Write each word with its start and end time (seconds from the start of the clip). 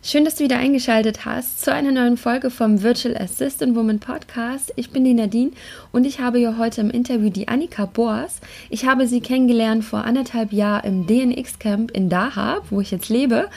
Schön, 0.00 0.24
dass 0.24 0.36
du 0.36 0.44
wieder 0.44 0.58
eingeschaltet 0.58 1.24
hast 1.24 1.60
zu 1.60 1.72
einer 1.74 1.90
neuen 1.90 2.16
Folge 2.16 2.50
vom 2.50 2.82
Virtual 2.82 3.16
Assistant 3.16 3.74
Woman 3.74 3.98
Podcast. 3.98 4.72
Ich 4.76 4.90
bin 4.90 5.04
die 5.04 5.12
Nadine 5.12 5.50
und 5.90 6.06
ich 6.06 6.20
habe 6.20 6.38
hier 6.38 6.56
heute 6.56 6.80
im 6.82 6.90
Interview 6.90 7.30
die 7.30 7.48
Annika 7.48 7.84
Boas. 7.84 8.40
Ich 8.70 8.86
habe 8.86 9.08
sie 9.08 9.20
kennengelernt 9.20 9.84
vor 9.84 10.04
anderthalb 10.04 10.52
Jahren 10.52 10.84
im 10.84 11.06
DNX 11.08 11.58
Camp 11.58 11.90
in 11.90 12.08
Dahab, 12.08 12.62
wo 12.70 12.80
ich 12.80 12.92
jetzt 12.92 13.08
lebe 13.08 13.48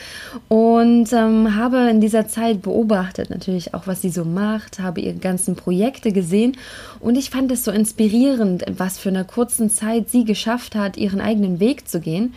und 0.48 1.14
ähm, 1.14 1.56
habe 1.56 1.88
in 1.92 2.02
dieser 2.02 2.28
Zeit 2.28 2.64
beobachtet 2.64 3.30
natürlich 3.30 3.76
auch, 3.76 3.86
was 3.86 4.02
sie 4.02 4.10
so 4.10 4.26
macht, 4.26 4.80
habe 4.80 5.00
ihre 5.00 5.20
ganzen 5.20 5.56
Projekte 5.56 6.12
gesehen 6.12 6.58
und 7.00 7.20
ich 7.20 7.30
fand 7.30 7.52
es 7.52 7.64
so 7.64 7.70
inspirierend, 7.70 8.66
was 8.78 8.98
für 8.98 9.10
eine 9.10 9.26
kurzen 9.26 9.70
Zeit 9.70 10.10
sie 10.10 10.26
geschafft 10.26 10.74
hat, 10.74 10.98
ihren 10.98 11.22
eigenen 11.22 11.60
Weg 11.60 11.88
zu 11.88 12.00
gehen. 12.00 12.34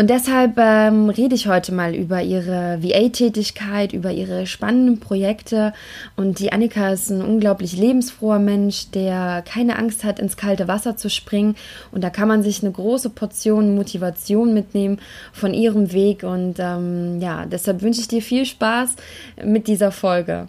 Und 0.00 0.08
deshalb 0.08 0.56
ähm, 0.56 1.10
rede 1.10 1.34
ich 1.34 1.46
heute 1.46 1.74
mal 1.74 1.94
über 1.94 2.22
ihre 2.22 2.82
VA-Tätigkeit, 2.82 3.92
über 3.92 4.10
ihre 4.10 4.46
spannenden 4.46 4.98
Projekte. 4.98 5.74
Und 6.16 6.38
die 6.38 6.54
Annika 6.54 6.88
ist 6.88 7.10
ein 7.10 7.20
unglaublich 7.20 7.76
lebensfroher 7.76 8.38
Mensch, 8.38 8.90
der 8.92 9.44
keine 9.46 9.78
Angst 9.78 10.02
hat, 10.02 10.18
ins 10.18 10.38
kalte 10.38 10.68
Wasser 10.68 10.96
zu 10.96 11.10
springen. 11.10 11.54
Und 11.92 12.02
da 12.02 12.08
kann 12.08 12.28
man 12.28 12.42
sich 12.42 12.62
eine 12.62 12.72
große 12.72 13.10
Portion 13.10 13.74
Motivation 13.74 14.54
mitnehmen 14.54 15.00
von 15.34 15.52
ihrem 15.52 15.92
Weg. 15.92 16.22
Und 16.22 16.54
ähm, 16.60 17.20
ja, 17.20 17.44
deshalb 17.44 17.82
wünsche 17.82 18.00
ich 18.00 18.08
dir 18.08 18.22
viel 18.22 18.46
Spaß 18.46 18.96
mit 19.44 19.66
dieser 19.66 19.92
Folge. 19.92 20.48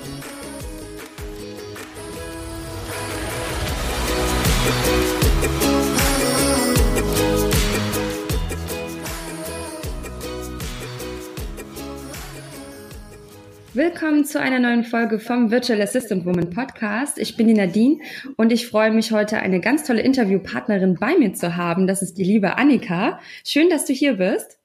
Willkommen 13.73 14.25
zu 14.25 14.37
einer 14.39 14.59
neuen 14.59 14.83
Folge 14.83 15.17
vom 15.17 15.49
Virtual 15.49 15.81
Assistant 15.81 16.25
Woman 16.25 16.49
Podcast. 16.49 17.17
Ich 17.17 17.37
bin 17.37 17.47
die 17.47 17.53
Nadine 17.53 17.99
und 18.35 18.51
ich 18.51 18.67
freue 18.67 18.91
mich 18.91 19.13
heute 19.13 19.37
eine 19.37 19.61
ganz 19.61 19.85
tolle 19.85 20.01
Interviewpartnerin 20.01 20.95
bei 20.99 21.17
mir 21.17 21.33
zu 21.33 21.55
haben. 21.55 21.87
Das 21.87 22.01
ist 22.01 22.17
die 22.17 22.25
liebe 22.25 22.57
Annika. 22.57 23.21
Schön, 23.45 23.69
dass 23.69 23.85
du 23.85 23.93
hier 23.93 24.15
bist. 24.15 24.59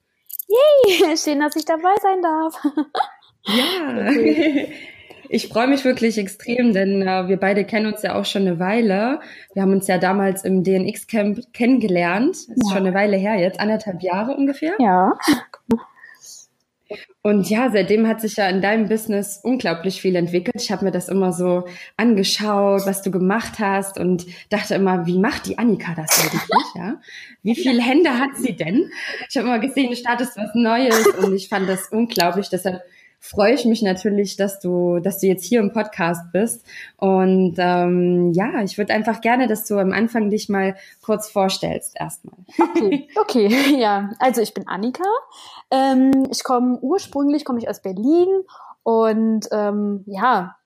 Yay, 0.48 1.16
schön, 1.22 1.38
dass 1.38 1.54
ich 1.54 1.64
dabei 1.64 1.94
sein 2.02 2.20
darf. 2.20 2.60
Ja. 3.46 4.10
Ich 5.28 5.48
freue 5.48 5.66
mich 5.66 5.84
wirklich 5.84 6.18
extrem, 6.18 6.72
denn 6.72 7.02
äh, 7.02 7.28
wir 7.28 7.36
beide 7.36 7.64
kennen 7.64 7.86
uns 7.86 8.02
ja 8.02 8.14
auch 8.14 8.24
schon 8.24 8.42
eine 8.42 8.58
Weile. 8.58 9.20
Wir 9.54 9.62
haben 9.62 9.72
uns 9.72 9.86
ja 9.86 9.98
damals 9.98 10.44
im 10.44 10.62
DNX-Camp 10.62 11.52
kennengelernt. 11.52 12.36
Das 12.36 12.56
ist 12.56 12.68
ja. 12.68 12.76
schon 12.76 12.86
eine 12.86 12.94
Weile 12.94 13.16
her, 13.16 13.36
jetzt 13.36 13.60
anderthalb 13.60 14.02
Jahre 14.02 14.36
ungefähr. 14.36 14.74
Ja. 14.78 15.12
Und 17.22 17.50
ja, 17.50 17.70
seitdem 17.72 18.06
hat 18.06 18.20
sich 18.20 18.36
ja 18.36 18.48
in 18.48 18.62
deinem 18.62 18.88
Business 18.88 19.40
unglaublich 19.42 20.00
viel 20.00 20.14
entwickelt. 20.14 20.54
Ich 20.60 20.70
habe 20.70 20.84
mir 20.84 20.92
das 20.92 21.08
immer 21.08 21.32
so 21.32 21.66
angeschaut, 21.96 22.86
was 22.86 23.02
du 23.02 23.10
gemacht 23.10 23.58
hast 23.58 23.98
und 23.98 24.26
dachte 24.48 24.76
immer, 24.76 25.06
wie 25.06 25.18
macht 25.18 25.46
die 25.46 25.58
Annika 25.58 25.94
das 25.96 26.22
eigentlich? 26.22 26.74
Ja? 26.76 27.00
Wie 27.42 27.56
viele 27.56 27.82
Hände 27.82 28.16
hat 28.16 28.36
sie 28.36 28.54
denn? 28.54 28.92
Ich 29.28 29.36
habe 29.36 29.48
immer 29.48 29.58
gesehen, 29.58 29.90
du 29.90 29.96
startest 29.96 30.36
was 30.36 30.54
Neues 30.54 31.04
und 31.18 31.34
ich 31.34 31.48
fand 31.48 31.68
das 31.68 31.88
unglaublich. 31.88 32.48
Deshalb 32.48 32.82
freue 33.20 33.54
ich 33.54 33.64
mich 33.64 33.82
natürlich, 33.82 34.36
dass 34.36 34.60
du, 34.60 35.00
dass 35.00 35.18
du 35.18 35.26
jetzt 35.26 35.44
hier 35.44 35.60
im 35.60 35.72
Podcast 35.72 36.32
bist. 36.32 36.64
Und 36.96 37.56
ähm, 37.58 38.32
ja, 38.32 38.62
ich 38.62 38.78
würde 38.78 38.94
einfach 38.94 39.20
gerne, 39.20 39.46
dass 39.48 39.64
du 39.64 39.78
am 39.78 39.92
Anfang 39.92 40.30
dich 40.30 40.48
mal 40.48 40.76
kurz 41.02 41.28
vorstellst 41.28 41.96
erstmal. 41.98 42.36
Okay, 42.76 43.08
okay, 43.16 43.76
ja. 43.78 44.10
Also 44.18 44.40
ich 44.40 44.54
bin 44.54 44.68
Annika. 44.68 45.04
Ähm, 45.70 46.28
ich 46.30 46.44
komme 46.44 46.78
ursprünglich 46.80 47.44
komme 47.44 47.58
ich 47.58 47.68
aus 47.68 47.80
Berlin 47.80 48.28
und 48.82 49.48
ähm, 49.50 50.04
ja, 50.06 50.56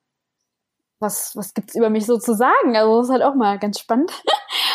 was 0.99 1.35
was 1.35 1.53
gibt's 1.53 1.75
über 1.75 1.89
mich 1.89 2.05
so 2.05 2.17
zu 2.17 2.35
sagen? 2.35 2.75
Also 2.75 2.97
das 2.97 3.07
ist 3.07 3.11
halt 3.11 3.23
auch 3.23 3.35
mal 3.35 3.59
ganz 3.59 3.79
spannend. 3.79 4.11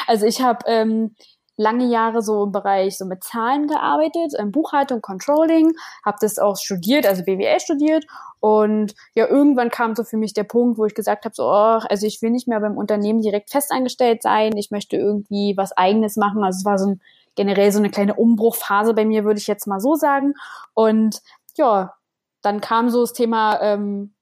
Also 0.08 0.24
ich 0.24 0.40
habe 0.40 0.60
ähm, 0.68 1.16
lange 1.56 1.86
Jahre 1.86 2.22
so 2.22 2.44
im 2.44 2.52
Bereich 2.52 2.98
so 2.98 3.04
mit 3.06 3.24
Zahlen 3.24 3.66
gearbeitet, 3.66 4.34
ähm, 4.38 4.52
Buchhaltung, 4.52 5.00
Controlling, 5.00 5.72
habe 6.04 6.18
das 6.20 6.38
auch 6.38 6.56
studiert, 6.56 7.06
also 7.06 7.22
BWL 7.24 7.60
studiert. 7.60 8.04
Und 8.40 8.94
ja, 9.14 9.26
irgendwann 9.26 9.70
kam 9.70 9.94
so 9.94 10.04
für 10.04 10.16
mich 10.16 10.34
der 10.34 10.44
Punkt, 10.44 10.78
wo 10.78 10.84
ich 10.84 10.94
gesagt 10.94 11.24
habe, 11.24 11.34
so, 11.34 11.44
oh, 11.44 11.80
also 11.88 12.06
ich 12.06 12.20
will 12.22 12.30
nicht 12.30 12.48
mehr 12.48 12.60
beim 12.60 12.76
Unternehmen 12.76 13.22
direkt 13.22 13.50
festangestellt 13.50 14.22
sein, 14.22 14.56
ich 14.56 14.70
möchte 14.70 14.96
irgendwie 14.96 15.56
was 15.56 15.72
eigenes 15.72 16.16
machen, 16.16 16.44
also 16.44 16.58
es 16.58 16.64
war 16.64 16.78
so 16.78 16.90
ein, 16.90 17.00
generell 17.34 17.72
so 17.72 17.78
eine 17.78 17.90
kleine 17.90 18.14
Umbruchphase 18.14 18.94
bei 18.94 19.04
mir, 19.04 19.24
würde 19.24 19.40
ich 19.40 19.46
jetzt 19.46 19.66
mal 19.66 19.80
so 19.80 19.94
sagen. 19.94 20.34
Und 20.74 21.20
ja, 21.56 21.94
dann 22.42 22.60
kam 22.60 22.90
so 22.90 23.00
das 23.00 23.12
Thema 23.12 23.60
ähm, 23.60 24.14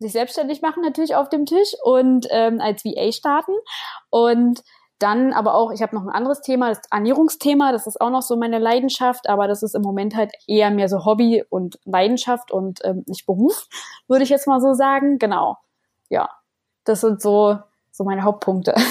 sich 0.00 0.12
selbstständig 0.12 0.62
machen 0.62 0.82
natürlich 0.82 1.14
auf 1.14 1.28
dem 1.28 1.46
Tisch 1.46 1.74
und 1.84 2.26
ähm, 2.30 2.60
als 2.60 2.84
VA 2.84 3.12
starten. 3.12 3.52
Und 4.08 4.62
dann 5.00 5.32
aber 5.32 5.54
auch, 5.54 5.72
ich 5.72 5.82
habe 5.82 5.96
noch 5.96 6.02
ein 6.02 6.10
anderes 6.10 6.42
Thema, 6.42 6.68
das 6.68 6.80
Ernährungsthema, 6.90 7.72
das 7.72 7.86
ist 7.86 8.00
auch 8.00 8.10
noch 8.10 8.22
so 8.22 8.36
meine 8.36 8.58
Leidenschaft, 8.58 9.28
aber 9.28 9.48
das 9.48 9.62
ist 9.62 9.74
im 9.74 9.82
Moment 9.82 10.14
halt 10.14 10.32
eher 10.46 10.70
mehr 10.70 10.88
so 10.88 11.04
Hobby 11.04 11.42
und 11.48 11.78
Leidenschaft 11.84 12.52
und 12.52 12.80
ähm, 12.84 13.04
nicht 13.06 13.26
Beruf, 13.26 13.66
würde 14.08 14.24
ich 14.24 14.30
jetzt 14.30 14.46
mal 14.46 14.60
so 14.60 14.74
sagen. 14.74 15.18
Genau. 15.18 15.56
Ja, 16.10 16.28
das 16.84 17.00
sind 17.00 17.22
so, 17.22 17.58
so 17.90 18.04
meine 18.04 18.22
Hauptpunkte. 18.22 18.74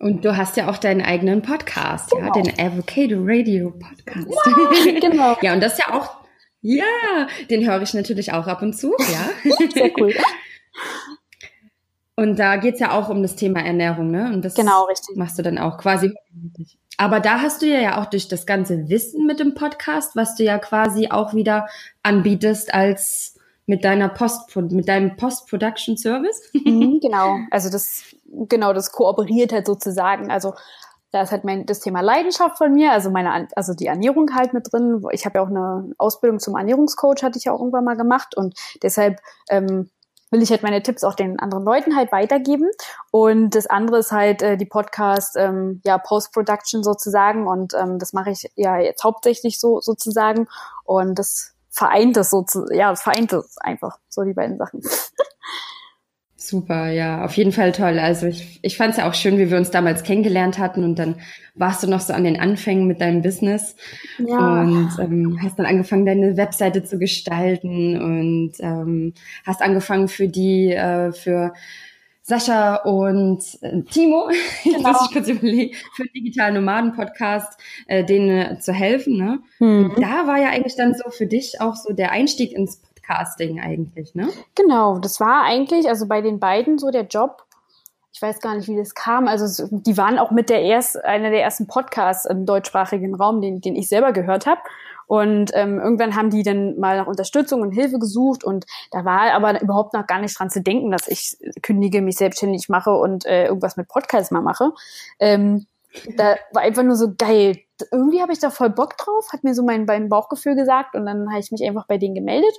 Und 0.00 0.24
du 0.24 0.36
hast 0.36 0.56
ja 0.56 0.70
auch 0.70 0.78
deinen 0.78 1.02
eigenen 1.02 1.42
Podcast, 1.42 2.12
genau. 2.12 2.26
ja, 2.26 2.42
den 2.42 2.52
Avocado 2.60 3.16
Radio 3.20 3.72
Podcast. 3.72 4.28
Ja, 4.86 5.00
genau. 5.00 5.36
ja, 5.42 5.52
und 5.54 5.60
das 5.60 5.72
ist 5.72 5.88
ja 5.88 5.92
auch, 5.92 6.18
ja, 6.60 6.84
den 7.50 7.68
höre 7.68 7.82
ich 7.82 7.94
natürlich 7.94 8.32
auch 8.32 8.46
ab 8.46 8.62
und 8.62 8.74
zu, 8.74 8.94
ja. 8.96 9.52
Sehr 9.74 9.90
cool. 9.98 10.14
Und 12.18 12.36
da 12.36 12.56
geht's 12.56 12.80
ja 12.80 12.98
auch 12.98 13.10
um 13.10 13.22
das 13.22 13.36
Thema 13.36 13.60
Ernährung, 13.60 14.10
ne? 14.10 14.32
Und 14.34 14.44
das 14.44 14.54
genau, 14.54 14.86
richtig. 14.86 15.16
machst 15.16 15.38
du 15.38 15.42
dann 15.42 15.56
auch 15.56 15.78
quasi. 15.78 16.12
Aber 16.96 17.20
da 17.20 17.42
hast 17.42 17.62
du 17.62 17.66
ja, 17.66 18.02
auch 18.02 18.06
durch 18.06 18.26
das 18.26 18.44
ganze 18.44 18.88
Wissen 18.88 19.24
mit 19.24 19.38
dem 19.38 19.54
Podcast, 19.54 20.16
was 20.16 20.34
du 20.34 20.42
ja 20.42 20.58
quasi 20.58 21.12
auch 21.12 21.32
wieder 21.32 21.68
anbietest 22.02 22.74
als 22.74 23.36
mit 23.66 23.84
deiner 23.84 24.08
Post, 24.08 24.56
mit 24.56 24.88
deinem 24.88 25.14
Post-Production 25.14 25.96
Service. 25.96 26.50
Mhm, 26.54 26.98
genau. 27.02 27.36
Also 27.52 27.70
das, 27.70 28.02
genau, 28.48 28.72
das 28.72 28.90
kooperiert 28.90 29.52
halt 29.52 29.68
sozusagen. 29.68 30.28
Also 30.28 30.54
da 31.12 31.22
ist 31.22 31.30
halt 31.30 31.44
mein, 31.44 31.66
das 31.66 31.78
Thema 31.78 32.00
Leidenschaft 32.00 32.58
von 32.58 32.72
mir, 32.72 32.90
also 32.90 33.12
meine, 33.12 33.46
also 33.54 33.74
die 33.74 33.86
Ernährung 33.86 34.34
halt 34.34 34.54
mit 34.54 34.72
drin. 34.72 35.04
Ich 35.12 35.24
habe 35.24 35.38
ja 35.38 35.44
auch 35.44 35.50
eine 35.50 35.92
Ausbildung 35.98 36.40
zum 36.40 36.56
Ernährungscoach, 36.56 37.22
hatte 37.22 37.38
ich 37.38 37.44
ja 37.44 37.52
auch 37.52 37.60
irgendwann 37.60 37.84
mal 37.84 37.96
gemacht 37.96 38.36
und 38.36 38.58
deshalb 38.82 39.20
ähm, 39.50 39.88
will 40.30 40.42
ich 40.42 40.50
halt 40.50 40.62
meine 40.62 40.82
Tipps 40.82 41.04
auch 41.04 41.14
den 41.14 41.38
anderen 41.38 41.64
Leuten 41.64 41.96
halt 41.96 42.12
weitergeben. 42.12 42.70
Und 43.10 43.54
das 43.54 43.66
andere 43.66 43.98
ist 43.98 44.12
halt 44.12 44.42
äh, 44.42 44.56
die 44.56 44.66
Podcast, 44.66 45.36
ähm, 45.36 45.80
ja, 45.84 45.98
Post-Production 45.98 46.82
sozusagen. 46.82 47.46
Und 47.46 47.74
ähm, 47.74 47.98
das 47.98 48.12
mache 48.12 48.30
ich 48.30 48.50
ja 48.56 48.78
jetzt 48.78 49.04
hauptsächlich 49.04 49.58
so 49.60 49.80
sozusagen. 49.80 50.48
Und 50.84 51.18
das 51.18 51.54
vereint 51.70 52.16
es 52.16 52.30
so, 52.30 52.44
ja, 52.70 52.90
das 52.90 53.02
vereint 53.02 53.32
es 53.32 53.58
einfach, 53.58 53.98
so 54.08 54.22
die 54.22 54.34
beiden 54.34 54.58
Sachen. 54.58 54.82
Super, 56.40 56.90
ja, 56.92 57.24
auf 57.24 57.36
jeden 57.36 57.50
Fall 57.50 57.72
toll. 57.72 57.98
Also 57.98 58.28
ich, 58.28 58.60
ich 58.62 58.76
fand 58.76 58.92
es 58.92 58.98
ja 58.98 59.08
auch 59.08 59.14
schön, 59.14 59.38
wie 59.38 59.50
wir 59.50 59.58
uns 59.58 59.72
damals 59.72 60.04
kennengelernt 60.04 60.58
hatten 60.58 60.84
und 60.84 60.96
dann 60.96 61.16
warst 61.56 61.82
du 61.82 61.88
noch 61.88 61.98
so 61.98 62.12
an 62.12 62.22
den 62.22 62.38
Anfängen 62.38 62.86
mit 62.86 63.00
deinem 63.00 63.22
Business 63.22 63.74
ja. 64.18 64.62
und 64.62 64.88
ähm, 65.00 65.40
hast 65.42 65.58
dann 65.58 65.66
angefangen, 65.66 66.06
deine 66.06 66.36
Webseite 66.36 66.84
zu 66.84 67.00
gestalten 67.00 68.00
und 68.00 68.52
ähm, 68.60 69.14
hast 69.44 69.60
angefangen 69.62 70.06
für 70.06 70.28
die, 70.28 70.70
äh, 70.70 71.10
für 71.10 71.54
Sascha 72.28 72.76
und 72.76 73.42
äh, 73.62 73.82
Timo, 73.90 74.28
genau. 74.62 74.92
muss 74.92 75.06
ich 75.06 75.12
kurz 75.12 75.28
überlegen, 75.28 75.74
für 75.96 76.04
den 76.04 76.12
digitalen 76.12 76.54
Nomaden-Podcast, 76.54 77.58
äh, 77.86 78.04
denen 78.04 78.28
äh, 78.28 78.58
zu 78.60 78.72
helfen. 78.72 79.16
Ne? 79.16 79.40
Mhm. 79.58 79.94
Da 79.96 80.26
war 80.26 80.38
ja 80.38 80.50
eigentlich 80.50 80.76
dann 80.76 80.94
so 80.94 81.10
für 81.10 81.26
dich 81.26 81.60
auch 81.60 81.74
so 81.74 81.94
der 81.94 82.12
Einstieg 82.12 82.52
ins 82.52 82.82
Casting 83.08 83.58
eigentlich, 83.60 84.14
ne? 84.14 84.28
Genau, 84.54 84.98
das 84.98 85.18
war 85.18 85.44
eigentlich, 85.44 85.88
also 85.88 86.06
bei 86.06 86.20
den 86.20 86.38
beiden 86.38 86.78
so 86.78 86.90
der 86.90 87.06
Job. 87.06 87.44
ich 88.12 88.20
weiß 88.20 88.40
gar 88.40 88.54
nicht, 88.54 88.68
wie 88.68 88.76
das 88.76 88.94
kam. 88.94 89.28
Also 89.28 89.66
die 89.70 89.96
waren 89.96 90.18
auch 90.18 90.30
mit 90.30 90.50
der 90.50 90.62
erst 90.62 91.02
einer 91.04 91.30
der 91.30 91.42
ersten 91.42 91.66
Podcasts 91.66 92.26
im 92.26 92.46
deutschsprachigen 92.46 93.14
Raum, 93.14 93.40
den, 93.40 93.60
den 93.60 93.76
ich 93.76 93.88
selber 93.88 94.12
gehört 94.12 94.46
habe. 94.46 94.60
Und 95.06 95.52
ähm, 95.54 95.80
irgendwann 95.80 96.16
haben 96.16 96.28
die 96.28 96.42
dann 96.42 96.78
mal 96.78 96.98
nach 96.98 97.06
Unterstützung 97.06 97.62
und 97.62 97.72
Hilfe 97.72 97.98
gesucht 97.98 98.44
und 98.44 98.66
da 98.90 99.06
war 99.06 99.32
aber 99.32 99.62
überhaupt 99.62 99.94
noch 99.94 100.06
gar 100.06 100.20
nicht 100.20 100.38
dran 100.38 100.50
zu 100.50 100.60
denken, 100.60 100.90
dass 100.90 101.08
ich 101.08 101.38
kündige, 101.62 102.02
mich 102.02 102.16
selbstständig 102.16 102.68
mache 102.68 102.90
und 102.90 103.24
äh, 103.24 103.46
irgendwas 103.46 103.78
mit 103.78 103.88
Podcasts 103.88 104.30
mal 104.30 104.42
mache. 104.42 104.72
Ähm, 105.18 105.66
da 106.16 106.36
war 106.52 106.60
einfach 106.60 106.82
nur 106.82 106.96
so 106.96 107.14
geil. 107.16 107.56
Irgendwie 107.90 108.20
habe 108.20 108.32
ich 108.32 108.38
da 108.38 108.50
voll 108.50 108.68
Bock 108.68 108.98
drauf, 108.98 109.32
hat 109.32 109.44
mir 109.44 109.54
so 109.54 109.62
mein, 109.62 109.86
mein 109.86 110.10
Bauchgefühl 110.10 110.54
gesagt 110.54 110.94
und 110.94 111.06
dann 111.06 111.30
habe 111.30 111.40
ich 111.40 111.50
mich 111.52 111.64
einfach 111.64 111.86
bei 111.86 111.96
denen 111.96 112.14
gemeldet 112.14 112.54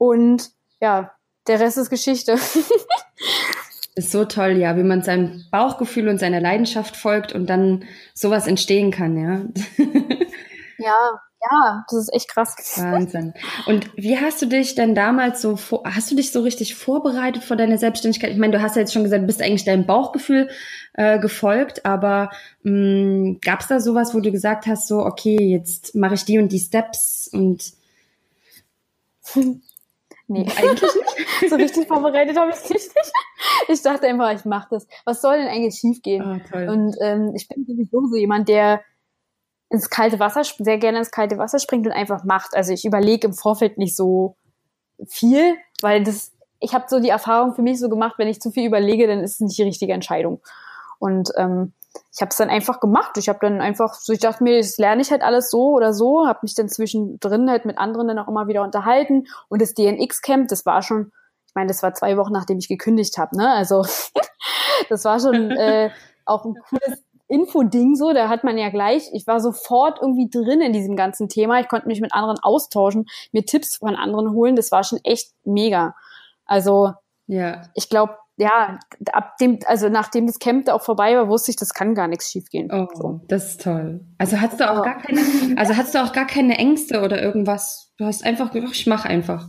und 0.00 0.50
ja, 0.80 1.12
der 1.46 1.60
Rest 1.60 1.76
ist 1.76 1.90
Geschichte. 1.90 2.32
ist 3.94 4.10
so 4.10 4.24
toll, 4.24 4.52
ja, 4.52 4.74
wie 4.78 4.82
man 4.82 5.02
seinem 5.02 5.44
Bauchgefühl 5.50 6.08
und 6.08 6.16
seiner 6.16 6.40
Leidenschaft 6.40 6.96
folgt 6.96 7.34
und 7.34 7.50
dann 7.50 7.84
sowas 8.14 8.46
entstehen 8.46 8.92
kann, 8.92 9.18
ja. 9.18 9.44
ja, 10.78 11.20
ja, 11.50 11.84
das 11.90 11.98
ist 11.98 12.14
echt 12.14 12.30
krass. 12.30 12.56
Wahnsinn. 12.78 13.34
Und 13.66 13.90
wie 13.94 14.18
hast 14.18 14.40
du 14.40 14.46
dich 14.46 14.74
denn 14.74 14.94
damals 14.94 15.42
so, 15.42 15.58
hast 15.84 16.10
du 16.10 16.16
dich 16.16 16.32
so 16.32 16.40
richtig 16.40 16.76
vorbereitet 16.76 17.44
vor 17.44 17.58
deiner 17.58 17.76
Selbstständigkeit? 17.76 18.30
Ich 18.30 18.38
meine, 18.38 18.56
du 18.56 18.62
hast 18.62 18.76
ja 18.76 18.80
jetzt 18.80 18.94
schon 18.94 19.04
gesagt, 19.04 19.22
du 19.22 19.26
bist 19.26 19.42
eigentlich 19.42 19.66
deinem 19.66 19.84
Bauchgefühl 19.84 20.48
äh, 20.94 21.18
gefolgt, 21.18 21.84
aber 21.84 22.30
gab 22.64 23.60
es 23.60 23.66
da 23.66 23.80
sowas, 23.80 24.14
wo 24.14 24.20
du 24.20 24.32
gesagt 24.32 24.66
hast, 24.66 24.88
so, 24.88 25.00
okay, 25.00 25.36
jetzt 25.36 25.94
mache 25.94 26.14
ich 26.14 26.24
die 26.24 26.38
und 26.38 26.52
die 26.52 26.58
Steps 26.58 27.28
und 27.30 27.74
Nee, 30.30 30.46
eigentlich 30.56 30.82
nicht. 30.82 31.50
so 31.50 31.56
richtig 31.56 31.88
vorbereitet 31.88 32.38
habe 32.38 32.52
ich 32.52 32.70
mich 32.70 32.70
nicht. 32.70 33.12
Ich 33.66 33.82
dachte 33.82 34.06
einfach, 34.06 34.32
ich 34.32 34.44
mache 34.44 34.68
das. 34.70 34.86
Was 35.04 35.20
soll 35.20 35.38
denn 35.38 35.48
eigentlich 35.48 35.74
schiefgehen? 35.74 36.40
Oh, 36.52 36.56
und 36.56 36.94
ähm, 37.00 37.32
ich 37.34 37.48
bin 37.48 37.66
sowieso 37.66 38.06
so 38.06 38.16
jemand, 38.16 38.48
der 38.48 38.80
ins 39.70 39.90
kalte 39.90 40.20
Wasser, 40.20 40.42
sehr 40.44 40.78
gerne 40.78 40.98
ins 40.98 41.10
kalte 41.10 41.36
Wasser 41.36 41.58
springt 41.58 41.84
und 41.86 41.92
einfach 41.92 42.22
macht. 42.22 42.54
Also 42.54 42.72
ich 42.72 42.84
überlege 42.84 43.26
im 43.26 43.32
Vorfeld 43.32 43.76
nicht 43.76 43.96
so 43.96 44.36
viel, 45.08 45.56
weil 45.82 46.04
das, 46.04 46.32
ich 46.60 46.74
habe 46.74 46.84
so 46.88 47.00
die 47.00 47.08
Erfahrung 47.08 47.56
für 47.56 47.62
mich 47.62 47.80
so 47.80 47.88
gemacht, 47.88 48.14
wenn 48.18 48.28
ich 48.28 48.40
zu 48.40 48.52
viel 48.52 48.66
überlege, 48.66 49.08
dann 49.08 49.24
ist 49.24 49.32
es 49.32 49.40
nicht 49.40 49.58
die 49.58 49.64
richtige 49.64 49.92
Entscheidung. 49.92 50.40
Und 51.00 51.30
ähm, 51.36 51.72
ich 52.12 52.20
habe 52.20 52.30
es 52.30 52.36
dann 52.36 52.50
einfach 52.50 52.80
gemacht. 52.80 53.16
Ich 53.16 53.28
habe 53.28 53.38
dann 53.40 53.60
einfach, 53.60 53.94
so 53.94 54.12
ich 54.12 54.20
dachte 54.20 54.42
mir, 54.42 54.58
das 54.58 54.78
lerne 54.78 55.02
ich 55.02 55.10
halt 55.10 55.22
alles 55.22 55.50
so 55.50 55.70
oder 55.70 55.92
so, 55.92 56.26
habe 56.26 56.40
mich 56.42 56.54
dann 56.54 56.68
zwischendrin 56.68 57.50
halt 57.50 57.64
mit 57.64 57.78
anderen 57.78 58.08
dann 58.08 58.18
auch 58.18 58.28
immer 58.28 58.46
wieder 58.48 58.62
unterhalten. 58.62 59.26
Und 59.48 59.62
das 59.62 59.74
DNX-Camp, 59.74 60.48
das 60.48 60.66
war 60.66 60.82
schon, 60.82 61.12
ich 61.46 61.54
meine, 61.54 61.68
das 61.68 61.82
war 61.82 61.94
zwei 61.94 62.16
Wochen, 62.16 62.32
nachdem 62.32 62.58
ich 62.58 62.68
gekündigt 62.68 63.18
habe, 63.18 63.36
ne? 63.36 63.52
Also 63.52 63.84
das 64.88 65.04
war 65.04 65.20
schon 65.20 65.50
äh, 65.50 65.90
auch 66.24 66.44
ein 66.44 66.54
cooles 66.68 67.02
Info-Ding 67.28 67.94
so, 67.94 68.12
da 68.12 68.28
hat 68.28 68.42
man 68.42 68.58
ja 68.58 68.70
gleich, 68.70 69.08
ich 69.12 69.26
war 69.28 69.38
sofort 69.38 70.00
irgendwie 70.02 70.28
drin 70.28 70.60
in 70.60 70.72
diesem 70.72 70.96
ganzen 70.96 71.28
Thema. 71.28 71.60
Ich 71.60 71.68
konnte 71.68 71.86
mich 71.86 72.00
mit 72.00 72.12
anderen 72.12 72.40
austauschen, 72.40 73.06
mir 73.30 73.44
Tipps 73.44 73.76
von 73.76 73.94
anderen 73.94 74.32
holen. 74.32 74.56
Das 74.56 74.72
war 74.72 74.82
schon 74.82 74.98
echt 75.04 75.32
mega. 75.44 75.94
Also 76.44 76.92
ja. 77.28 77.62
ich 77.74 77.88
glaube, 77.88 78.16
ja, 78.40 78.78
ab 79.12 79.36
dem, 79.36 79.58
also 79.66 79.90
nachdem 79.90 80.26
das 80.26 80.38
Camp 80.38 80.64
da 80.64 80.74
auch 80.74 80.82
vorbei 80.82 81.14
war, 81.14 81.28
wusste 81.28 81.50
ich, 81.50 81.56
das 81.56 81.74
kann 81.74 81.94
gar 81.94 82.08
nichts 82.08 82.30
schiefgehen. 82.30 82.70
Oh, 82.72 82.88
so. 82.94 83.20
das 83.28 83.50
ist 83.50 83.62
toll. 83.62 84.00
Also 84.16 84.40
hattest 84.40 84.60
du 84.60 84.70
auch 84.70 84.76
ja. 84.76 84.82
gar 84.82 85.02
keine, 85.02 85.20
also 85.58 85.76
hattest 85.76 85.94
du 85.94 86.02
auch 86.02 86.12
gar 86.14 86.26
keine 86.26 86.56
Ängste 86.56 87.02
oder 87.02 87.20
irgendwas? 87.20 87.92
Du 87.98 88.06
hast 88.06 88.24
einfach 88.24 88.50
gedacht, 88.50 88.72
ich 88.74 88.86
mach 88.86 89.04
einfach. 89.04 89.48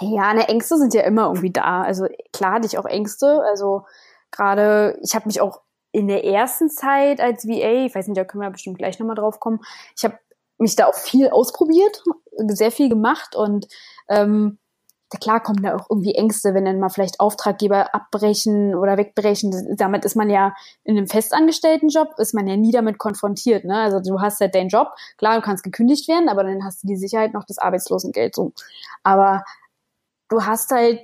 Ja, 0.00 0.32
ne, 0.32 0.48
Ängste 0.48 0.78
sind 0.78 0.94
ja 0.94 1.02
immer 1.02 1.26
irgendwie 1.26 1.52
da. 1.52 1.82
Also 1.82 2.06
klar 2.32 2.54
hatte 2.54 2.66
ich 2.66 2.78
auch 2.78 2.86
Ängste. 2.86 3.42
Also 3.46 3.82
gerade, 4.30 4.98
ich 5.02 5.14
habe 5.14 5.26
mich 5.26 5.42
auch 5.42 5.60
in 5.90 6.08
der 6.08 6.24
ersten 6.24 6.70
Zeit 6.70 7.20
als 7.20 7.46
VA, 7.46 7.84
ich 7.84 7.94
weiß 7.94 8.08
nicht, 8.08 8.16
da 8.16 8.24
können 8.24 8.42
wir 8.42 8.50
bestimmt 8.50 8.78
gleich 8.78 8.98
nochmal 8.98 9.16
drauf 9.16 9.40
kommen, 9.40 9.60
ich 9.94 10.04
habe 10.04 10.18
mich 10.56 10.74
da 10.74 10.86
auch 10.86 10.94
viel 10.94 11.28
ausprobiert, 11.28 12.02
sehr 12.48 12.70
viel 12.70 12.88
gemacht 12.88 13.36
und 13.36 13.68
ähm, 14.08 14.58
klar 15.20 15.42
kommen 15.42 15.62
da 15.62 15.76
auch 15.76 15.86
irgendwie 15.90 16.14
Ängste, 16.14 16.54
wenn 16.54 16.64
dann 16.64 16.78
mal 16.78 16.88
vielleicht 16.88 17.20
Auftraggeber 17.20 17.94
abbrechen 17.94 18.74
oder 18.74 18.96
wegbrechen. 18.96 19.76
Damit 19.76 20.04
ist 20.04 20.16
man 20.16 20.30
ja 20.30 20.54
in 20.84 20.96
einem 20.96 21.06
festangestellten 21.06 21.88
Job, 21.88 22.08
ist 22.18 22.34
man 22.34 22.46
ja 22.46 22.56
nie 22.56 22.72
damit 22.72 22.98
konfrontiert. 22.98 23.64
Ne? 23.64 23.76
Also 23.76 24.00
du 24.00 24.20
hast 24.20 24.40
halt 24.40 24.54
deinen 24.54 24.68
Job, 24.68 24.88
klar, 25.18 25.36
du 25.36 25.42
kannst 25.42 25.64
gekündigt 25.64 26.08
werden, 26.08 26.28
aber 26.28 26.44
dann 26.44 26.64
hast 26.64 26.82
du 26.82 26.86
die 26.86 26.96
Sicherheit 26.96 27.32
noch 27.32 27.44
des 27.44 27.58
Arbeitslosengeld 27.58 28.34
so. 28.34 28.52
Aber 29.02 29.44
du 30.28 30.44
hast 30.44 30.70
halt, 30.70 31.00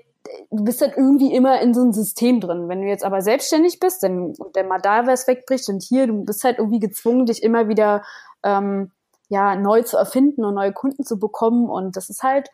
du 0.50 0.64
bist 0.64 0.81
halt 0.81 0.96
irgendwie 0.96 1.34
immer 1.34 1.60
in 1.60 1.75
so 1.75 1.82
einem 1.82 1.93
System 1.93 2.40
drin. 2.40 2.69
Wenn 2.69 2.82
du 2.82 2.88
jetzt 2.88 3.05
aber 3.05 3.20
selbstständig 3.20 3.81
bist, 3.81 4.02
dann 4.02 4.34
und 4.38 4.56
dann 4.56 4.69
mal 4.69 4.81
da 4.81 5.06
was 5.06 5.26
wegbricht 5.26 5.69
und 5.69 5.82
hier, 5.82 6.06
du 6.06 6.25
bist 6.25 6.44
halt 6.44 6.58
irgendwie 6.58 6.81
gezwungen, 6.81 7.26
dich 7.26 7.43
immer 7.43 7.69
wieder 7.69 8.02
ähm, 8.43 8.90
ja 9.28 9.56
neu 9.56 9.82
zu 9.82 9.96
erfinden 9.96 10.44
und 10.44 10.55
neue 10.55 10.72
Kunden 10.72 11.05
zu 11.05 11.19
bekommen. 11.19 11.69
Und 11.69 11.96
das 11.96 12.10
ist 12.10 12.22
halt 12.22 12.49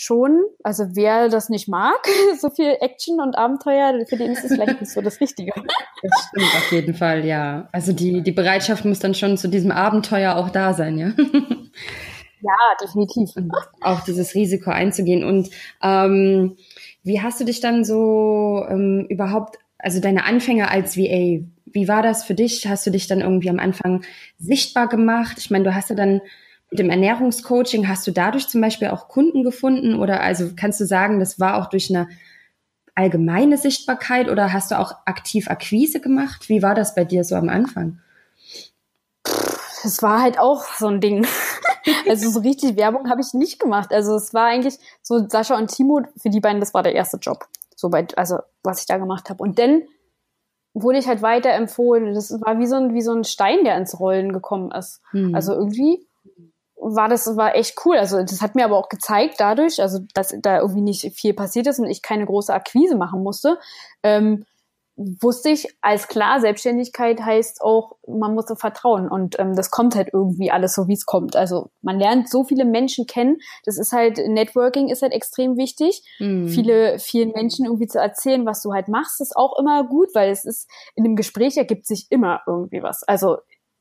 schon, 0.00 0.44
also 0.62 0.84
wer 0.92 1.28
das 1.28 1.48
nicht 1.48 1.66
mag, 1.66 1.98
so 2.40 2.50
viel 2.50 2.76
Action 2.80 3.20
und 3.20 3.36
Abenteuer, 3.36 4.06
für 4.08 4.16
den 4.16 4.30
ist 4.30 4.44
es 4.44 4.52
vielleicht 4.52 4.80
nicht 4.80 4.92
so 4.92 5.02
das 5.02 5.20
Richtige. 5.20 5.52
Das 6.00 6.28
stimmt 6.28 6.54
auf 6.56 6.70
jeden 6.70 6.94
Fall, 6.94 7.24
ja. 7.24 7.68
Also 7.72 7.92
die, 7.92 8.22
die 8.22 8.30
Bereitschaft 8.30 8.84
muss 8.84 9.00
dann 9.00 9.14
schon 9.14 9.36
zu 9.36 9.48
diesem 9.48 9.72
Abenteuer 9.72 10.36
auch 10.36 10.50
da 10.50 10.72
sein, 10.72 10.96
ja. 10.96 11.10
Ja, 12.40 12.54
definitiv. 12.80 13.30
Und 13.34 13.50
auch 13.80 13.98
dieses 14.04 14.36
Risiko 14.36 14.70
einzugehen. 14.70 15.24
Und 15.24 15.50
ähm, 15.82 16.56
wie 17.02 17.20
hast 17.20 17.40
du 17.40 17.44
dich 17.44 17.58
dann 17.58 17.84
so 17.84 18.64
ähm, 18.68 19.06
überhaupt, 19.08 19.58
also 19.76 20.00
deine 20.00 20.24
Anfänge 20.24 20.70
als 20.70 20.96
VA, 20.96 21.44
wie 21.66 21.88
war 21.88 22.02
das 22.04 22.22
für 22.22 22.34
dich? 22.34 22.68
Hast 22.68 22.86
du 22.86 22.92
dich 22.92 23.08
dann 23.08 23.22
irgendwie 23.22 23.50
am 23.50 23.58
Anfang 23.58 24.04
sichtbar 24.38 24.88
gemacht? 24.88 25.38
Ich 25.38 25.50
meine, 25.50 25.64
du 25.64 25.74
hast 25.74 25.90
ja 25.90 25.96
dann 25.96 26.20
mit 26.70 26.80
dem 26.80 26.90
Ernährungscoaching, 26.90 27.88
hast 27.88 28.06
du 28.06 28.12
dadurch 28.12 28.48
zum 28.48 28.60
Beispiel 28.60 28.88
auch 28.88 29.08
Kunden 29.08 29.42
gefunden 29.42 29.94
oder 29.94 30.20
also 30.20 30.50
kannst 30.54 30.80
du 30.80 30.86
sagen, 30.86 31.18
das 31.18 31.40
war 31.40 31.56
auch 31.56 31.70
durch 31.70 31.88
eine 31.90 32.08
allgemeine 32.94 33.56
Sichtbarkeit 33.56 34.28
oder 34.28 34.52
hast 34.52 34.70
du 34.70 34.78
auch 34.78 34.92
aktiv 35.06 35.48
Akquise 35.48 36.00
gemacht? 36.00 36.48
Wie 36.48 36.62
war 36.62 36.74
das 36.74 36.94
bei 36.94 37.04
dir 37.04 37.24
so 37.24 37.36
am 37.36 37.48
Anfang? 37.48 38.00
Es 39.84 40.02
war 40.02 40.20
halt 40.20 40.38
auch 40.38 40.64
so 40.64 40.88
ein 40.88 41.00
Ding. 41.00 41.26
Also 42.06 42.28
so 42.28 42.40
richtig 42.40 42.76
Werbung 42.76 43.08
habe 43.08 43.22
ich 43.22 43.32
nicht 43.32 43.58
gemacht. 43.58 43.94
Also 43.94 44.14
es 44.16 44.34
war 44.34 44.46
eigentlich 44.46 44.78
so 45.00 45.26
Sascha 45.26 45.56
und 45.56 45.70
Timo, 45.70 46.02
für 46.18 46.28
die 46.28 46.40
beiden, 46.40 46.60
das 46.60 46.74
war 46.74 46.82
der 46.82 46.94
erste 46.94 47.16
Job. 47.16 47.46
So 47.76 47.88
bei, 47.88 48.06
also 48.16 48.40
was 48.62 48.80
ich 48.80 48.86
da 48.86 48.98
gemacht 48.98 49.30
habe. 49.30 49.42
Und 49.42 49.58
dann 49.58 49.82
wurde 50.74 50.98
ich 50.98 51.06
halt 51.06 51.22
weiter 51.22 51.50
empfohlen. 51.50 52.12
Das 52.12 52.30
war 52.42 52.58
wie 52.58 52.66
so 52.66 52.76
ein, 52.76 52.92
wie 52.92 53.00
so 53.00 53.12
ein 53.12 53.24
Stein, 53.24 53.64
der 53.64 53.78
ins 53.78 53.98
Rollen 53.98 54.32
gekommen 54.32 54.70
ist. 54.70 55.00
Hm. 55.12 55.34
Also 55.34 55.54
irgendwie 55.54 56.06
war 56.94 57.08
das 57.08 57.36
war 57.36 57.54
echt 57.54 57.76
cool. 57.84 57.96
Also 57.96 58.22
das 58.22 58.42
hat 58.42 58.54
mir 58.54 58.64
aber 58.64 58.76
auch 58.76 58.88
gezeigt 58.88 59.36
dadurch, 59.38 59.80
also 59.80 60.00
dass 60.14 60.34
da 60.40 60.60
irgendwie 60.60 60.82
nicht 60.82 61.14
viel 61.14 61.34
passiert 61.34 61.66
ist 61.66 61.78
und 61.78 61.86
ich 61.86 62.02
keine 62.02 62.26
große 62.26 62.52
Akquise 62.52 62.96
machen 62.96 63.22
musste. 63.22 63.58
Ähm, 64.02 64.44
wusste 64.98 65.50
ich, 65.50 65.68
als 65.80 66.08
klar, 66.08 66.40
Selbstständigkeit 66.40 67.20
heißt 67.20 67.62
auch, 67.62 67.96
man 68.06 68.34
muss 68.34 68.46
so 68.48 68.56
vertrauen 68.56 69.08
und 69.08 69.38
ähm, 69.38 69.54
das 69.54 69.70
kommt 69.70 69.94
halt 69.94 70.08
irgendwie 70.12 70.50
alles 70.50 70.74
so, 70.74 70.88
wie 70.88 70.94
es 70.94 71.06
kommt. 71.06 71.36
Also 71.36 71.70
man 71.82 72.00
lernt 72.00 72.28
so 72.28 72.42
viele 72.42 72.64
Menschen 72.64 73.06
kennen, 73.06 73.36
das 73.64 73.78
ist 73.78 73.92
halt, 73.92 74.18
Networking 74.18 74.88
ist 74.88 75.02
halt 75.02 75.12
extrem 75.12 75.56
wichtig. 75.56 76.02
Mhm. 76.18 76.48
Viele, 76.48 76.98
vielen 76.98 77.30
Menschen 77.30 77.66
irgendwie 77.66 77.86
zu 77.86 78.00
erzählen, 78.00 78.44
was 78.44 78.60
du 78.60 78.72
halt 78.72 78.88
machst, 78.88 79.20
ist 79.20 79.36
auch 79.36 79.56
immer 79.58 79.84
gut, 79.84 80.08
weil 80.14 80.30
es 80.30 80.44
ist, 80.44 80.68
in 80.96 81.04
dem 81.04 81.14
Gespräch 81.14 81.56
ergibt 81.56 81.86
sich 81.86 82.08
immer 82.10 82.40
irgendwie 82.46 82.82
was. 82.82 83.04
Also 83.04 83.36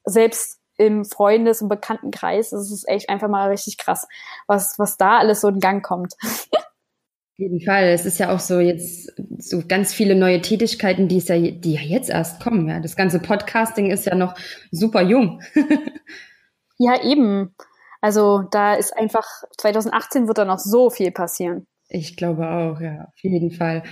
selbst 0.05 0.56
im 0.77 1.05
Freundes- 1.05 1.61
und 1.61 1.69
Bekanntenkreis. 1.69 2.51
Das 2.51 2.71
ist 2.71 2.87
echt 2.87 3.09
einfach 3.09 3.27
mal 3.27 3.49
richtig 3.49 3.77
krass, 3.77 4.07
was, 4.47 4.77
was 4.77 4.97
da 4.97 5.17
alles 5.17 5.41
so 5.41 5.49
in 5.49 5.59
Gang 5.59 5.83
kommt. 5.83 6.15
Auf 6.21 7.39
jeden 7.39 7.61
Fall. 7.61 7.85
Es 7.85 8.05
ist 8.05 8.17
ja 8.17 8.33
auch 8.33 8.39
so 8.39 8.59
jetzt 8.59 9.13
so 9.37 9.61
ganz 9.67 9.93
viele 9.93 10.15
neue 10.15 10.41
Tätigkeiten, 10.41 11.07
die 11.07 11.17
es 11.17 11.27
ja, 11.27 11.37
die 11.37 11.73
ja 11.73 11.81
jetzt 11.81 12.09
erst 12.09 12.41
kommen. 12.41 12.67
Ja, 12.67 12.79
das 12.79 12.95
ganze 12.95 13.19
Podcasting 13.19 13.91
ist 13.91 14.05
ja 14.05 14.15
noch 14.15 14.35
super 14.71 15.01
jung. 15.01 15.41
ja, 16.77 17.03
eben. 17.03 17.55
Also 18.01 18.43
da 18.51 18.73
ist 18.73 18.95
einfach 18.95 19.25
2018 19.57 20.27
wird 20.27 20.37
da 20.37 20.45
noch 20.45 20.59
so 20.59 20.89
viel 20.89 21.11
passieren. 21.11 21.67
Ich 21.89 22.17
glaube 22.17 22.49
auch, 22.49 22.81
ja, 22.81 23.05
auf 23.05 23.19
jeden 23.21 23.51
Fall. 23.51 23.83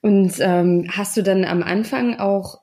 Und 0.00 0.34
ähm, 0.40 0.88
hast 0.90 1.16
du 1.16 1.22
dann 1.22 1.44
am 1.44 1.62
Anfang 1.62 2.18
auch 2.18 2.61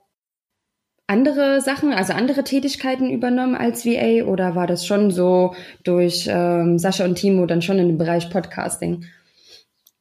andere 1.10 1.60
Sachen, 1.60 1.92
also 1.92 2.14
andere 2.14 2.44
Tätigkeiten 2.44 3.10
übernommen 3.10 3.56
als 3.56 3.84
VA 3.84 4.26
oder 4.26 4.56
war 4.56 4.68
das 4.68 4.86
schon 4.86 5.10
so 5.10 5.56
durch 5.84 6.28
ähm, 6.30 6.78
Sascha 6.78 7.04
und 7.04 7.16
Timo 7.16 7.48
dann 7.48 7.64
schon 7.64 7.80
in 7.80 7.88
dem 7.88 7.98
Bereich 7.98 8.30
Podcasting? 8.30 9.06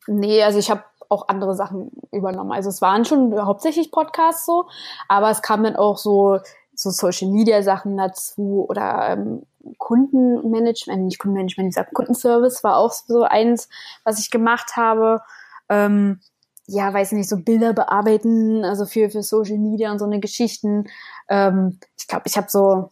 Nee, 0.06 0.42
also 0.42 0.58
ich 0.58 0.70
habe 0.70 0.84
auch 1.08 1.28
andere 1.28 1.54
Sachen 1.54 1.90
übernommen. 2.12 2.52
Also 2.52 2.68
es 2.68 2.82
waren 2.82 3.06
schon 3.06 3.34
hauptsächlich 3.42 3.90
Podcasts 3.90 4.44
so, 4.44 4.68
aber 5.08 5.30
es 5.30 5.40
kamen 5.40 5.64
dann 5.64 5.76
auch 5.76 5.96
so, 5.96 6.40
so 6.74 6.90
Social 6.90 7.30
Media 7.30 7.62
Sachen 7.62 7.96
dazu 7.96 8.66
oder 8.68 9.08
ähm, 9.10 9.42
Kundenmanagement, 9.78 11.04
nicht 11.04 11.18
Kundenmanagement, 11.18 11.70
ich 11.70 11.74
sag 11.74 11.94
Kundenservice 11.94 12.62
war 12.62 12.76
auch 12.76 12.92
so 12.92 13.22
eins, 13.22 13.70
was 14.04 14.20
ich 14.20 14.30
gemacht 14.30 14.76
habe. 14.76 15.22
Ähm, 15.70 16.20
ja, 16.68 16.92
weiß 16.92 17.12
nicht, 17.12 17.28
so 17.28 17.38
Bilder 17.38 17.72
bearbeiten, 17.72 18.62
also 18.64 18.84
für, 18.84 19.08
für 19.08 19.22
Social 19.22 19.56
Media 19.56 19.90
und 19.90 19.98
so 19.98 20.04
eine 20.04 20.20
Geschichten. 20.20 20.84
Ähm, 21.28 21.78
ich 21.98 22.06
glaube, 22.06 22.24
ich 22.26 22.36
habe 22.36 22.48
so 22.50 22.90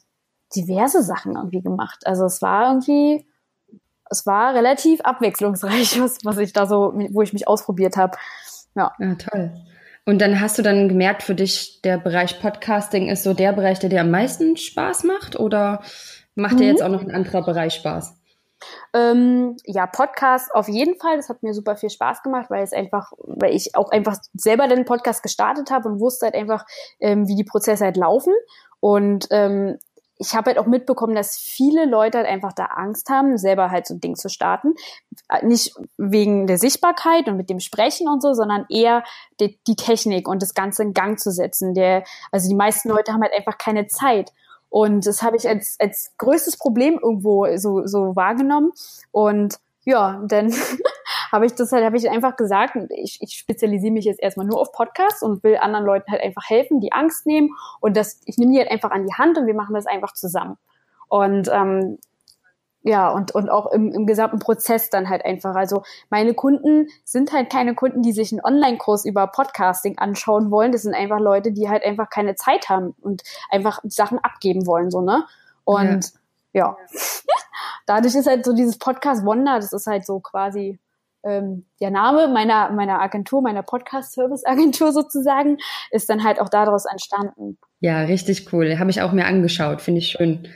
diverse 0.55 1.03
Sachen 1.03 1.37
irgendwie 1.37 1.61
gemacht. 1.61 2.07
Also 2.07 2.25
es 2.25 2.41
war 2.41 2.71
irgendwie, 2.71 3.27
es 4.09 4.25
war 4.25 4.55
relativ 4.55 5.03
abwechslungsreich, 5.03 6.01
was, 6.01 6.19
was 6.25 6.39
ich 6.39 6.55
da 6.55 6.67
so, 6.67 6.95
wo 7.11 7.21
ich 7.21 7.35
mich 7.35 7.47
ausprobiert 7.47 7.99
habe. 7.99 8.17
Ja. 8.75 8.93
ja, 8.99 9.15
toll. 9.15 9.53
Und 10.07 10.21
dann 10.21 10.41
hast 10.41 10.57
du 10.57 10.63
dann 10.63 10.89
gemerkt, 10.89 11.23
für 11.23 11.35
dich 11.35 11.83
der 11.83 11.99
Bereich 11.99 12.41
Podcasting 12.41 13.11
ist 13.11 13.25
so 13.25 13.35
der 13.35 13.53
Bereich, 13.53 13.79
der 13.79 13.91
dir 13.91 14.01
am 14.01 14.11
meisten 14.11 14.57
Spaß 14.57 15.05
macht? 15.05 15.39
Oder 15.39 15.83
macht 16.35 16.55
mhm. 16.55 16.59
dir 16.59 16.67
jetzt 16.69 16.83
auch 16.83 16.89
noch 16.89 17.03
ein 17.03 17.11
anderer 17.11 17.45
Bereich 17.45 17.75
Spaß? 17.75 18.15
Ähm, 18.93 19.57
ja, 19.65 19.87
Podcast 19.87 20.55
auf 20.55 20.69
jeden 20.69 20.99
Fall. 20.99 21.17
Das 21.17 21.29
hat 21.29 21.43
mir 21.43 21.55
super 21.55 21.77
viel 21.77 21.91
Spaß 21.91 22.23
gemacht, 22.23 22.51
weil 22.51 22.63
es 22.63 22.73
einfach, 22.73 23.13
weil 23.19 23.55
ich 23.55 23.75
auch 23.75 23.91
einfach 23.91 24.17
selber 24.35 24.69
den 24.69 24.85
Podcast 24.85 25.23
gestartet 25.23 25.71
habe 25.71 25.89
und 25.89 26.01
wusste 26.01 26.27
halt 26.27 26.35
einfach, 26.35 26.65
ähm, 27.01 27.29
wie 27.29 27.37
die 27.37 27.45
Prozesse 27.45 27.85
halt 27.85 27.97
laufen. 27.97 28.33
Und 28.81 29.27
ähm, 29.31 29.79
ich 30.19 30.35
habe 30.35 30.51
halt 30.51 30.59
auch 30.59 30.67
mitbekommen, 30.67 31.15
dass 31.15 31.37
viele 31.37 31.85
Leute 31.85 32.19
halt 32.19 32.27
einfach 32.27 32.53
da 32.53 32.67
Angst 32.67 33.11
haben, 33.11 33.37
selber 33.37 33.71
halt 33.71 33.87
so 33.87 33.95
ein 33.95 34.01
Ding 34.01 34.17
zu 34.17 34.29
starten. 34.29 34.75
Nicht 35.43 35.75
wegen 35.99 36.47
der 36.47 36.59
Sichtbarkeit 36.59 37.29
und 37.29 37.37
mit 37.37 37.51
dem 37.51 37.61
Sprechen 37.61 38.09
und 38.09 38.23
so, 38.23 38.33
sondern 38.33 38.65
eher 38.71 39.05
die, 39.41 39.59
die 39.67 39.77
Technik 39.77 40.29
und 40.29 40.43
das 40.43 40.55
Ganze 40.55 40.83
in 40.83 40.95
Gang 40.95 41.19
zu 41.19 41.31
setzen. 41.31 41.75
Der, 41.75 42.05
also 42.33 42.49
die 42.49 42.55
meisten 42.55 42.89
Leute 42.89 43.13
haben 43.13 43.23
halt 43.23 43.35
einfach 43.37 43.59
keine 43.59 43.89
Zeit. 43.89 44.33
Und 44.69 45.07
das 45.07 45.23
habe 45.23 45.37
ich 45.37 45.49
als, 45.49 45.77
als 45.79 46.13
größtes 46.19 46.59
Problem 46.59 46.99
irgendwo 47.03 47.47
so, 47.57 47.87
so 47.87 48.17
wahrgenommen. 48.17 48.73
Und 49.11 49.59
ja, 49.85 50.23
dann 50.27 50.53
habe 51.33 51.47
ich 51.47 51.55
das 51.55 51.73
halt, 51.73 51.85
habe 51.85 51.97
ich 51.97 52.11
einfach 52.11 52.37
gesagt, 52.37 52.77
ich, 52.91 53.19
ich 53.21 53.35
spezialisiere 53.35 53.93
mich 53.93 54.05
jetzt 54.05 54.23
erstmal 54.23 54.47
nur 54.47 54.61
auf 54.61 54.73
Podcasts 54.73 55.23
und 55.23 55.43
will 55.45 55.57
anderen 55.57 55.87
Leuten 55.87 56.11
halt 56.11 56.23
einfach 56.23 56.49
helfen, 56.49 56.81
die 56.81 56.93
Angst 56.93 57.27
nehmen. 57.27 57.51
Und 57.81 57.97
das, 57.97 58.21
ich 58.27 58.37
nehme 58.37 58.53
die 58.53 58.59
halt 58.59 58.71
einfach 58.71 58.91
an 58.91 59.07
die 59.07 59.15
Hand 59.15 59.39
und 59.39 59.47
wir 59.47 59.55
machen 59.55 59.75
das 59.75 59.87
einfach 59.87 60.13
zusammen. 60.13 60.59
Und 61.09 61.49
ähm, 61.53 61.99
ja, 62.87 63.09
und, 63.09 63.35
und 63.35 63.49
auch 63.49 63.73
im, 63.73 63.91
im 63.91 64.07
gesamten 64.07 64.39
Prozess 64.39 64.91
dann 64.91 65.09
halt 65.09 65.25
einfach. 65.25 65.57
Also 65.57 65.83
meine 66.09 66.35
Kunden 66.35 66.87
sind 67.03 67.33
halt 67.33 67.51
keine 67.51 67.75
Kunden, 67.75 68.01
die 68.01 68.13
sich 68.13 68.31
einen 68.31 68.45
Online-Kurs 68.45 69.05
über 69.05 69.27
Podcasting 69.27 69.99
anschauen 69.99 70.53
wollen. 70.53 70.71
Das 70.71 70.83
sind 70.83 70.95
einfach 70.95 71.19
Leute, 71.19 71.51
die 71.51 71.69
halt 71.69 71.85
einfach 71.85 72.09
keine 72.11 72.37
Zeit 72.37 72.69
haben 72.69 72.95
und 73.01 73.25
einfach 73.51 73.81
Sachen 73.83 74.21
abgeben 74.21 74.69
wollen, 74.69 74.93
so, 74.93 75.01
ne? 75.01 75.25
Und 75.65 76.13
ja, 76.53 76.77
ja. 76.77 76.77
dadurch 77.87 78.15
ist 78.15 78.29
halt 78.29 78.45
so 78.45 78.53
dieses 78.53 78.79
Podcast 78.79 79.27
Wonder, 79.27 79.57
das 79.57 79.73
ist 79.73 79.89
halt 79.89 80.07
so 80.07 80.21
quasi 80.21 80.79
ähm, 81.25 81.67
der 81.81 81.91
Name 81.91 82.29
meiner, 82.29 82.71
meiner 82.71 83.01
Agentur, 83.01 83.43
meiner 83.43 83.65
Podcast-Service-Agentur 83.65 84.93
sozusagen, 84.93 85.59
ist 85.91 86.09
dann 86.09 86.23
halt 86.23 86.41
auch 86.41 86.51
daraus 86.51 86.85
entstanden. 86.85 87.59
Ja, 87.81 88.03
richtig 88.03 88.53
cool. 88.53 88.79
Habe 88.79 88.91
ich 88.91 89.03
auch 89.03 89.11
mir 89.11 89.27
angeschaut, 89.27 89.83
finde 89.83 89.99
ich 89.99 90.11
schön. 90.11 90.47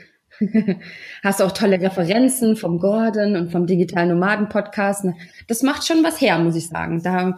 Hast 1.23 1.43
auch 1.43 1.53
tolle 1.53 1.81
Referenzen 1.81 2.57
vom 2.57 2.79
Gordon 2.79 3.37
und 3.37 3.53
vom 3.53 3.67
Digital 3.67 4.07
Nomaden 4.07 4.49
Podcast. 4.49 5.05
Das 5.49 5.63
macht 5.63 5.87
schon 5.87 6.03
was 6.03 6.21
her, 6.21 6.39
muss 6.39 6.57
ich 6.57 6.69
sagen. 6.69 7.03
Da 7.03 7.37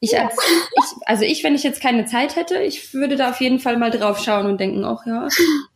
ich 0.00 0.18
als, 0.18 0.34
ich, 0.34 1.06
also 1.06 1.24
ich, 1.24 1.44
wenn 1.44 1.54
ich 1.54 1.62
jetzt 1.62 1.82
keine 1.82 2.06
Zeit 2.06 2.34
hätte, 2.34 2.58
ich 2.58 2.94
würde 2.94 3.16
da 3.16 3.30
auf 3.30 3.40
jeden 3.40 3.58
Fall 3.58 3.76
mal 3.76 3.90
drauf 3.90 4.18
schauen 4.18 4.46
und 4.46 4.58
denken, 4.58 4.84
ach 4.84 5.04
ja, 5.06 5.28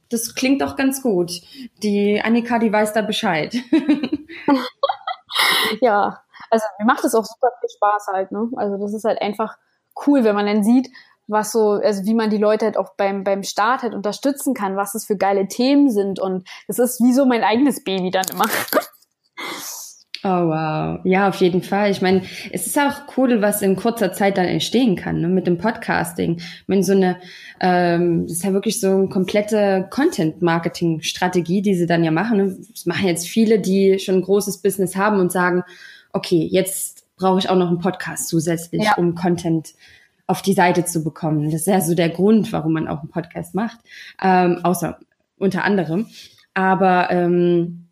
das 0.09 0.35
klingt 0.35 0.63
doch 0.63 0.77
ganz 0.77 1.03
gut. 1.03 1.43
Die 1.83 2.21
Annika, 2.23 2.59
die 2.59 2.73
weiß 2.73 2.95
da 2.95 3.03
Bescheid. 3.03 3.55
ja, 5.83 6.23
also 6.51 6.65
mir 6.79 6.87
macht 6.87 7.05
es 7.05 7.15
auch 7.15 7.25
super 7.25 7.51
viel 7.61 7.69
Spaß 7.69 8.07
halt, 8.13 8.33
ne? 8.33 8.49
Also 8.57 8.79
das 8.79 8.95
ist 8.95 9.05
halt 9.05 9.21
einfach 9.21 9.59
cool, 10.07 10.25
wenn 10.25 10.35
man 10.35 10.47
dann 10.47 10.65
sieht, 10.65 10.89
was 11.27 11.53
so, 11.53 11.73
also 11.73 12.05
wie 12.05 12.15
man 12.15 12.31
die 12.31 12.39
Leute 12.39 12.67
halt 12.67 12.77
auch 12.77 12.95
beim, 12.97 13.25
beim 13.25 13.43
Start 13.43 13.83
halt 13.83 13.95
unterstützen 13.95 14.55
kann, 14.55 14.77
was 14.77 14.95
es 14.95 15.07
für 15.07 15.17
geile 15.17 15.49
Themen 15.49 15.91
sind. 15.91 16.21
Und 16.21 16.47
das 16.69 16.79
ist 16.79 17.01
wie 17.03 17.13
so 17.13 17.27
mein 17.27 17.43
eigenes 17.43 17.83
Baby 17.85 18.11
dann 18.11 18.27
immer. 18.33 18.47
Oh 20.27 20.49
wow, 20.49 21.01
ja 21.05 21.29
auf 21.29 21.35
jeden 21.37 21.63
Fall. 21.63 21.91
Ich 21.91 22.01
meine, 22.01 22.23
es 22.51 22.67
ist 22.67 22.79
auch 22.79 23.15
cool, 23.19 23.43
was 23.43 23.61
in 23.61 23.77
kurzer 23.77 24.15
Zeit 24.15 24.39
dann 24.39 24.47
entstehen 24.47 24.97
kann 24.97 25.21
ne? 25.21 25.29
mit 25.29 25.47
dem 25.47 25.59
Podcasting. 25.59 26.37
Ich 26.39 26.65
meine, 26.67 26.83
so 26.83 26.93
eine, 26.93 27.19
ähm, 27.61 28.23
das 28.23 28.39
ist 28.39 28.45
ja 28.45 28.55
wirklich 28.55 28.81
so 28.81 28.89
eine 28.89 29.09
komplette 29.11 29.87
Content-Marketing-Strategie, 29.91 31.61
die 31.61 31.75
sie 31.75 31.87
dann 31.87 32.05
ja 32.05 32.11
machen. 32.11 32.39
Ne? 32.39 32.57
Das 32.73 32.87
machen 32.87 33.07
jetzt 33.07 33.29
viele, 33.29 33.59
die 33.59 33.99
schon 33.99 34.15
ein 34.15 34.23
großes 34.23 34.63
Business 34.63 34.97
haben 34.97 35.21
und 35.21 35.31
sagen, 35.31 35.63
okay, 36.15 36.49
jetzt 36.51 37.05
brauche 37.17 37.39
ich 37.39 37.51
auch 37.51 37.57
noch 37.57 37.69
einen 37.69 37.81
Podcast 37.81 38.29
zusätzlich, 38.29 38.83
ja. 38.83 38.95
um 38.97 39.15
Content 39.15 39.75
auf 40.27 40.43
die 40.43 40.55
Seite 40.55 40.85
zu 40.85 41.05
bekommen. 41.05 41.51
Das 41.51 41.63
ist 41.63 41.67
ja 41.67 41.81
so 41.81 41.95
der 41.95 42.09
Grund, 42.09 42.53
warum 42.53 42.73
man 42.73 42.89
auch 42.89 43.01
einen 43.01 43.11
Podcast 43.11 43.55
macht, 43.55 43.79
ähm, 44.23 44.61
außer 44.63 44.99
unter 45.39 45.65
anderem. 45.65 46.07
Aber 46.55 47.11
ähm, 47.11 47.89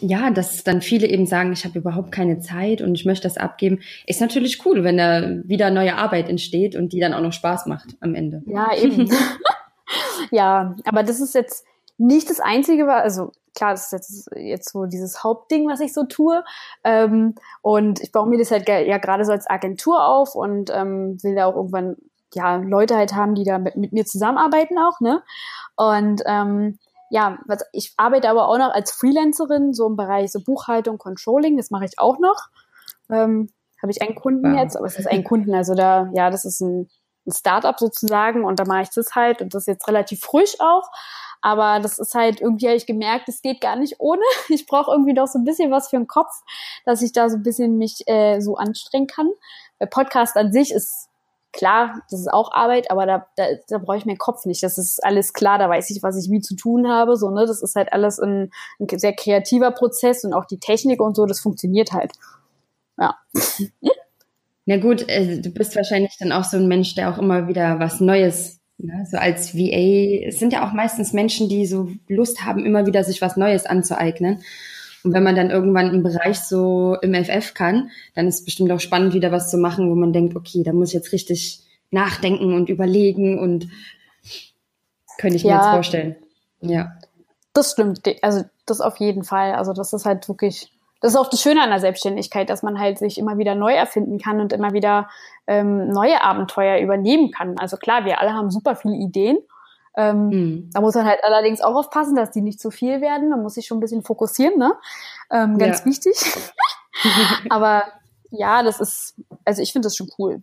ja, 0.00 0.30
dass 0.30 0.64
dann 0.64 0.82
viele 0.82 1.06
eben 1.06 1.26
sagen, 1.26 1.52
ich 1.52 1.64
habe 1.64 1.78
überhaupt 1.78 2.12
keine 2.12 2.40
Zeit 2.40 2.82
und 2.82 2.94
ich 2.94 3.04
möchte 3.04 3.28
das 3.28 3.36
abgeben, 3.36 3.80
ist 4.06 4.20
natürlich 4.20 4.64
cool, 4.66 4.84
wenn 4.84 4.98
da 4.98 5.30
wieder 5.44 5.70
neue 5.70 5.96
Arbeit 5.96 6.28
entsteht 6.28 6.76
und 6.76 6.92
die 6.92 7.00
dann 7.00 7.14
auch 7.14 7.22
noch 7.22 7.32
Spaß 7.32 7.66
macht 7.66 7.96
am 8.00 8.14
Ende. 8.14 8.42
Ja, 8.46 8.74
eben. 8.76 9.10
ja, 10.30 10.74
aber 10.84 11.02
das 11.02 11.20
ist 11.20 11.34
jetzt 11.34 11.64
nicht 11.98 12.28
das 12.28 12.40
Einzige, 12.40 12.92
also 12.92 13.32
klar, 13.56 13.72
das 13.72 13.86
ist 13.86 13.92
jetzt, 13.92 14.30
jetzt 14.36 14.70
so 14.70 14.86
dieses 14.86 15.24
Hauptding, 15.24 15.68
was 15.68 15.80
ich 15.80 15.92
so 15.92 16.04
tue. 16.04 16.44
Ähm, 16.84 17.34
und 17.62 18.00
ich 18.00 18.12
baue 18.12 18.28
mir 18.28 18.38
das 18.38 18.52
halt 18.52 18.68
ja 18.68 18.98
gerade 18.98 19.24
so 19.24 19.32
als 19.32 19.50
Agentur 19.50 20.06
auf 20.06 20.36
und 20.36 20.70
ähm, 20.72 21.18
will 21.22 21.34
da 21.34 21.46
auch 21.46 21.56
irgendwann 21.56 21.96
ja 22.34 22.56
Leute 22.56 22.96
halt 22.96 23.14
haben, 23.14 23.34
die 23.34 23.44
da 23.44 23.58
mit, 23.58 23.76
mit 23.76 23.92
mir 23.92 24.04
zusammenarbeiten 24.04 24.78
auch, 24.78 25.00
ne? 25.00 25.22
Und 25.74 26.22
ähm, 26.26 26.78
ja, 27.10 27.38
was, 27.46 27.64
ich 27.72 27.94
arbeite 27.96 28.28
aber 28.28 28.48
auch 28.48 28.58
noch 28.58 28.72
als 28.72 28.92
Freelancerin, 28.92 29.72
so 29.72 29.86
im 29.86 29.96
Bereich 29.96 30.32
so 30.32 30.40
Buchhaltung, 30.40 30.98
Controlling, 30.98 31.56
das 31.56 31.70
mache 31.70 31.84
ich 31.84 31.98
auch 31.98 32.18
noch. 32.18 32.48
Ähm, 33.10 33.48
Habe 33.80 33.92
ich 33.92 34.02
einen 34.02 34.16
Kunden 34.16 34.52
wow. 34.52 34.60
jetzt, 34.60 34.76
aber 34.76 34.86
es 34.86 34.98
ist 34.98 35.08
ein 35.08 35.24
Kunden, 35.24 35.54
also 35.54 35.74
da, 35.74 36.10
ja, 36.14 36.30
das 36.30 36.44
ist 36.44 36.60
ein, 36.60 36.88
ein 37.26 37.32
Startup 37.32 37.78
sozusagen 37.78 38.44
und 38.44 38.58
da 38.58 38.64
mache 38.64 38.82
ich 38.82 38.90
das 38.90 39.14
halt 39.14 39.40
und 39.40 39.54
das 39.54 39.62
ist 39.62 39.68
jetzt 39.68 39.88
relativ 39.88 40.20
frisch 40.20 40.56
auch. 40.58 40.90
Aber 41.40 41.80
das 41.80 41.98
ist 41.98 42.14
halt, 42.14 42.40
irgendwie 42.40 42.66
habe 42.66 42.76
ich 42.76 42.86
gemerkt, 42.86 43.28
es 43.28 43.42
geht 43.42 43.60
gar 43.60 43.76
nicht 43.76 43.96
ohne. 43.98 44.22
Ich 44.48 44.66
brauche 44.66 44.90
irgendwie 44.90 45.12
noch 45.12 45.26
so 45.26 45.38
ein 45.38 45.44
bisschen 45.44 45.70
was 45.70 45.88
für 45.88 45.96
den 45.96 46.06
Kopf, 46.06 46.32
dass 46.84 47.02
ich 47.02 47.12
da 47.12 47.28
so 47.28 47.36
ein 47.36 47.42
bisschen 47.42 47.78
mich 47.78 48.06
äh, 48.06 48.40
so 48.40 48.56
anstrengen 48.56 49.06
kann. 49.06 49.28
Weil 49.78 49.88
Podcast 49.88 50.36
an 50.36 50.52
sich 50.52 50.72
ist 50.72 51.08
klar, 51.56 52.02
das 52.10 52.20
ist 52.20 52.32
auch 52.32 52.52
Arbeit, 52.52 52.90
aber 52.90 53.06
da, 53.06 53.26
da, 53.36 53.44
da 53.68 53.78
brauche 53.78 53.96
ich 53.96 54.06
meinen 54.06 54.18
Kopf 54.18 54.44
nicht. 54.44 54.62
Das 54.62 54.78
ist 54.78 55.02
alles 55.02 55.32
klar, 55.32 55.58
da 55.58 55.68
weiß 55.68 55.90
ich, 55.90 56.02
was 56.02 56.16
ich 56.16 56.30
wie 56.30 56.40
zu 56.40 56.54
tun 56.54 56.88
habe. 56.88 57.16
So, 57.16 57.30
ne? 57.30 57.46
Das 57.46 57.62
ist 57.62 57.74
halt 57.74 57.92
alles 57.92 58.18
ein, 58.18 58.50
ein 58.78 58.98
sehr 58.98 59.14
kreativer 59.14 59.70
Prozess 59.70 60.24
und 60.24 60.32
auch 60.32 60.44
die 60.44 60.60
Technik 60.60 61.00
und 61.00 61.16
so, 61.16 61.26
das 61.26 61.40
funktioniert 61.40 61.92
halt. 61.92 62.12
Ja. 62.98 63.16
Na 64.66 64.78
gut, 64.78 65.08
äh, 65.08 65.40
du 65.40 65.50
bist 65.50 65.76
wahrscheinlich 65.76 66.16
dann 66.18 66.32
auch 66.32 66.44
so 66.44 66.56
ein 66.56 66.68
Mensch, 66.68 66.94
der 66.94 67.10
auch 67.10 67.18
immer 67.18 67.46
wieder 67.48 67.78
was 67.78 68.00
Neues 68.00 68.60
Ne, 68.78 69.06
so 69.10 69.16
als 69.16 69.54
VA, 69.54 70.26
es 70.26 70.38
sind 70.38 70.52
ja 70.52 70.68
auch 70.68 70.72
meistens 70.72 71.14
Menschen, 71.14 71.48
die 71.48 71.64
so 71.64 71.88
Lust 72.08 72.44
haben, 72.44 72.66
immer 72.66 72.86
wieder 72.86 73.04
sich 73.04 73.22
was 73.22 73.36
Neues 73.36 73.64
anzueignen. 73.64 74.42
Und 75.02 75.14
wenn 75.14 75.22
man 75.22 75.36
dann 75.36 75.50
irgendwann 75.50 75.94
im 75.94 76.02
Bereich 76.02 76.40
so 76.40 76.96
im 77.00 77.14
FF 77.14 77.54
kann, 77.54 77.90
dann 78.14 78.26
ist 78.26 78.40
es 78.40 78.44
bestimmt 78.44 78.70
auch 78.72 78.80
spannend, 78.80 79.14
wieder 79.14 79.32
was 79.32 79.50
zu 79.50 79.56
machen, 79.56 79.90
wo 79.90 79.94
man 79.94 80.12
denkt, 80.12 80.36
okay, 80.36 80.62
da 80.62 80.72
muss 80.72 80.88
ich 80.88 80.94
jetzt 80.94 81.12
richtig 81.12 81.60
nachdenken 81.90 82.52
und 82.52 82.68
überlegen 82.68 83.38
und 83.38 83.68
könnte 85.16 85.36
ich 85.36 85.44
ja, 85.44 85.48
mir 85.48 85.62
jetzt 85.62 85.70
vorstellen. 85.70 86.16
Ja. 86.60 86.98
Das 87.54 87.72
stimmt. 87.72 88.02
Also 88.20 88.44
das 88.66 88.80
auf 88.80 88.98
jeden 88.98 89.24
Fall. 89.24 89.54
Also 89.54 89.72
das 89.72 89.92
ist 89.92 90.04
halt 90.04 90.28
wirklich 90.28 90.70
das 91.00 91.12
ist 91.12 91.18
auch 91.18 91.28
das 91.28 91.42
Schöne 91.42 91.62
an 91.62 91.70
der 91.70 91.80
Selbstständigkeit, 91.80 92.48
dass 92.48 92.62
man 92.62 92.78
halt 92.78 92.98
sich 92.98 93.18
immer 93.18 93.38
wieder 93.38 93.54
neu 93.54 93.72
erfinden 93.72 94.18
kann 94.18 94.40
und 94.40 94.52
immer 94.52 94.72
wieder 94.72 95.08
ähm, 95.46 95.88
neue 95.88 96.22
Abenteuer 96.22 96.80
übernehmen 96.80 97.30
kann. 97.30 97.58
Also 97.58 97.76
klar, 97.76 98.04
wir 98.04 98.20
alle 98.20 98.32
haben 98.32 98.50
super 98.50 98.76
viele 98.76 98.96
Ideen. 98.96 99.38
Ähm, 99.96 100.28
mhm. 100.28 100.70
Da 100.72 100.80
muss 100.80 100.94
man 100.94 101.06
halt 101.06 101.20
allerdings 101.22 101.60
auch 101.60 101.74
aufpassen, 101.74 102.16
dass 102.16 102.30
die 102.30 102.42
nicht 102.42 102.60
zu 102.60 102.70
viel 102.70 103.00
werden. 103.00 103.30
Man 103.30 103.42
muss 103.42 103.54
sich 103.54 103.66
schon 103.66 103.78
ein 103.78 103.80
bisschen 103.80 104.02
fokussieren, 104.02 104.58
ne? 104.58 104.74
Ähm, 105.30 105.58
ganz 105.58 105.80
ja. 105.80 105.86
wichtig. 105.86 106.16
Aber 107.50 107.84
ja, 108.30 108.62
das 108.62 108.80
ist, 108.80 109.14
also 109.44 109.62
ich 109.62 109.72
finde 109.72 109.86
das 109.86 109.96
schon 109.96 110.08
cool. 110.18 110.42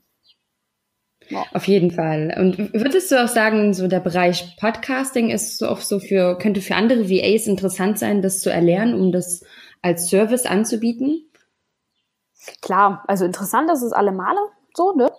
Ja. 1.29 1.45
Auf 1.53 1.67
jeden 1.67 1.91
Fall. 1.91 2.36
Und 2.38 2.74
würdest 2.74 3.12
du 3.12 3.24
auch 3.24 3.27
sagen, 3.27 3.74
so 3.74 3.88
der 3.88 4.01
Bereich 4.01 4.57
Podcasting 4.60 5.29
ist 5.29 5.57
so 5.57 5.67
auch 5.67 5.79
so 5.79 6.00
für, 6.00 6.38
könnte 6.38 6.62
für 6.62 6.75
andere 6.75 7.10
VAs 7.10 7.48
interessant 7.48 7.98
sein, 7.98 8.22
das 8.22 8.39
zu 8.39 8.51
erlernen, 8.51 8.93
um 8.93 9.12
das 9.12 9.43
als 9.83 10.09
Service 10.09 10.47
anzubieten? 10.47 11.29
Klar, 12.61 13.03
also 13.07 13.25
interessant 13.25 13.69
ist 13.69 13.83
es 13.83 13.93
alle 13.93 14.11
Male 14.11 14.39
so, 14.75 14.93
ne? 14.93 15.11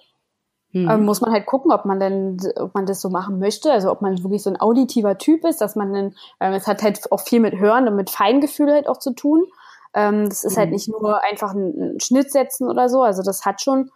Hm. 0.73 0.91
Ähm, 0.91 1.05
muss 1.05 1.21
man 1.21 1.33
halt 1.33 1.47
gucken, 1.47 1.71
ob 1.71 1.85
man 1.85 2.01
denn, 2.01 2.39
ob 2.57 2.75
man 2.75 2.85
das 2.85 3.01
so 3.01 3.09
machen 3.09 3.39
möchte, 3.39 3.73
also 3.73 3.93
ob 3.93 4.03
man 4.03 4.21
wirklich 4.25 4.43
so 4.43 4.51
ein 4.51 4.61
auditiver 4.61 5.17
Typ 5.19 5.45
ist, 5.45 5.61
dass 5.61 5.77
man 5.77 5.93
dann, 5.93 6.15
ähm, 6.41 6.53
es 6.53 6.67
hat 6.67 6.83
halt 6.83 7.13
auch 7.13 7.21
viel 7.21 7.39
mit 7.39 7.57
Hören 7.57 7.87
und 7.87 7.95
mit 7.95 8.11
Feingefühl 8.11 8.73
halt 8.73 8.89
auch 8.89 8.99
zu 8.99 9.13
tun. 9.15 9.47
Ähm, 9.95 10.29
das 10.29 10.43
ist 10.43 10.57
halt 10.57 10.67
hm. 10.67 10.71
halt 10.71 10.71
nicht 10.73 10.89
nur 10.89 11.23
einfach 11.23 11.55
ein, 11.55 11.95
ein 11.95 12.01
Schnitt 12.01 12.33
setzen 12.33 12.69
oder 12.69 12.89
so, 12.89 13.03
also 13.03 13.23
das 13.23 13.45
hat 13.45 13.63
schon 13.63 13.91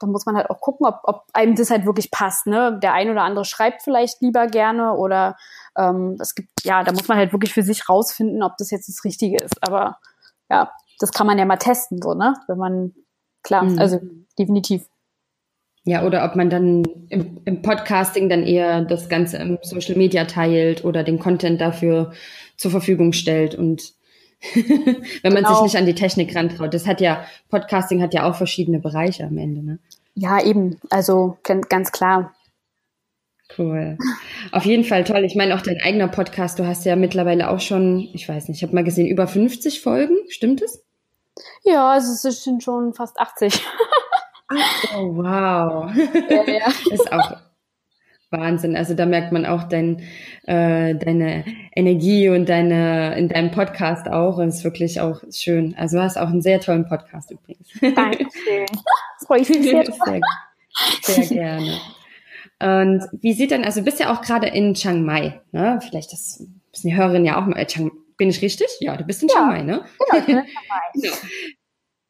da 0.00 0.06
muss 0.06 0.26
man 0.26 0.36
halt 0.36 0.50
auch 0.50 0.60
gucken, 0.60 0.86
ob, 0.86 1.00
ob 1.04 1.24
einem 1.32 1.54
das 1.54 1.70
halt 1.70 1.84
wirklich 1.84 2.10
passt. 2.10 2.46
Ne? 2.46 2.78
Der 2.82 2.94
ein 2.94 3.10
oder 3.10 3.22
andere 3.22 3.44
schreibt 3.44 3.82
vielleicht 3.82 4.20
lieber 4.20 4.46
gerne 4.46 4.94
oder 4.94 5.36
ähm, 5.76 6.16
es 6.18 6.34
gibt, 6.34 6.48
ja, 6.64 6.82
da 6.82 6.92
muss 6.92 7.06
man 7.06 7.18
halt 7.18 7.32
wirklich 7.32 7.52
für 7.52 7.62
sich 7.62 7.88
rausfinden, 7.88 8.42
ob 8.42 8.56
das 8.56 8.70
jetzt 8.70 8.88
das 8.88 9.04
Richtige 9.04 9.36
ist. 9.36 9.62
Aber 9.62 9.98
ja, 10.50 10.72
das 10.98 11.12
kann 11.12 11.26
man 11.26 11.38
ja 11.38 11.44
mal 11.44 11.58
testen, 11.58 12.00
so, 12.02 12.14
ne? 12.14 12.34
Wenn 12.48 12.58
man, 12.58 12.94
klar, 13.42 13.62
mhm. 13.62 13.78
also 13.78 14.00
definitiv. 14.38 14.86
Ja, 15.84 16.04
oder 16.04 16.24
ob 16.24 16.36
man 16.36 16.50
dann 16.50 16.84
im, 17.08 17.40
im, 17.44 17.62
Podcasting 17.62 18.28
dann 18.28 18.42
eher 18.42 18.82
das 18.82 19.08
Ganze 19.08 19.38
im 19.38 19.58
Social 19.62 19.96
Media 19.96 20.24
teilt 20.26 20.84
oder 20.84 21.04
den 21.04 21.18
Content 21.18 21.60
dafür 21.60 22.12
zur 22.56 22.70
Verfügung 22.70 23.12
stellt 23.12 23.54
und 23.54 23.94
wenn 24.54 25.32
man 25.32 25.44
genau. 25.44 25.54
sich 25.54 25.62
nicht 25.62 25.76
an 25.76 25.86
die 25.86 25.94
Technik 25.94 26.34
rantraut. 26.34 26.72
Das 26.72 26.86
hat 26.86 27.00
ja, 27.00 27.24
Podcasting 27.50 28.02
hat 28.02 28.14
ja 28.14 28.28
auch 28.28 28.34
verschiedene 28.34 28.78
Bereiche 28.78 29.24
am 29.24 29.36
Ende, 29.38 29.62
ne? 29.62 29.78
Ja, 30.14 30.42
eben. 30.42 30.78
Also 30.90 31.38
ganz 31.42 31.92
klar. 31.92 32.34
Cool. 33.58 33.98
Auf 34.52 34.64
jeden 34.64 34.84
Fall 34.84 35.04
toll. 35.04 35.24
Ich 35.24 35.34
meine, 35.34 35.54
auch 35.54 35.60
dein 35.60 35.80
eigener 35.82 36.08
Podcast, 36.08 36.58
du 36.58 36.66
hast 36.66 36.84
ja 36.84 36.96
mittlerweile 36.96 37.50
auch 37.50 37.60
schon, 37.60 38.08
ich 38.12 38.28
weiß 38.28 38.48
nicht, 38.48 38.58
ich 38.58 38.62
habe 38.62 38.74
mal 38.74 38.84
gesehen, 38.84 39.08
über 39.08 39.26
50 39.26 39.80
Folgen, 39.80 40.16
stimmt 40.28 40.62
es? 40.62 40.84
Ja, 41.64 41.92
also 41.92 42.28
es 42.28 42.44
sind 42.44 42.62
schon 42.62 42.94
fast 42.94 43.18
80. 43.18 43.64
oh, 44.96 45.16
wow. 45.16 45.90
Ja, 46.28 46.44
ja. 46.44 46.66
ist 46.90 47.12
auch 47.12 47.36
Wahnsinn. 48.30 48.76
Also 48.76 48.94
da 48.94 49.06
merkt 49.06 49.32
man 49.32 49.44
auch 49.46 49.64
dein, 49.64 50.02
äh, 50.46 50.94
deine 50.94 51.44
Energie 51.74 52.28
und 52.28 52.48
deine 52.48 53.16
in 53.16 53.28
deinem 53.28 53.50
Podcast 53.50 54.08
auch. 54.08 54.38
Und 54.38 54.48
es 54.48 54.58
ist 54.58 54.64
wirklich 54.64 55.00
auch 55.00 55.22
schön. 55.32 55.74
Also 55.76 55.96
du 55.96 56.02
hast 56.02 56.16
auch 56.16 56.28
einen 56.28 56.42
sehr 56.42 56.60
tollen 56.60 56.86
Podcast 56.86 57.30
übrigens. 57.30 57.68
Dankeschön. 57.80 58.66
Das 58.70 59.26
freue 59.26 59.40
ich 59.40 59.48
mich 59.48 59.62
sehr. 59.62 59.84
sehr, 59.84 61.24
sehr 61.24 61.36
gerne. 61.36 61.78
Und 62.62 63.02
wie 63.20 63.32
sieht 63.32 63.50
denn, 63.50 63.64
also 63.64 63.80
du 63.80 63.84
bist 63.84 64.00
ja 64.00 64.12
auch 64.12 64.20
gerade 64.20 64.46
in 64.46 64.74
Chiang 64.74 65.02
Mai, 65.02 65.40
ne? 65.52 65.80
Vielleicht 65.82 66.12
das 66.12 66.46
wissen 66.72 66.88
die 66.88 66.96
Hörerinnen 66.96 67.24
ja 67.24 67.40
auch 67.40 67.46
mal. 67.46 67.58
Äh, 67.58 67.66
Chiang, 67.66 67.90
bin 68.16 68.28
ich 68.28 68.42
richtig? 68.42 68.68
Ja, 68.80 68.96
du 68.96 69.04
bist 69.04 69.22
in 69.22 69.28
ja, 69.28 69.34
Chiang 69.34 69.48
Mai, 69.48 69.62
ne? 69.62 69.84
Genau, 69.98 70.18
ich 70.18 70.26
bin 70.26 70.38
in 70.38 70.44
Chiang 70.44 70.64
Mai. 70.68 70.82
genau. 70.94 71.16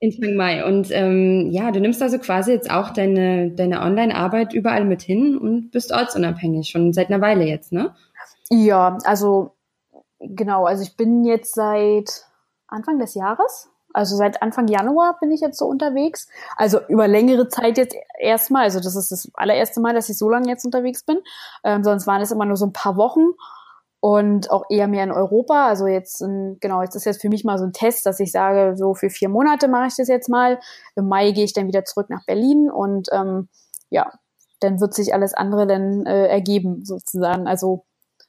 In 0.01 0.11
Chiang 0.11 0.35
Mai. 0.35 0.65
Und 0.65 0.91
ähm, 0.91 1.51
ja, 1.51 1.71
du 1.71 1.81
nimmst 1.81 2.03
also 2.03 2.19
quasi 2.19 2.53
jetzt 2.53 2.71
auch 2.71 2.91
deine, 2.91 3.51
deine 3.51 3.83
Online-Arbeit 3.83 4.53
überall 4.53 4.85
mit 4.85 5.03
hin 5.03 5.37
und 5.37 5.71
bist 5.71 5.93
ortsunabhängig, 5.93 6.69
schon 6.71 6.93
seit 6.93 7.11
einer 7.11 7.21
Weile 7.21 7.45
jetzt, 7.45 7.73
ne? 7.73 7.95
Ja, 8.49 8.99
also 9.05 9.53
genau, 10.19 10.65
also 10.65 10.83
ich 10.83 10.97
bin 10.97 11.25
jetzt 11.25 11.55
seit 11.55 12.27
Anfang 12.67 12.99
des 12.99 13.15
Jahres 13.15 13.71
also 13.93 14.17
seit 14.17 14.43
Anfang 14.43 14.69
Januar 14.69 15.19
bin 15.21 15.33
ich 15.33 15.41
jetzt 15.41 15.59
so 15.59 15.67
unterwegs. 15.67 16.29
Also 16.57 16.81
über 16.89 17.09
längere 17.09 17.49
Zeit 17.49 17.77
jetzt 17.79 17.97
erstmal. 18.19 18.65
Also 18.65 18.81
das 18.81 18.97
ist 18.97 19.11
das 19.11 19.31
allererste 19.35 19.81
Mal, 19.81 19.95
dass 19.95 20.09
ich 20.09 20.19
so 20.19 20.29
lange 20.29 20.49
jetzt 20.49 20.65
unterwegs 20.65 21.03
bin. 21.03 21.19
Ähm, 21.65 21.83
sonst 21.83 22.07
waren 22.07 22.23
es 22.23 22.31
immer 22.31 22.45
nur 22.45 22.57
so 22.57 22.67
ein 22.67 22.73
paar 22.73 22.97
Wochen 22.97 23.33
und 24.01 24.51
auch 24.51 24.65
eher 24.71 24.89
mehr 24.89 25.05
in 25.05 25.13
Europa. 25.13 25.69
Also 25.69 25.87
jetzt, 25.87 26.21
genau, 26.21 26.83
jetzt 26.83 26.95
ist 26.95 27.05
jetzt 27.05 27.21
für 27.21 27.29
mich 27.29 27.45
mal 27.45 27.59
so 27.59 27.65
ein 27.65 27.73
Test, 27.73 28.07
dass 28.07 28.19
ich 28.19 28.33
sage, 28.33 28.77
so 28.77 28.95
für 28.95 29.11
vier 29.11 29.29
Monate 29.29 29.69
mache 29.69 29.89
ich 29.89 29.97
das 29.97 30.09
jetzt 30.09 30.29
mal. 30.29 30.59
Im 30.97 31.07
Mai 31.07 31.33
gehe 31.33 31.45
ich 31.45 31.53
dann 31.53 31.69
wieder 31.69 31.85
zurück 31.85 32.09
nach 32.09 32.25
Berlin 32.25 32.71
und 32.71 33.09
ähm, 33.13 33.49
ja, 33.91 34.11
dann 34.61 34.81
wird 34.81 34.95
sich 34.95 35.13
alles 35.13 35.35
andere 35.35 35.67
dann 35.67 36.07
äh, 36.07 36.27
ergeben 36.29 36.85
sozusagen. 36.85 37.47
Also 37.47 37.85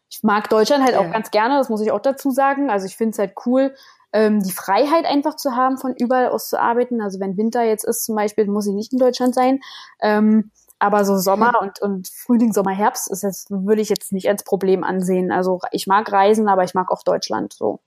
ich 0.10 0.24
mag 0.24 0.50
Deutschland 0.50 0.84
halt 0.84 0.96
ja. 0.96 1.00
auch 1.00 1.12
ganz 1.12 1.32
gerne, 1.32 1.58
das 1.58 1.70
muss 1.70 1.82
ich 1.82 1.92
auch 1.92 2.02
dazu 2.02 2.32
sagen. 2.32 2.70
Also 2.70 2.86
ich 2.86 2.98
finde 2.98 3.12
es 3.12 3.20
halt 3.20 3.34
cool, 3.46 3.74
ähm, 4.12 4.42
die 4.42 4.52
Freiheit 4.52 5.06
einfach 5.06 5.38
zu 5.38 5.56
haben, 5.56 5.78
von 5.78 5.96
überall 5.98 6.28
aus 6.28 6.50
zu 6.50 6.60
arbeiten. 6.60 7.02
Also 7.02 7.22
wenn 7.22 7.38
Winter 7.38 7.64
jetzt 7.64 7.86
ist 7.86 8.04
zum 8.04 8.16
Beispiel, 8.16 8.46
muss 8.48 8.68
ich 8.68 8.74
nicht 8.74 8.92
in 8.92 9.00
Deutschland 9.00 9.34
sein. 9.34 9.62
Ähm, 10.02 10.52
aber 10.82 11.06
so 11.06 11.18
Sommer 11.18 11.54
und, 11.62 11.80
und 11.82 12.08
Frühling, 12.08 12.54
Sommer, 12.54 12.72
Herbst 12.72 13.10
ist 13.12 13.22
jetzt, 13.22 13.52
würde 13.52 13.82
ich 13.82 13.90
jetzt 13.90 14.12
nicht 14.12 14.28
als 14.28 14.44
Problem 14.44 14.84
ansehen. 14.84 15.32
Also 15.32 15.60
ich 15.72 15.86
mag 15.86 16.12
Reisen, 16.12 16.48
aber 16.50 16.64
ich 16.64 16.74
mag 16.74 16.92
auch 16.92 17.04
Deutschland 17.04 17.54
so. 17.54 17.80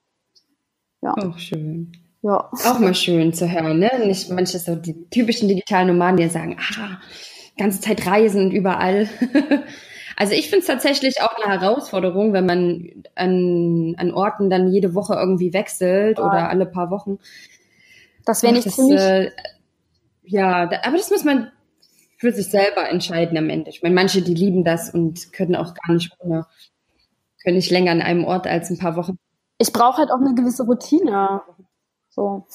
Ja. 1.03 1.13
Auch 1.13 1.37
schön. 1.39 1.93
Ja. 2.23 2.51
Auch 2.53 2.79
mal 2.79 2.95
schön 2.95 3.35
zu 3.35 3.51
hören, 3.51 3.81
ne? 3.81 3.91
Nicht 4.07 4.31
manche 4.31 4.59
so 4.59 4.77
die 4.77 5.11
typischen 5.11 5.49
digitalen 5.49 5.89
Nomaden, 5.89 6.17
die 6.17 6.29
sagen, 6.29 6.57
ah, 6.59 7.01
ganze 7.59 7.81
Zeit 7.81 8.07
reisen 8.07 8.47
und 8.47 8.51
überall. 8.53 9.09
Also 10.17 10.33
ich 10.33 10.49
finde 10.49 10.61
es 10.61 10.67
tatsächlich 10.67 11.23
auch 11.23 11.35
eine 11.37 11.61
Herausforderung, 11.61 12.33
wenn 12.33 12.47
man 12.47 13.03
an, 13.17 13.97
an 13.99 14.13
Orten 14.13 14.49
dann 14.49 14.69
jede 14.69 14.95
Woche 14.95 15.15
irgendwie 15.15 15.53
wechselt 15.53 16.19
ja. 16.19 16.25
oder 16.25 16.49
alle 16.51 16.67
paar 16.67 16.91
Wochen. 16.93 17.19
Das 18.25 18.45
wäre 18.45 18.53
nicht 18.53 18.73
für 18.73 18.83
mich. 18.83 19.01
Äh, 19.01 19.33
ja, 20.23 20.67
da, 20.67 20.83
aber 20.85 20.97
das 20.97 21.11
muss 21.11 21.25
man 21.25 21.51
für 22.25 22.33
sich 22.33 22.51
selber 22.51 22.89
entscheiden 22.89 23.37
am 23.37 23.51
Ende. 23.51 23.69
Ich 23.69 23.83
meine, 23.83 23.95
manche, 23.95 24.23
die 24.23 24.33
lieben 24.33 24.65
das 24.65 24.89
und 24.89 25.35
können 25.35 25.55
auch 25.55 25.75
gar 25.75 25.93
nicht 25.93 26.11
ohne, 26.21 26.47
können 27.43 27.57
nicht 27.57 27.71
länger 27.71 27.93
an 27.93 28.01
einem 28.01 28.25
Ort 28.25 28.47
als 28.47 28.71
ein 28.71 28.79
paar 28.79 28.97
Wochen. 28.97 29.19
Ich 29.59 29.75
brauche 29.75 29.99
halt 29.99 30.11
auch 30.11 30.21
eine 30.21 30.35
gewisse 30.35 30.63
Routine. 30.63 31.43
So. 32.09 32.47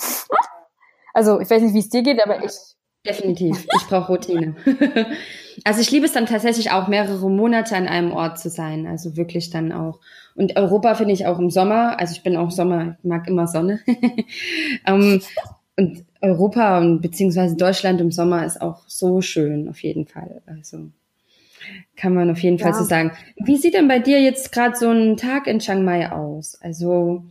Also, 1.13 1.39
ich 1.39 1.47
weiß 1.51 1.61
nicht, 1.61 1.75
wie 1.75 1.79
es 1.79 1.89
dir 1.89 2.01
geht, 2.01 2.19
aber 2.23 2.43
ich. 2.43 2.51
Definitiv. 3.05 3.67
Ich 3.75 3.87
brauche 3.87 4.11
Routine. 4.11 4.55
Also 5.65 5.81
ich 5.81 5.91
liebe 5.91 6.05
es 6.05 6.13
dann 6.13 6.25
tatsächlich 6.25 6.71
auch, 6.71 6.87
mehrere 6.87 7.29
Monate 7.29 7.75
an 7.75 7.85
einem 7.85 8.13
Ort 8.13 8.39
zu 8.39 8.49
sein. 8.49 8.87
Also 8.87 9.17
wirklich 9.17 9.49
dann 9.49 9.73
auch. 9.73 9.99
Und 10.33 10.55
Europa 10.55 10.95
finde 10.95 11.13
ich 11.13 11.25
auch 11.25 11.37
im 11.37 11.49
Sommer. 11.49 11.99
Also 11.99 12.13
ich 12.15 12.23
bin 12.23 12.37
auch 12.37 12.49
Sommer, 12.49 12.95
ich 12.97 13.03
mag 13.03 13.27
immer 13.27 13.45
Sonne. 13.45 13.81
um, 13.85 13.95
ähm, 14.85 15.21
und 15.75 16.05
Europa 16.21 16.77
und 16.77 17.01
beziehungsweise 17.01 17.55
Deutschland 17.55 18.01
im 18.01 18.11
Sommer 18.11 18.45
ist 18.45 18.61
auch 18.61 18.83
so 18.87 19.21
schön, 19.21 19.69
auf 19.69 19.81
jeden 19.81 20.05
Fall. 20.05 20.41
Also 20.45 20.89
kann 21.95 22.13
man 22.13 22.29
auf 22.29 22.39
jeden 22.39 22.57
ja. 22.57 22.65
Fall 22.65 22.73
so 22.73 22.83
sagen. 22.83 23.11
Wie 23.37 23.57
sieht 23.57 23.73
denn 23.73 23.87
bei 23.87 23.99
dir 23.99 24.21
jetzt 24.21 24.51
gerade 24.51 24.75
so 24.75 24.89
ein 24.89 25.17
Tag 25.17 25.47
in 25.47 25.59
Chiang 25.59 25.83
Mai 25.83 26.11
aus? 26.11 26.57
Also 26.61 27.23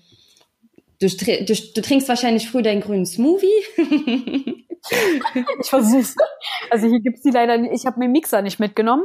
du, 1.00 1.06
du, 1.08 1.54
du 1.74 1.82
trinkst 1.82 2.08
wahrscheinlich 2.08 2.48
früh 2.48 2.62
deinen 2.62 2.80
grünen 2.80 3.06
Smoothie. 3.06 3.46
ich 5.60 5.68
versuch's. 5.68 6.14
Also 6.70 6.88
hier 6.88 7.00
gibt's 7.00 7.22
die 7.22 7.30
leider 7.30 7.58
nicht. 7.58 7.72
Ich 7.74 7.86
habe 7.86 7.98
mir 7.98 8.08
Mixer 8.08 8.42
nicht 8.42 8.60
mitgenommen. 8.60 9.04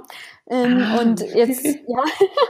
Ähm, 0.50 0.82
ah. 0.82 1.02
Und 1.02 1.22
jetzt, 1.22 1.66
ja, 1.66 2.04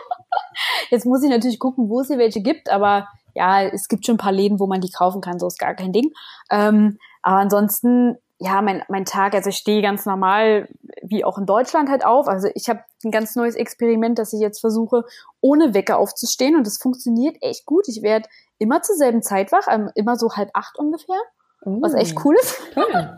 jetzt 0.92 1.06
muss 1.06 1.24
ich 1.24 1.30
natürlich 1.30 1.60
gucken, 1.60 1.90
wo 1.90 2.02
es 2.02 2.08
hier 2.08 2.18
welche 2.18 2.42
gibt, 2.42 2.70
aber 2.70 3.08
ja, 3.36 3.64
es 3.64 3.88
gibt 3.88 4.06
schon 4.06 4.16
ein 4.16 4.20
paar 4.20 4.32
Läden, 4.32 4.60
wo 4.60 4.68
man 4.68 4.82
die 4.82 4.92
kaufen 4.92 5.22
kann, 5.22 5.40
so 5.40 5.48
ist 5.48 5.58
gar 5.58 5.74
kein 5.76 5.92
Ding. 5.92 6.12
Ähm, 6.52 7.00
aber 7.24 7.38
ansonsten, 7.38 8.18
ja, 8.40 8.62
mein, 8.62 8.84
mein 8.90 9.06
Tag, 9.06 9.34
also 9.34 9.50
ich 9.50 9.58
stehe 9.58 9.82
ganz 9.82 10.06
normal, 10.06 10.68
wie 11.02 11.26
auch 11.26 11.38
in 11.38 11.46
Deutschland 11.46 11.90
halt 11.90 12.06
auf. 12.06 12.28
Also 12.28 12.50
ich 12.54 12.70
habe 12.70 12.82
ein 13.04 13.12
ganz 13.12 13.36
neues 13.36 13.56
Experiment, 13.56 14.20
dass 14.20 14.34
ich 14.34 14.40
jetzt 14.40 14.60
versuche, 14.60 15.06
ohne 15.42 15.74
Wecker 15.74 15.98
aufzustehen 15.98 16.56
und 16.56 16.68
das 16.68 16.78
funktioniert 16.78 17.38
echt 17.42 17.66
gut. 17.66 17.88
Ich 17.88 18.02
werde 18.04 18.30
immer 18.60 18.82
zur 18.82 18.96
selben 18.96 19.24
Zeit 19.24 19.52
wach, 19.52 19.68
ähm, 19.70 19.90
immer 19.96 20.18
so 20.18 20.36
halb 20.36 20.52
acht 20.54 20.78
ungefähr 20.78 21.20
was 21.66 21.94
echt 21.94 22.18
oh, 22.18 22.22
cool 22.26 22.36
ist. 22.36 22.60
Toll. 22.74 22.86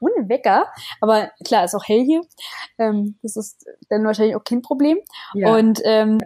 Ohne 0.00 0.28
Wecker. 0.28 0.66
Aber 1.00 1.30
klar, 1.44 1.64
ist 1.64 1.74
auch 1.74 1.86
hell 1.86 2.04
hier. 2.04 2.22
Ähm, 2.78 3.18
das 3.22 3.36
ist 3.36 3.66
dann 3.88 4.04
wahrscheinlich 4.04 4.36
auch 4.36 4.44
kein 4.44 4.62
Problem. 4.62 4.98
Ja. 5.34 5.54
Und 5.54 5.80
ähm, 5.84 6.18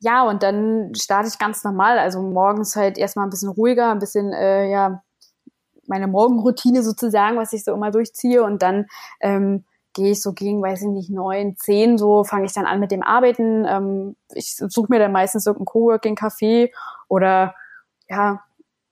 ja, 0.00 0.26
und 0.26 0.42
dann 0.42 0.92
starte 0.94 1.28
ich 1.28 1.38
ganz 1.38 1.62
normal. 1.64 1.98
Also 1.98 2.22
morgens 2.22 2.76
halt 2.76 2.96
erstmal 2.96 3.26
ein 3.26 3.30
bisschen 3.30 3.50
ruhiger, 3.50 3.90
ein 3.90 3.98
bisschen, 3.98 4.32
äh, 4.32 4.70
ja, 4.70 5.02
meine 5.90 6.06
Morgenroutine 6.06 6.82
sozusagen, 6.82 7.36
was 7.36 7.52
ich 7.52 7.64
so 7.64 7.74
immer 7.74 7.90
durchziehe. 7.90 8.42
Und 8.42 8.62
dann 8.62 8.86
ähm, 9.20 9.64
gehe 9.92 10.12
ich 10.12 10.22
so 10.22 10.32
gegen, 10.32 10.62
weiß 10.62 10.82
ich 10.82 10.88
nicht, 10.88 11.10
neun, 11.10 11.56
zehn, 11.56 11.98
so 11.98 12.24
fange 12.24 12.46
ich 12.46 12.52
dann 12.52 12.64
an 12.64 12.80
mit 12.80 12.90
dem 12.90 13.02
Arbeiten. 13.02 13.66
Ähm, 13.66 14.16
ich 14.32 14.56
suche 14.56 14.86
mir 14.88 14.98
dann 14.98 15.12
meistens 15.12 15.44
so 15.44 15.50
ein 15.50 15.64
Coworking-Café 15.64 16.70
oder 17.08 17.54
ja, 18.08 18.40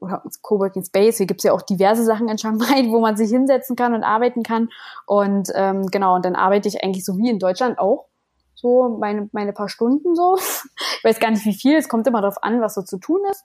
oder 0.01 0.23
Coworking 0.43 0.85
Space, 0.85 1.17
hier 1.17 1.27
gibt's 1.27 1.45
ja 1.45 1.53
auch 1.53 1.63
diverse 1.63 2.05
Sachen 2.05 2.29
in 2.29 2.37
Chiang 2.37 2.57
Mai, 2.57 2.87
wo 2.89 3.01
man 3.01 3.17
sich 3.17 3.31
hinsetzen 3.31 3.75
kann 3.75 3.95
und 3.95 4.05
arbeiten 4.05 4.43
kann. 4.43 4.69
Und 5.07 5.51
ähm, 5.55 5.87
genau, 5.87 6.15
und 6.15 6.25
dann 6.25 6.37
arbeite 6.37 6.69
ich 6.69 6.85
eigentlich 6.85 7.05
so 7.05 7.19
wie 7.19 7.31
in 7.31 7.39
Deutschland 7.39 7.79
auch. 7.79 8.07
So 8.55 8.97
meine, 9.01 9.29
meine 9.33 9.53
paar 9.53 9.69
Stunden 9.69 10.15
so. 10.15 10.37
Ich 10.99 11.05
weiß 11.05 11.21
gar 11.21 11.31
nicht 11.31 11.45
wie 11.45 11.55
viel, 11.55 11.77
es 11.77 11.89
kommt 11.89 12.09
immer 12.09 12.21
darauf 12.21 12.43
an, 12.43 12.61
was 12.61 12.75
so 12.75 12.83
zu 12.83 12.99
tun 12.99 13.21
ist. 13.31 13.45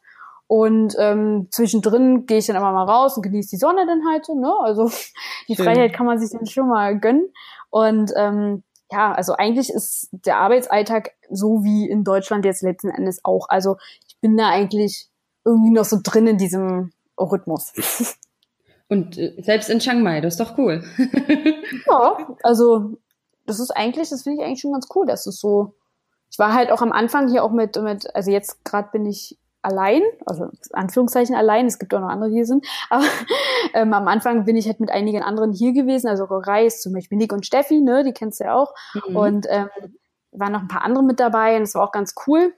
Und 0.53 0.95
ähm, 0.99 1.47
zwischendrin 1.49 2.27
gehe 2.27 2.37
ich 2.37 2.45
dann 2.45 2.55
immer 2.55 2.73
mal 2.73 2.83
raus 2.83 3.17
und 3.17 3.23
genieße 3.23 3.49
die 3.49 3.57
Sonne 3.57 3.87
dann 3.87 4.03
halt 4.07 4.23
so, 4.23 4.35
ne? 4.35 4.53
Also 4.61 4.87
die 5.47 5.55
Schön. 5.55 5.65
Freiheit 5.65 5.93
kann 5.93 6.05
man 6.05 6.19
sich 6.19 6.29
dann 6.29 6.45
schon 6.45 6.69
mal 6.69 6.99
gönnen. 6.99 7.33
Und 7.71 8.11
ähm, 8.15 8.61
ja, 8.91 9.13
also 9.13 9.33
eigentlich 9.33 9.71
ist 9.71 10.09
der 10.11 10.37
Arbeitsalltag 10.37 11.13
so 11.31 11.63
wie 11.63 11.89
in 11.89 12.03
Deutschland 12.03 12.45
jetzt 12.45 12.61
letzten 12.61 12.89
Endes 12.91 13.25
auch. 13.25 13.49
Also 13.49 13.77
ich 14.07 14.19
bin 14.21 14.37
da 14.37 14.49
eigentlich 14.49 15.07
irgendwie 15.43 15.71
noch 15.71 15.85
so 15.85 15.97
drin 16.03 16.27
in 16.27 16.37
diesem 16.37 16.91
Rhythmus. 17.19 17.73
Und 18.89 19.17
äh, 19.17 19.33
selbst 19.41 19.71
in 19.71 19.79
Chiang 19.79 20.03
Mai, 20.03 20.21
das 20.21 20.35
ist 20.35 20.39
doch 20.39 20.55
cool. 20.59 20.83
ja, 21.87 22.27
also 22.43 22.99
das 23.47 23.59
ist 23.59 23.71
eigentlich, 23.71 24.09
das 24.11 24.21
finde 24.21 24.39
ich 24.39 24.45
eigentlich 24.45 24.61
schon 24.61 24.73
ganz 24.73 24.87
cool, 24.93 25.07
dass 25.07 25.25
es 25.25 25.39
so. 25.39 25.73
Ich 26.29 26.37
war 26.37 26.53
halt 26.53 26.71
auch 26.71 26.83
am 26.83 26.91
Anfang 26.91 27.27
hier 27.31 27.43
auch 27.43 27.51
mit, 27.51 27.75
mit 27.81 28.15
also 28.15 28.29
jetzt 28.29 28.63
gerade 28.63 28.89
bin 28.91 29.07
ich 29.07 29.39
allein, 29.63 30.03
also 30.25 30.49
Anführungszeichen 30.73 31.35
allein, 31.35 31.65
es 31.65 31.79
gibt 31.79 31.93
auch 31.93 32.01
noch 32.01 32.09
andere, 32.09 32.29
die 32.29 32.35
hier 32.35 32.45
sind, 32.45 32.65
aber 32.89 33.03
ähm, 33.73 33.93
am 33.93 34.07
Anfang 34.07 34.45
bin 34.45 34.55
ich 34.55 34.67
halt 34.67 34.79
mit 34.79 34.91
einigen 34.91 35.23
anderen 35.23 35.53
hier 35.53 35.73
gewesen, 35.73 36.07
also 36.07 36.25
Reis, 36.25 36.81
zum 36.81 36.93
Beispiel 36.93 37.17
Nick 37.17 37.33
und 37.33 37.45
Steffi, 37.45 37.81
ne, 37.81 38.03
die 38.03 38.13
kennst 38.13 38.39
du 38.39 38.43
ja 38.45 38.53
auch, 38.53 38.73
mhm. 39.07 39.15
und 39.15 39.47
ähm, 39.49 39.69
waren 40.31 40.51
noch 40.51 40.61
ein 40.61 40.67
paar 40.67 40.83
andere 40.83 41.03
mit 41.03 41.19
dabei 41.19 41.55
und 41.55 41.61
das 41.61 41.75
war 41.75 41.83
auch 41.83 41.91
ganz 41.91 42.13
cool, 42.27 42.53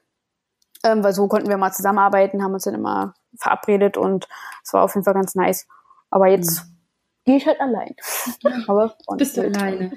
ähm, 0.84 1.04
weil 1.04 1.14
so 1.14 1.28
konnten 1.28 1.50
wir 1.50 1.58
mal 1.58 1.72
zusammenarbeiten, 1.72 2.44
haben 2.44 2.54
uns 2.54 2.64
dann 2.64 2.74
immer 2.74 3.14
verabredet 3.38 3.98
und 3.98 4.28
es 4.64 4.74
war 4.74 4.84
auf 4.84 4.96
jeden 4.96 5.06
Fall 5.06 5.14
ganz 5.14 5.36
nice. 5.36 5.68
Aber 6.10 6.28
jetzt 6.28 6.66
mhm. 6.66 6.78
gehe 7.26 7.38
ich 7.38 7.48
halt 7.48 7.60
allein. 7.60 7.96
aber 8.68 8.96
Bist 9.18 9.38
du 9.38 9.42
alleine? 9.42 9.92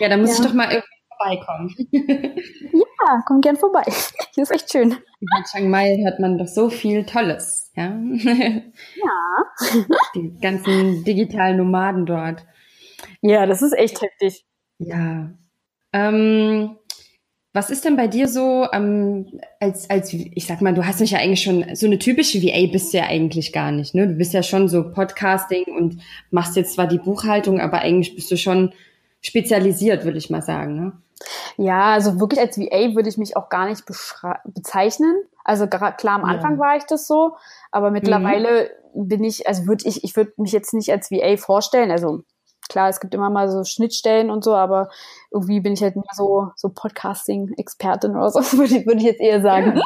Ja, 0.00 0.08
dann 0.08 0.20
muss 0.20 0.30
ja. 0.30 0.36
ich 0.36 0.50
doch 0.50 0.54
mal 0.54 0.70
irgendwie 0.70 0.88
vorbeikommen. 1.08 1.74
ja, 3.06 3.22
komm 3.26 3.40
gern 3.40 3.56
vorbei. 3.56 3.82
Hier 4.34 4.42
ist 4.42 4.50
echt 4.50 4.70
schön. 4.70 4.92
In 5.20 5.44
Chiang 5.50 5.70
Mai 5.70 6.02
hat 6.04 6.20
man 6.20 6.38
doch 6.38 6.48
so 6.48 6.68
viel 6.68 7.04
Tolles, 7.04 7.70
ja? 7.74 7.94
Ja. 7.94 9.42
Die 10.14 10.34
ganzen 10.40 11.04
digitalen 11.04 11.56
Nomaden 11.58 12.06
dort. 12.06 12.44
Ja, 13.20 13.46
das 13.46 13.62
ist 13.62 13.72
echt 13.72 14.00
heftig. 14.02 14.44
Ja. 14.78 15.30
Ähm, 15.92 16.76
was 17.52 17.68
ist 17.68 17.84
denn 17.84 17.96
bei 17.96 18.08
dir 18.08 18.28
so, 18.28 18.66
ähm, 18.72 19.40
als, 19.60 19.90
als, 19.90 20.12
ich 20.12 20.46
sag 20.46 20.62
mal, 20.62 20.72
du 20.72 20.86
hast 20.86 21.00
mich 21.00 21.10
ja 21.10 21.18
eigentlich 21.18 21.42
schon, 21.42 21.74
so 21.74 21.86
eine 21.86 21.98
typische 21.98 22.42
VA 22.42 22.70
bist 22.72 22.92
du 22.92 22.98
ja 22.98 23.04
eigentlich 23.04 23.52
gar 23.52 23.70
nicht, 23.70 23.94
ne? 23.94 24.08
Du 24.08 24.14
bist 24.14 24.32
ja 24.32 24.42
schon 24.42 24.68
so 24.68 24.90
Podcasting 24.90 25.64
und 25.64 25.98
machst 26.30 26.56
jetzt 26.56 26.74
zwar 26.74 26.86
die 26.86 26.98
Buchhaltung, 26.98 27.60
aber 27.60 27.80
eigentlich 27.80 28.14
bist 28.14 28.30
du 28.30 28.38
schon 28.38 28.72
spezialisiert, 29.20 30.04
würde 30.04 30.18
ich 30.18 30.30
mal 30.30 30.42
sagen, 30.42 30.76
ne? 30.76 30.92
Ja, 31.56 31.92
also 31.92 32.20
wirklich 32.20 32.40
als 32.40 32.58
VA 32.58 32.94
würde 32.94 33.08
ich 33.08 33.18
mich 33.18 33.36
auch 33.36 33.48
gar 33.48 33.66
nicht 33.66 33.84
bezeichnen. 34.44 35.14
Also 35.44 35.66
klar, 35.66 35.96
am 36.04 36.24
Anfang 36.24 36.54
ja. 36.54 36.58
war 36.58 36.76
ich 36.76 36.84
das 36.84 37.06
so, 37.06 37.36
aber 37.70 37.90
mittlerweile 37.90 38.70
mhm. 38.94 39.08
bin 39.08 39.24
ich, 39.24 39.46
also 39.46 39.66
würde 39.66 39.88
ich, 39.88 40.04
ich 40.04 40.16
würde 40.16 40.32
mich 40.36 40.52
jetzt 40.52 40.74
nicht 40.74 40.90
als 40.90 41.10
VA 41.10 41.36
vorstellen. 41.36 41.90
Also 41.90 42.22
klar, 42.68 42.88
es 42.88 43.00
gibt 43.00 43.14
immer 43.14 43.30
mal 43.30 43.50
so 43.50 43.64
Schnittstellen 43.64 44.30
und 44.30 44.44
so, 44.44 44.54
aber 44.54 44.88
irgendwie 45.30 45.60
bin 45.60 45.72
ich 45.72 45.82
halt 45.82 45.96
mehr 45.96 46.04
so, 46.14 46.50
so 46.56 46.68
Podcasting-Expertin 46.68 48.16
oder 48.16 48.30
so, 48.30 48.40
würde 48.58 48.76
ich, 48.76 48.86
würde 48.86 48.98
ich 48.98 49.06
jetzt 49.06 49.20
eher 49.20 49.42
sagen. 49.42 49.76
Ja. 49.76 49.84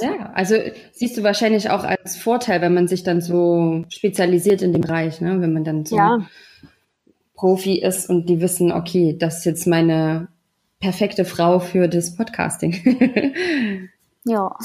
Ja, 0.00 0.30
also 0.34 0.54
siehst 0.92 1.16
du 1.16 1.22
wahrscheinlich 1.22 1.68
auch 1.68 1.84
als 1.84 2.16
Vorteil, 2.16 2.62
wenn 2.62 2.72
man 2.72 2.88
sich 2.88 3.02
dann 3.02 3.20
so 3.20 3.84
spezialisiert 3.90 4.62
in 4.62 4.72
dem 4.72 4.80
Bereich, 4.80 5.20
ne? 5.20 5.40
wenn 5.42 5.52
man 5.52 5.64
dann 5.64 5.84
so 5.84 5.96
ja. 5.96 6.18
Profi 7.42 7.80
ist 7.80 8.08
und 8.08 8.28
die 8.28 8.40
wissen, 8.40 8.70
okay, 8.70 9.16
das 9.18 9.38
ist 9.38 9.46
jetzt 9.46 9.66
meine 9.66 10.28
perfekte 10.78 11.24
Frau 11.24 11.58
für 11.58 11.88
das 11.88 12.14
Podcasting. 12.14 13.88
ja. 14.24 14.56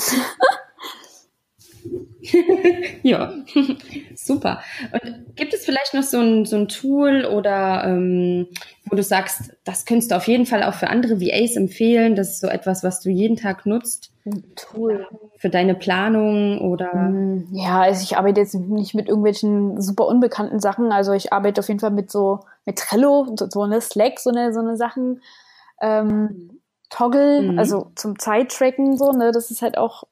ja, 3.03 3.33
super. 4.15 4.61
Und 4.91 5.35
gibt 5.35 5.53
es 5.53 5.65
vielleicht 5.65 5.93
noch 5.93 6.03
so 6.03 6.19
ein, 6.19 6.45
so 6.45 6.55
ein 6.55 6.67
Tool 6.67 7.25
oder 7.25 7.83
ähm, 7.85 8.47
wo 8.85 8.95
du 8.95 9.03
sagst, 9.03 9.51
das 9.63 9.85
könntest 9.85 10.11
du 10.11 10.15
auf 10.15 10.27
jeden 10.27 10.45
Fall 10.45 10.63
auch 10.63 10.73
für 10.73 10.89
andere 10.89 11.21
VAs 11.21 11.55
empfehlen? 11.55 12.15
Das 12.15 12.29
ist 12.29 12.39
so 12.39 12.47
etwas, 12.47 12.83
was 12.83 13.01
du 13.01 13.09
jeden 13.09 13.37
Tag 13.37 13.65
nutzt? 13.65 14.11
Ein 14.25 14.43
Tool. 14.55 15.07
Für 15.37 15.49
deine 15.49 15.75
Planung 15.75 16.59
oder? 16.59 16.93
Mm, 16.93 17.47
ja, 17.51 17.81
also 17.81 18.01
ich 18.01 18.17
arbeite 18.17 18.41
jetzt 18.41 18.55
nicht 18.55 18.95
mit 18.95 19.07
irgendwelchen 19.07 19.79
super 19.79 20.07
unbekannten 20.07 20.59
Sachen. 20.59 20.91
Also 20.91 21.13
ich 21.13 21.31
arbeite 21.33 21.59
auf 21.59 21.67
jeden 21.67 21.79
Fall 21.79 21.91
mit 21.91 22.11
so 22.11 22.39
mit 22.65 22.77
Trello, 22.77 23.27
so, 23.37 23.47
so 23.49 23.61
eine 23.61 23.81
Slack, 23.81 24.19
so 24.19 24.29
eine, 24.29 24.53
so 24.53 24.59
eine 24.59 24.75
Sachen. 24.75 25.21
Ähm, 25.81 26.59
Toggle, 26.89 27.41
mhm. 27.41 27.59
also 27.59 27.91
zum 27.95 28.17
Zeittracken, 28.17 28.97
so, 28.97 29.11
ne, 29.11 29.31
das 29.31 29.51
ist 29.51 29.61
halt 29.61 29.77
auch 29.77 30.03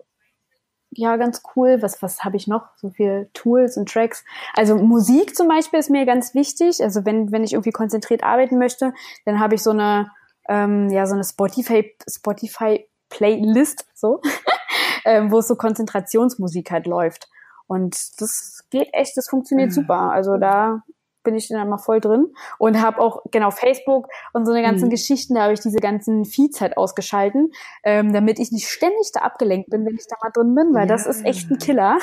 ja 0.98 1.18
ganz 1.18 1.42
cool. 1.56 1.82
Was, 1.82 2.02
was 2.02 2.24
habe 2.24 2.38
ich 2.38 2.48
noch? 2.48 2.68
So 2.78 2.90
viel 2.90 3.30
Tools 3.34 3.78
und 3.78 3.90
Tracks. 3.90 4.24
Also 4.54 4.76
Musik 4.76 5.36
zum 5.36 5.48
Beispiel 5.48 5.80
ist 5.80 5.90
mir 5.90 6.06
ganz 6.06 6.34
wichtig. 6.34 6.82
Also 6.82 7.06
wenn, 7.06 7.32
wenn 7.32 7.44
ich 7.44 7.54
irgendwie 7.54 7.72
konzentriert 7.72 8.24
arbeiten 8.24 8.58
möchte, 8.58 8.94
dann 9.26 9.40
habe 9.40 9.56
ich 9.56 9.64
so 9.64 9.72
eine, 9.72 10.12
ähm, 10.48 10.90
ja, 10.90 11.06
so 11.06 11.14
eine 11.14 11.24
Spotify, 11.24 11.96
Spotify 12.10 12.88
Playlist, 13.10 13.86
so, 13.94 14.22
ähm, 15.06 15.32
wo 15.32 15.40
es 15.40 15.48
so 15.48 15.56
Konzentrationsmusik 15.56 16.72
halt 16.72 16.88
läuft. 16.88 17.30
Und 17.68 17.96
das 18.22 18.64
geht 18.70 18.90
echt, 18.94 19.18
das 19.18 19.28
funktioniert 19.30 19.70
mhm. 19.70 19.74
super. 19.74 20.12
Also 20.12 20.38
da 20.38 20.84
bin 21.26 21.36
ich 21.36 21.50
dann 21.50 21.62
immer 21.62 21.78
voll 21.78 22.00
drin 22.00 22.34
und 22.58 22.82
habe 22.82 23.02
auch 23.02 23.22
genau 23.32 23.52
Facebook 23.52 24.08
und 24.32 24.46
so 24.46 24.54
eine 24.54 24.62
ganzen 24.62 24.86
mhm. 24.86 24.92
Geschichten, 24.92 25.36
da 25.36 25.44
habe 25.44 25.54
ich 25.54 25.60
diese 25.60 25.80
ganzen 25.80 26.24
Feeds 26.24 26.62
halt 26.62 26.78
ausgeschalten, 26.78 27.52
ähm, 27.84 28.14
damit 28.14 28.40
ich 28.40 28.52
nicht 28.52 28.70
ständig 28.70 29.12
da 29.14 29.22
abgelenkt 29.22 29.70
bin, 29.70 29.86
wenn 29.86 29.96
ich 29.96 30.08
da 30.08 30.16
mal 30.22 30.32
drin 30.32 30.56
bin, 30.56 30.74
weil 30.74 30.88
ja. 30.88 30.96
das 30.96 31.06
ist 31.06 31.26
echt 31.26 31.52
ein 31.52 31.58
Killer 31.58 31.98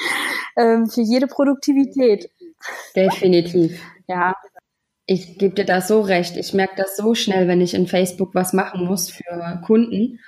ähm, 0.56 0.88
für 0.88 1.02
jede 1.02 1.28
Produktivität. 1.28 2.28
Definitiv. 2.96 3.80
Ja. 4.08 4.34
Ich 5.06 5.38
gebe 5.38 5.54
dir 5.54 5.64
da 5.64 5.80
so 5.80 6.00
recht. 6.00 6.36
Ich 6.36 6.54
merke 6.54 6.74
das 6.76 6.96
so 6.96 7.14
schnell, 7.14 7.48
wenn 7.48 7.60
ich 7.60 7.74
in 7.74 7.86
Facebook 7.86 8.34
was 8.34 8.52
machen 8.52 8.86
muss 8.86 9.10
für 9.10 9.60
Kunden. 9.66 10.18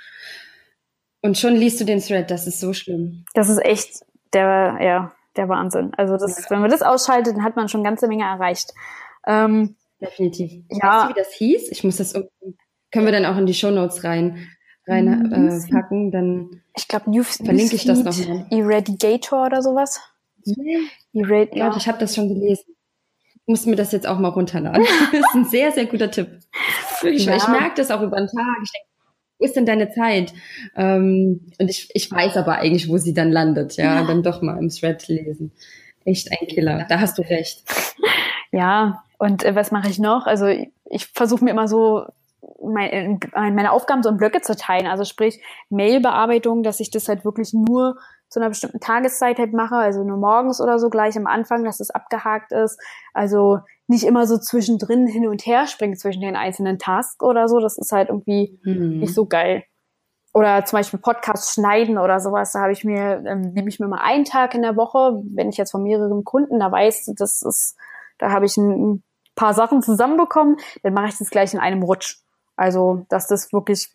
Und 1.23 1.39
schon 1.39 1.55
liest 1.57 1.81
du 1.81 1.85
den 1.85 2.01
Thread, 2.01 2.31
das 2.31 2.47
ist 2.47 2.61
so 2.61 2.75
schlimm. 2.75 3.25
Das 3.33 3.49
ist 3.49 3.65
echt 3.65 4.05
der, 4.35 4.77
ja, 4.81 5.13
der 5.37 5.49
Wahnsinn. 5.49 5.93
Also 5.97 6.17
das, 6.17 6.51
wenn 6.51 6.61
man 6.61 6.71
das 6.71 6.83
ausschaltet, 6.83 7.37
dann 7.37 7.45
hat 7.45 7.57
man 7.57 7.69
schon 7.69 7.81
eine 7.81 7.89
ganze 7.89 8.09
Menge 8.09 8.25
erreicht. 8.25 8.73
Ähm, 9.27 9.77
Definitiv. 10.01 10.53
Ja. 10.71 10.79
Weißt 10.81 11.05
du, 11.05 11.09
wie 11.11 11.19
das 11.19 11.33
hieß? 11.33 11.71
Ich 11.71 11.85
muss 11.85 11.97
das 11.97 12.15
irgendwie, 12.15 12.57
können 12.91 13.07
wir 13.07 13.13
dann 13.13 13.27
auch 13.27 13.37
in 13.37 13.47
die 13.47 13.55
Shownotes 13.55 14.05
rein 14.05 14.49
rein 14.87 15.33
äh, 15.33 15.73
packen, 15.73 16.11
dann 16.11 16.63
ich 16.77 16.89
glaube 16.89 17.11
News 17.11 17.37
verlinke 17.37 17.77
ich 17.77 17.85
das 17.85 18.03
nochmal. 18.03 18.47
Eradigator 18.51 19.47
oder 19.47 19.63
sowas. 19.63 20.01
Erad 21.13 21.55
ja. 21.55 21.75
Ich 21.77 21.89
habe 21.89 21.99
das 21.99 22.15
schon 22.15 22.29
gelesen. 22.29 22.75
Ich 23.25 23.41
muss 23.47 23.67
mir 23.67 23.77
das 23.77 23.93
jetzt 23.93 24.07
auch 24.07 24.19
mal 24.19 24.29
runterladen. 24.29 24.85
das 25.13 25.21
ist 25.21 25.35
ein 25.35 25.45
sehr, 25.47 25.73
sehr 25.73 25.87
guter 25.87 26.11
Tipp. 26.11 26.29
Ich, 27.03 27.27
ja. 27.27 27.37
ich 27.37 27.49
merke 27.49 27.75
das 27.77 27.91
auch 27.91 28.03
über 28.03 28.17
den 28.17 28.27
Tag. 28.27 28.59
Ich 28.63 28.71
denke, 28.73 28.89
wo 29.39 29.45
ist 29.45 29.57
denn 29.57 29.67
deine 29.67 29.91
Zeit? 29.91 30.33
Ähm, 30.77 31.41
und 31.59 31.69
ich, 31.69 31.91
ich 31.95 32.11
weiß 32.11 32.37
aber 32.37 32.59
eigentlich, 32.59 32.89
wo 32.89 32.99
sie 32.99 33.15
dann 33.15 33.31
landet, 33.31 33.77
ja, 33.77 34.01
ja. 34.01 34.07
dann 34.07 34.23
doch 34.23 34.43
mal 34.43 34.59
im 34.59 34.69
Thread 34.69 35.07
lesen. 35.09 35.53
Echt 36.05 36.31
ein 36.33 36.47
Killer, 36.47 36.87
da 36.89 37.01
hast 37.01 37.19
du 37.19 37.23
recht. 37.23 37.63
Ja, 38.53 39.03
und 39.19 39.45
äh, 39.45 39.57
was 39.57 39.73
mache 39.73 39.89
ich 39.89 39.99
noch? 39.99 40.27
Also 40.27 40.47
ich, 40.47 40.71
ich 40.89 41.07
versuche 41.07 41.43
mir 41.43 41.51
immer 41.51 41.67
so 41.67 42.07
mein, 42.63 43.21
äh, 43.35 43.51
meine 43.51 43.73
Aufgaben 43.73 44.05
so 44.05 44.11
in 44.11 44.17
Blöcke 44.17 44.41
zu 44.43 44.55
teilen. 44.55 44.87
Also 44.87 45.05
sprich 45.05 45.43
Mailbearbeitung, 45.71 46.63
dass 46.63 46.79
ich 46.79 46.91
das 46.91 47.09
halt 47.09 47.25
wirklich 47.25 47.53
nur 47.53 47.97
zu 48.29 48.41
einer 48.41 48.49
bestimmten 48.49 48.81
Tageszeit 48.81 49.39
halt 49.39 49.53
mache, 49.53 49.77
also 49.77 50.03
nur 50.03 50.17
morgens 50.17 50.61
oder 50.61 50.79
so 50.79 50.91
gleich 50.91 51.17
am 51.17 51.27
Anfang, 51.27 51.65
dass 51.65 51.81
es 51.81 51.91
abgehakt 51.91 52.53
ist. 52.53 52.81
Also 53.13 53.59
nicht 53.87 54.05
immer 54.05 54.27
so 54.27 54.39
zwischendrin 54.39 55.07
hin 55.07 55.27
und 55.27 55.45
her 55.45 55.67
springen 55.67 55.97
zwischen 55.97 56.23
den 56.23 56.37
einzelnen 56.37 56.79
Tasks 56.79 57.23
oder 57.23 57.49
so. 57.49 57.61
Das 57.61 57.77
ist 57.77 57.93
halt 57.93 58.09
irgendwie 58.09 58.59
mhm. 58.65 59.01
nicht 59.01 59.15
so 59.15 59.27
geil. 59.27 59.65
Oder 60.33 60.65
zum 60.65 60.79
Beispiel 60.79 60.99
Podcast 60.99 61.55
schneiden 61.55 61.99
oder 61.99 62.19
sowas. 62.19 62.53
Da 62.53 62.61
habe 62.61 62.73
ich 62.73 62.85
mir, 62.85 63.23
ähm, 63.27 63.53
nehme 63.53 63.69
ich 63.69 63.79
mir 63.79 63.87
mal 63.87 64.01
einen 64.03 64.25
Tag 64.25 64.55
in 64.55 64.63
der 64.63 64.77
Woche, 64.77 65.23
wenn 65.35 65.49
ich 65.49 65.57
jetzt 65.57 65.71
von 65.71 65.83
mehreren 65.83 66.25
Kunden 66.25 66.59
da 66.59 66.73
weiß, 66.73 67.13
das 67.17 67.43
ist, 67.43 67.77
da 68.19 68.33
habe 68.33 68.47
ich 68.47 68.57
ein, 68.57 68.95
ein 68.95 69.03
paar 69.37 69.55
Sachen 69.55 69.81
zusammenbekommen, 69.81 70.57
dann 70.83 70.95
mache 70.95 71.09
ich 71.09 71.19
das 71.19 71.31
gleich 71.31 71.55
in 71.55 71.61
einem 71.61 71.83
Rutsch. 71.83 72.19
Also, 72.57 73.05
dass 73.09 73.27
das 73.27 73.53
wirklich 73.53 73.93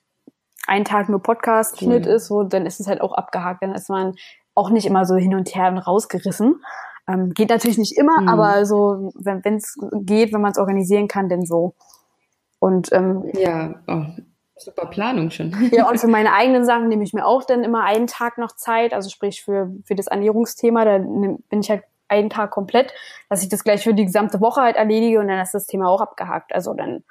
ein 0.68 0.86
Tag 0.86 1.10
nur 1.10 1.22
Podcast-Schnitt 1.22 2.06
cool. 2.06 2.14
ist, 2.14 2.28
so, 2.28 2.44
dann 2.44 2.66
ist 2.66 2.80
es 2.80 2.88
halt 2.88 3.02
auch 3.02 3.14
abgehakt. 3.14 3.64
Dann 3.64 3.74
ist 3.74 3.90
man 3.90 4.16
auch 4.56 4.70
nicht 4.70 4.86
immer 4.86 5.06
so 5.06 5.16
hin 5.16 5.36
und 5.36 5.54
her 5.56 5.68
und 5.70 5.78
rausgerissen. 5.78 6.62
Ähm, 7.10 7.34
geht 7.34 7.50
natürlich 7.50 7.78
nicht 7.78 7.98
immer, 7.98 8.22
mhm. 8.22 8.28
aber 8.28 8.66
so, 8.66 9.12
wenn 9.16 9.56
es 9.56 9.76
geht, 9.94 10.32
wenn 10.32 10.42
man 10.42 10.52
es 10.52 10.60
organisieren 10.60 11.08
kann, 11.08 11.28
denn 11.28 11.46
so. 11.46 11.74
Und 12.60 12.92
ähm, 12.92 13.24
ja, 13.34 13.76
oh, 13.88 14.04
super 14.58 14.86
Planung 14.86 15.32
schon. 15.32 15.56
ja, 15.72 15.90
und 15.90 16.00
für 16.00 16.08
meine 16.08 16.34
eigenen 16.38 16.66
Sachen 16.66 16.88
nehme 16.88 17.04
ich 17.04 17.14
mir 17.14 17.26
auch 17.26 17.44
dann 17.44 17.64
immer 17.64 17.84
einen 17.84 18.08
Tag 18.08 18.38
noch 18.38 18.52
Zeit, 18.52 18.94
also 18.94 19.10
sprich 19.10 19.44
für, 19.44 19.72
für 19.86 19.96
das 19.96 20.08
Ernährungsthema, 20.08 20.86
da 20.86 20.98
bin 21.00 21.62
ich 21.62 21.70
halt 21.70 21.84
einen 22.10 22.30
Tag 22.30 22.52
komplett, 22.52 22.94
dass 23.30 23.44
ich 23.44 23.50
das 23.50 23.64
gleich 23.64 23.84
für 23.84 23.94
die 23.94 24.06
gesamte 24.06 24.42
Woche 24.42 24.62
halt 24.62 24.76
erledige 24.76 25.20
und 25.20 25.28
dann 25.28 25.40
ist 25.40 25.54
das 25.54 25.68
Thema 25.68 25.90
auch 25.90 26.02
abgehakt. 26.02 26.54
Also 26.54 26.74
dann 26.74 27.04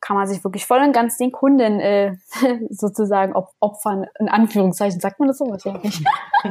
kann 0.00 0.16
man 0.16 0.26
sich 0.26 0.42
wirklich 0.44 0.66
voll 0.66 0.80
und 0.80 0.92
ganz 0.92 1.16
den 1.16 1.32
Kunden 1.32 1.80
äh, 1.80 2.16
sozusagen 2.70 3.34
op 3.34 3.50
opfern, 3.60 4.06
in 4.18 4.28
Anführungszeichen, 4.28 5.00
sagt 5.00 5.18
man 5.18 5.28
das 5.28 5.38
so? 5.38 5.54
Ich 5.54 5.64
ja 5.64 5.78
nicht. 5.78 6.00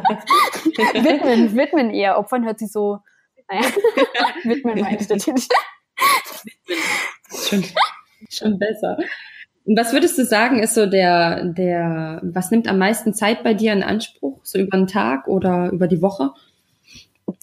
widmen, 0.93 1.55
widmen 1.55 1.89
eher. 1.91 2.17
Opfern 2.17 2.45
hört 2.45 2.60
sich 2.60 2.71
so, 2.71 2.99
naja, 3.49 3.67
widmen 4.43 4.79
meine 4.79 4.99
ich 4.99 5.10
natürlich. 5.10 5.47
schon, 7.31 7.63
schon 8.29 8.60
besser. 8.60 8.97
Und 9.65 9.77
was 9.77 9.91
würdest 9.91 10.17
du 10.17 10.25
sagen, 10.25 10.60
ist 10.60 10.75
so 10.75 10.86
der, 10.86 11.45
der, 11.45 12.21
was 12.23 12.51
nimmt 12.51 12.67
am 12.67 12.77
meisten 12.77 13.13
Zeit 13.13 13.43
bei 13.43 13.53
dir 13.53 13.73
in 13.73 13.83
Anspruch? 13.83 14.39
So 14.43 14.60
über 14.60 14.77
den 14.77 14.88
Tag 14.88 15.27
oder 15.27 15.71
über 15.71 15.88
die 15.88 16.01
Woche? 16.01 16.31
Puh, 17.25 17.36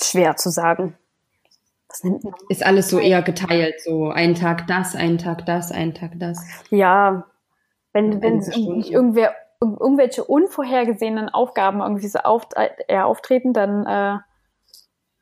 schwer 0.00 0.36
zu 0.36 0.50
sagen 0.50 0.96
ist 2.48 2.64
alles 2.64 2.88
so 2.88 2.98
eher 2.98 3.22
geteilt, 3.22 3.80
so 3.80 4.08
einen 4.08 4.34
Tag 4.34 4.66
das, 4.66 4.94
einen 4.94 5.18
Tag 5.18 5.46
das, 5.46 5.72
einen 5.72 5.94
Tag 5.94 6.12
das. 6.16 6.38
Ja, 6.70 7.26
wenn, 7.92 8.22
wenn 8.22 8.38
nicht 8.38 8.90
irgendwer 8.90 9.34
irgendwelche 9.60 10.22
unvorhergesehenen 10.22 11.28
Aufgaben 11.28 11.80
irgendwie 11.80 12.08
so 12.08 12.18
auf, 12.18 12.46
äh, 12.54 12.98
auftreten, 12.98 13.52
dann 13.52 13.86
äh, 13.86 14.18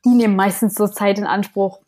die 0.04 0.10
nehmen 0.10 0.36
meistens 0.36 0.74
so 0.74 0.88
Zeit 0.88 1.18
in 1.18 1.26
Anspruch. 1.26 1.80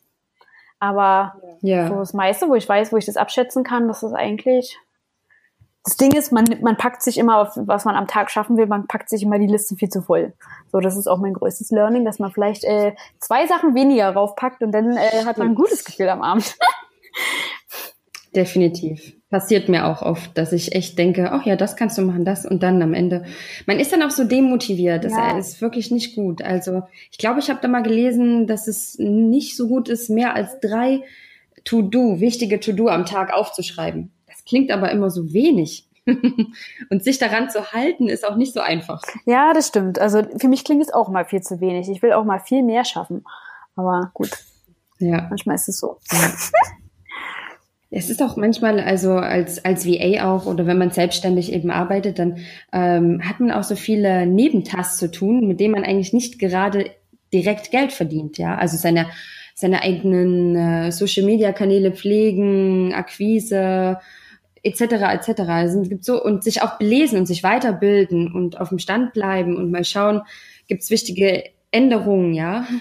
Aber 0.79 1.35
ja. 1.61 1.87
so 1.87 1.95
das 1.95 2.13
meiste, 2.13 2.47
wo 2.47 2.55
ich 2.55 2.67
weiß, 2.67 2.91
wo 2.91 2.97
ich 2.97 3.05
das 3.05 3.17
abschätzen 3.17 3.63
kann, 3.63 3.87
das 3.87 4.03
ist 4.03 4.13
eigentlich. 4.13 4.77
Das 5.87 5.95
Ding 5.95 6.11
ist, 6.11 6.33
man, 6.33 6.43
man 6.61 6.75
packt 6.75 7.01
sich 7.01 7.17
immer 7.17 7.37
auf, 7.37 7.53
was 7.55 7.85
man 7.85 7.95
am 7.95 8.07
Tag 8.07 8.29
schaffen 8.29 8.57
will, 8.57 8.65
man 8.65 8.87
packt 8.87 9.07
sich 9.07 9.23
immer 9.23 9.39
die 9.39 9.47
Liste 9.47 9.77
viel 9.77 9.87
zu 9.87 10.01
voll. 10.01 10.33
So, 10.69 10.81
das 10.81 10.97
ist 10.97 11.07
auch 11.07 11.17
mein 11.17 11.33
größtes 11.33 11.71
Learning, 11.71 12.03
dass 12.03 12.19
man 12.19 12.29
vielleicht 12.29 12.65
äh, 12.65 12.93
zwei 13.19 13.47
Sachen 13.47 13.73
weniger 13.73 14.09
raufpackt 14.09 14.61
und 14.63 14.73
dann 14.73 14.97
äh, 14.97 15.23
hat 15.23 15.37
man 15.37 15.47
ein 15.47 15.55
gutes 15.55 15.85
Gefühl 15.85 16.09
am 16.09 16.21
Abend. 16.23 16.57
Definitiv. 18.35 19.13
Passiert 19.29 19.69
mir 19.69 19.87
auch 19.87 20.01
oft, 20.01 20.37
dass 20.37 20.51
ich 20.51 20.75
echt 20.75 20.97
denke, 20.97 21.31
ach 21.31 21.45
ja, 21.45 21.55
das 21.55 21.77
kannst 21.77 21.97
du 21.97 22.01
machen, 22.01 22.25
das 22.25 22.45
und 22.45 22.63
dann 22.63 22.81
am 22.81 22.93
Ende. 22.93 23.23
Man 23.65 23.79
ist 23.79 23.93
dann 23.93 24.03
auch 24.03 24.11
so 24.11 24.25
demotiviert. 24.25 25.05
Das 25.05 25.13
ja. 25.13 25.37
ist 25.37 25.61
wirklich 25.61 25.89
nicht 25.89 26.15
gut. 26.15 26.41
Also 26.41 26.83
ich 27.11 27.17
glaube, 27.17 27.39
ich 27.39 27.49
habe 27.49 27.59
da 27.61 27.69
mal 27.69 27.81
gelesen, 27.81 28.45
dass 28.45 28.67
es 28.67 28.97
nicht 28.99 29.55
so 29.55 29.69
gut 29.69 29.87
ist, 29.87 30.09
mehr 30.09 30.35
als 30.35 30.59
drei 30.59 31.03
To-Do, 31.63 32.19
wichtige 32.19 32.59
To-Do 32.59 32.89
am 32.89 33.05
Tag 33.05 33.31
aufzuschreiben. 33.33 34.11
Klingt 34.47 34.71
aber 34.71 34.91
immer 34.91 35.09
so 35.09 35.33
wenig. 35.33 35.87
und 36.89 37.03
sich 37.03 37.17
daran 37.17 37.49
zu 37.49 37.73
halten, 37.73 38.07
ist 38.07 38.25
auch 38.25 38.37
nicht 38.37 38.53
so 38.53 38.61
einfach. 38.61 39.01
Ja, 39.25 39.53
das 39.53 39.67
stimmt. 39.67 39.99
Also 39.99 40.23
für 40.37 40.47
mich 40.47 40.63
klingt 40.63 40.81
es 40.81 40.93
auch 40.93 41.09
mal 41.09 41.25
viel 41.25 41.41
zu 41.41 41.59
wenig. 41.59 41.89
Ich 41.89 42.01
will 42.01 42.13
auch 42.13 42.23
mal 42.23 42.39
viel 42.39 42.63
mehr 42.63 42.85
schaffen. 42.85 43.25
Aber 43.75 44.11
gut. 44.13 44.31
Ja. 44.99 45.27
Manchmal 45.29 45.55
ist 45.55 45.67
es 45.67 45.79
so. 45.79 45.97
Ja. 46.11 46.31
Es 47.89 48.09
ist 48.09 48.21
auch 48.21 48.35
manchmal, 48.35 48.81
also 48.81 49.13
als, 49.13 49.63
als 49.63 49.85
VA 49.85 50.33
auch 50.33 50.45
oder 50.45 50.65
wenn 50.65 50.77
man 50.77 50.91
selbstständig 50.91 51.53
eben 51.53 51.71
arbeitet, 51.71 52.19
dann 52.19 52.39
ähm, 52.73 53.21
hat 53.23 53.39
man 53.39 53.51
auch 53.51 53.63
so 53.63 53.75
viele 53.75 54.25
Nebentasks 54.25 54.97
zu 54.97 55.09
tun, 55.09 55.47
mit 55.47 55.61
denen 55.61 55.73
man 55.73 55.85
eigentlich 55.85 56.11
nicht 56.11 56.37
gerade 56.37 56.91
direkt 57.31 57.71
Geld 57.71 57.93
verdient, 57.93 58.37
ja. 58.37 58.55
Also 58.57 58.75
seine, 58.75 59.07
seine 59.55 59.83
eigenen 59.83 60.55
äh, 60.55 60.91
Social 60.91 61.25
Media 61.25 61.53
Kanäle 61.53 61.91
pflegen, 61.91 62.93
Akquise, 62.93 63.99
etc. 64.67 65.27
etc. 65.27 65.41
Es 65.65 65.89
gibt 65.89 66.05
so 66.05 66.21
und 66.21 66.43
sich 66.43 66.61
auch 66.61 66.77
belesen 66.77 67.19
und 67.19 67.25
sich 67.25 67.43
weiterbilden 67.43 68.33
und 68.33 68.59
auf 68.59 68.69
dem 68.69 68.79
Stand 68.79 69.13
bleiben 69.13 69.57
und 69.57 69.71
mal 69.71 69.83
schauen, 69.83 70.21
gibt 70.67 70.83
es 70.83 70.89
wichtige 70.89 71.43
Änderungen, 71.71 72.33
ja. 72.33 72.65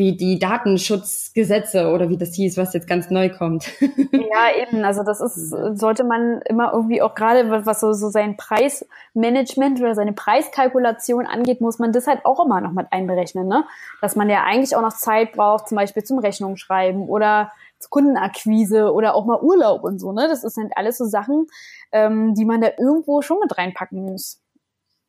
wie 0.00 0.16
die 0.16 0.38
Datenschutzgesetze 0.38 1.90
oder 1.90 2.08
wie 2.08 2.16
das 2.16 2.34
hieß, 2.34 2.56
was 2.56 2.72
jetzt 2.72 2.88
ganz 2.88 3.10
neu 3.10 3.28
kommt. 3.28 3.70
ja, 3.80 4.62
eben. 4.62 4.82
Also 4.82 5.02
das 5.02 5.20
ist, 5.20 5.50
sollte 5.78 6.04
man 6.04 6.40
immer 6.48 6.72
irgendwie 6.72 7.02
auch 7.02 7.14
gerade, 7.14 7.66
was 7.66 7.80
so, 7.80 7.92
so 7.92 8.08
sein 8.08 8.38
Preismanagement 8.38 9.78
oder 9.78 9.94
seine 9.94 10.14
Preiskalkulation 10.14 11.26
angeht, 11.26 11.60
muss 11.60 11.78
man 11.78 11.92
das 11.92 12.06
halt 12.06 12.24
auch 12.24 12.42
immer 12.42 12.62
noch 12.62 12.72
mit 12.72 12.86
einberechnen, 12.90 13.46
ne? 13.46 13.64
Dass 14.00 14.16
man 14.16 14.30
ja 14.30 14.42
eigentlich 14.42 14.74
auch 14.74 14.80
noch 14.80 14.94
Zeit 14.94 15.32
braucht, 15.32 15.68
zum 15.68 15.76
Beispiel 15.76 16.02
zum 16.02 16.18
Rechnung 16.18 16.56
schreiben 16.56 17.06
oder 17.06 17.52
Kundenakquise 17.88 18.92
oder 18.92 19.14
auch 19.14 19.24
mal 19.24 19.40
Urlaub 19.40 19.84
und 19.84 19.98
so, 19.98 20.12
ne? 20.12 20.28
Das 20.28 20.42
sind 20.42 20.72
alles 20.76 20.98
so 20.98 21.06
Sachen, 21.06 21.46
ähm, 21.92 22.34
die 22.34 22.44
man 22.44 22.60
da 22.60 22.68
irgendwo 22.78 23.22
schon 23.22 23.38
mit 23.40 23.56
reinpacken 23.56 24.04
muss. 24.04 24.40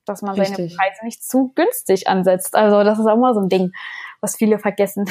Dass 0.06 0.22
man 0.22 0.40
Richtig. 0.40 0.56
seine 0.56 0.68
Preise 0.70 1.06
nicht 1.06 1.24
zu 1.24 1.52
günstig 1.54 2.08
ansetzt. 2.08 2.56
Also 2.56 2.84
das 2.84 2.98
ist 2.98 3.06
auch 3.06 3.18
mal 3.18 3.34
so 3.34 3.42
ein 3.42 3.50
Ding 3.50 3.72
was 4.22 4.38
viele 4.38 4.60
vergessen. 4.60 5.06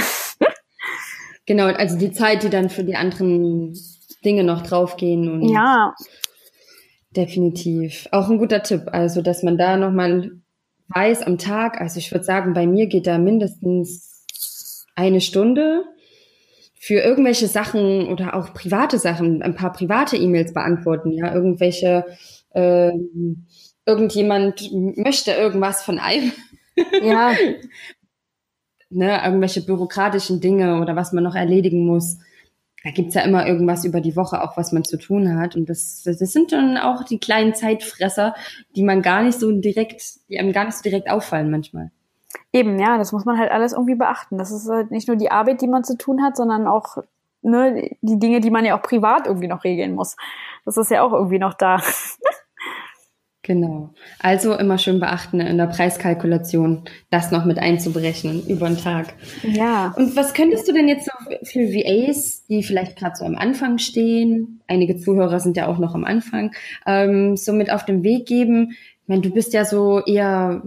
genau, 1.46 1.66
also 1.66 1.98
die 1.98 2.12
Zeit, 2.12 2.42
die 2.44 2.50
dann 2.50 2.70
für 2.70 2.84
die 2.84 2.96
anderen 2.96 3.76
Dinge 4.24 4.44
noch 4.44 4.62
draufgehen. 4.62 5.28
Und 5.28 5.48
ja. 5.50 5.94
Definitiv. 7.14 8.08
Auch 8.12 8.30
ein 8.30 8.38
guter 8.38 8.62
Tipp. 8.62 8.84
Also, 8.92 9.20
dass 9.20 9.42
man 9.42 9.58
da 9.58 9.76
nochmal 9.76 10.30
weiß 10.88 11.22
am 11.22 11.38
Tag, 11.38 11.80
also 11.80 11.98
ich 11.98 12.10
würde 12.10 12.24
sagen, 12.24 12.52
bei 12.52 12.66
mir 12.66 12.86
geht 12.86 13.06
da 13.06 13.18
mindestens 13.18 14.86
eine 14.96 15.20
Stunde 15.20 15.84
für 16.82 16.94
irgendwelche 16.94 17.46
Sachen 17.46 18.08
oder 18.08 18.34
auch 18.34 18.54
private 18.54 18.98
Sachen, 18.98 19.42
ein 19.42 19.54
paar 19.54 19.70
private 19.70 20.16
E-Mails 20.16 20.54
beantworten, 20.54 21.12
ja, 21.12 21.34
irgendwelche, 21.34 22.06
äh, 22.54 22.92
irgendjemand 23.84 24.72
möchte 24.96 25.32
irgendwas 25.32 25.82
von 25.82 25.98
einem. 25.98 26.32
Ja. 27.02 27.32
ne, 28.88 29.20
irgendwelche 29.22 29.60
bürokratischen 29.60 30.40
Dinge 30.40 30.80
oder 30.80 30.96
was 30.96 31.12
man 31.12 31.22
noch 31.22 31.34
erledigen 31.34 31.84
muss. 31.84 32.16
Da 32.82 32.92
gibt's 32.92 33.14
ja 33.14 33.20
immer 33.22 33.46
irgendwas 33.46 33.84
über 33.84 34.00
die 34.00 34.16
Woche 34.16 34.42
auch, 34.42 34.56
was 34.56 34.72
man 34.72 34.82
zu 34.82 34.96
tun 34.96 35.38
hat. 35.38 35.56
Und 35.56 35.68
das, 35.68 36.02
das 36.02 36.18
sind 36.18 36.50
dann 36.50 36.78
auch 36.78 37.04
die 37.04 37.18
kleinen 37.18 37.54
Zeitfresser, 37.54 38.34
die 38.74 38.84
man 38.84 39.02
gar 39.02 39.22
nicht 39.22 39.38
so 39.38 39.52
direkt, 39.52 40.02
die 40.30 40.38
einem 40.38 40.54
gar 40.54 40.64
nicht 40.64 40.78
so 40.78 40.82
direkt 40.82 41.10
auffallen 41.10 41.50
manchmal. 41.50 41.90
Eben, 42.52 42.78
ja, 42.78 42.98
das 42.98 43.12
muss 43.12 43.24
man 43.24 43.38
halt 43.38 43.50
alles 43.50 43.72
irgendwie 43.72 43.94
beachten. 43.94 44.38
Das 44.38 44.50
ist 44.50 44.68
halt 44.68 44.90
nicht 44.90 45.08
nur 45.08 45.16
die 45.16 45.30
Arbeit, 45.30 45.60
die 45.60 45.68
man 45.68 45.84
zu 45.84 45.96
tun 45.96 46.22
hat, 46.22 46.36
sondern 46.36 46.66
auch 46.66 46.98
ne, 47.42 47.90
die 48.00 48.18
Dinge, 48.18 48.40
die 48.40 48.50
man 48.50 48.64
ja 48.64 48.78
auch 48.78 48.82
privat 48.82 49.26
irgendwie 49.26 49.48
noch 49.48 49.64
regeln 49.64 49.94
muss. 49.94 50.16
Das 50.64 50.76
ist 50.76 50.90
ja 50.90 51.02
auch 51.02 51.12
irgendwie 51.12 51.38
noch 51.38 51.54
da. 51.54 51.80
Genau. 53.42 53.90
Also 54.18 54.54
immer 54.54 54.76
schön 54.76 55.00
beachten 55.00 55.40
in 55.40 55.56
der 55.56 55.66
Preiskalkulation, 55.66 56.84
das 57.10 57.30
noch 57.30 57.46
mit 57.46 57.58
einzuberechnen 57.58 58.46
über 58.46 58.68
den 58.68 58.76
Tag. 58.76 59.14
Ja. 59.42 59.94
Und 59.96 60.14
was 60.14 60.34
könntest 60.34 60.68
du 60.68 60.72
denn 60.72 60.88
jetzt 60.88 61.06
so 61.06 61.12
für 61.44 61.60
VAs, 61.60 62.44
die 62.46 62.62
vielleicht 62.62 62.96
gerade 62.96 63.16
so 63.16 63.24
am 63.24 63.36
Anfang 63.36 63.78
stehen, 63.78 64.60
einige 64.68 64.98
Zuhörer 64.98 65.40
sind 65.40 65.56
ja 65.56 65.68
auch 65.68 65.78
noch 65.78 65.94
am 65.94 66.04
Anfang, 66.04 66.54
ähm, 66.86 67.36
so 67.36 67.54
mit 67.54 67.72
auf 67.72 67.84
den 67.86 68.04
Weg 68.04 68.26
geben? 68.26 68.72
Ich 68.72 69.08
meine, 69.08 69.22
du 69.22 69.30
bist 69.30 69.54
ja 69.54 69.64
so 69.64 70.00
eher, 70.04 70.62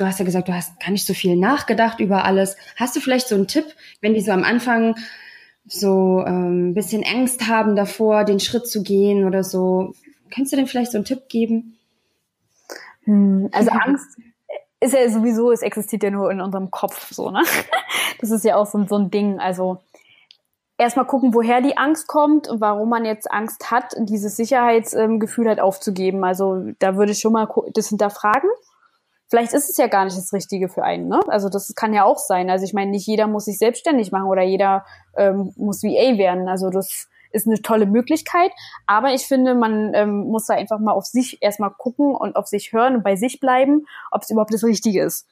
du 0.00 0.06
hast 0.06 0.18
ja 0.18 0.24
gesagt, 0.24 0.48
du 0.48 0.54
hast 0.54 0.80
gar 0.80 0.90
nicht 0.90 1.06
so 1.06 1.12
viel 1.12 1.36
nachgedacht 1.36 2.00
über 2.00 2.24
alles. 2.24 2.56
Hast 2.76 2.96
du 2.96 3.00
vielleicht 3.00 3.28
so 3.28 3.34
einen 3.34 3.48
Tipp, 3.48 3.66
wenn 4.00 4.14
die 4.14 4.22
so 4.22 4.32
am 4.32 4.44
Anfang 4.44 4.96
so 5.66 6.24
ähm, 6.26 6.72
bisschen 6.74 7.04
Angst 7.04 7.46
haben 7.46 7.76
davor, 7.76 8.24
den 8.24 8.40
Schritt 8.40 8.66
zu 8.66 8.82
gehen 8.82 9.24
oder 9.26 9.44
so? 9.44 9.94
Kannst 10.30 10.52
du 10.52 10.56
denn 10.56 10.66
vielleicht 10.66 10.92
so 10.92 10.98
einen 10.98 11.04
Tipp 11.04 11.28
geben? 11.28 11.76
Hm, 13.04 13.50
also 13.52 13.70
Angst 13.86 14.18
ist 14.80 14.94
ja 14.94 15.08
sowieso, 15.10 15.52
es 15.52 15.60
existiert 15.60 16.02
ja 16.02 16.10
nur 16.10 16.30
in 16.30 16.40
unserem 16.40 16.70
Kopf 16.70 17.12
so, 17.12 17.30
ne? 17.30 17.42
Das 18.20 18.30
ist 18.30 18.44
ja 18.44 18.56
auch 18.56 18.66
so, 18.66 18.84
so 18.86 18.96
ein 18.96 19.10
Ding. 19.10 19.38
Also 19.38 19.78
erstmal 20.76 21.06
gucken, 21.06 21.32
woher 21.32 21.60
die 21.60 21.78
Angst 21.78 22.06
kommt 22.06 22.48
und 22.48 22.60
warum 22.60 22.88
man 22.88 23.04
jetzt 23.04 23.30
Angst 23.30 23.70
hat, 23.70 23.94
dieses 23.98 24.36
Sicherheitsgefühl 24.36 25.48
halt 25.48 25.60
aufzugeben. 25.60 26.24
Also 26.24 26.70
da 26.78 26.96
würde 26.96 27.12
ich 27.12 27.20
schon 27.20 27.32
mal 27.32 27.48
das 27.72 27.88
hinterfragen. 27.88 28.50
Vielleicht 29.30 29.52
ist 29.52 29.70
es 29.70 29.76
ja 29.76 29.86
gar 29.86 30.04
nicht 30.04 30.16
das 30.16 30.32
Richtige 30.32 30.68
für 30.68 30.82
einen, 30.82 31.06
ne? 31.06 31.20
Also 31.28 31.48
das 31.48 31.72
kann 31.76 31.94
ja 31.94 32.04
auch 32.04 32.18
sein. 32.18 32.50
Also 32.50 32.64
ich 32.64 32.74
meine, 32.74 32.90
nicht 32.90 33.06
jeder 33.06 33.28
muss 33.28 33.44
sich 33.44 33.58
selbstständig 33.58 34.10
machen 34.10 34.26
oder 34.26 34.42
jeder 34.42 34.84
ähm, 35.16 35.52
muss 35.56 35.84
VA 35.84 36.18
werden. 36.18 36.48
Also 36.48 36.68
das 36.68 37.08
ist 37.30 37.46
eine 37.46 37.62
tolle 37.62 37.86
Möglichkeit. 37.86 38.50
Aber 38.86 39.14
ich 39.14 39.26
finde, 39.26 39.54
man 39.54 39.94
ähm, 39.94 40.24
muss 40.24 40.46
da 40.46 40.54
einfach 40.54 40.80
mal 40.80 40.92
auf 40.92 41.06
sich 41.06 41.40
erstmal 41.42 41.70
gucken 41.70 42.12
und 42.14 42.34
auf 42.34 42.48
sich 42.48 42.72
hören 42.72 42.96
und 42.96 43.02
bei 43.04 43.14
sich 43.14 43.38
bleiben, 43.38 43.86
ob 44.10 44.22
es 44.22 44.30
überhaupt 44.30 44.52
das 44.52 44.64
Richtige 44.64 45.04
ist. 45.04 45.28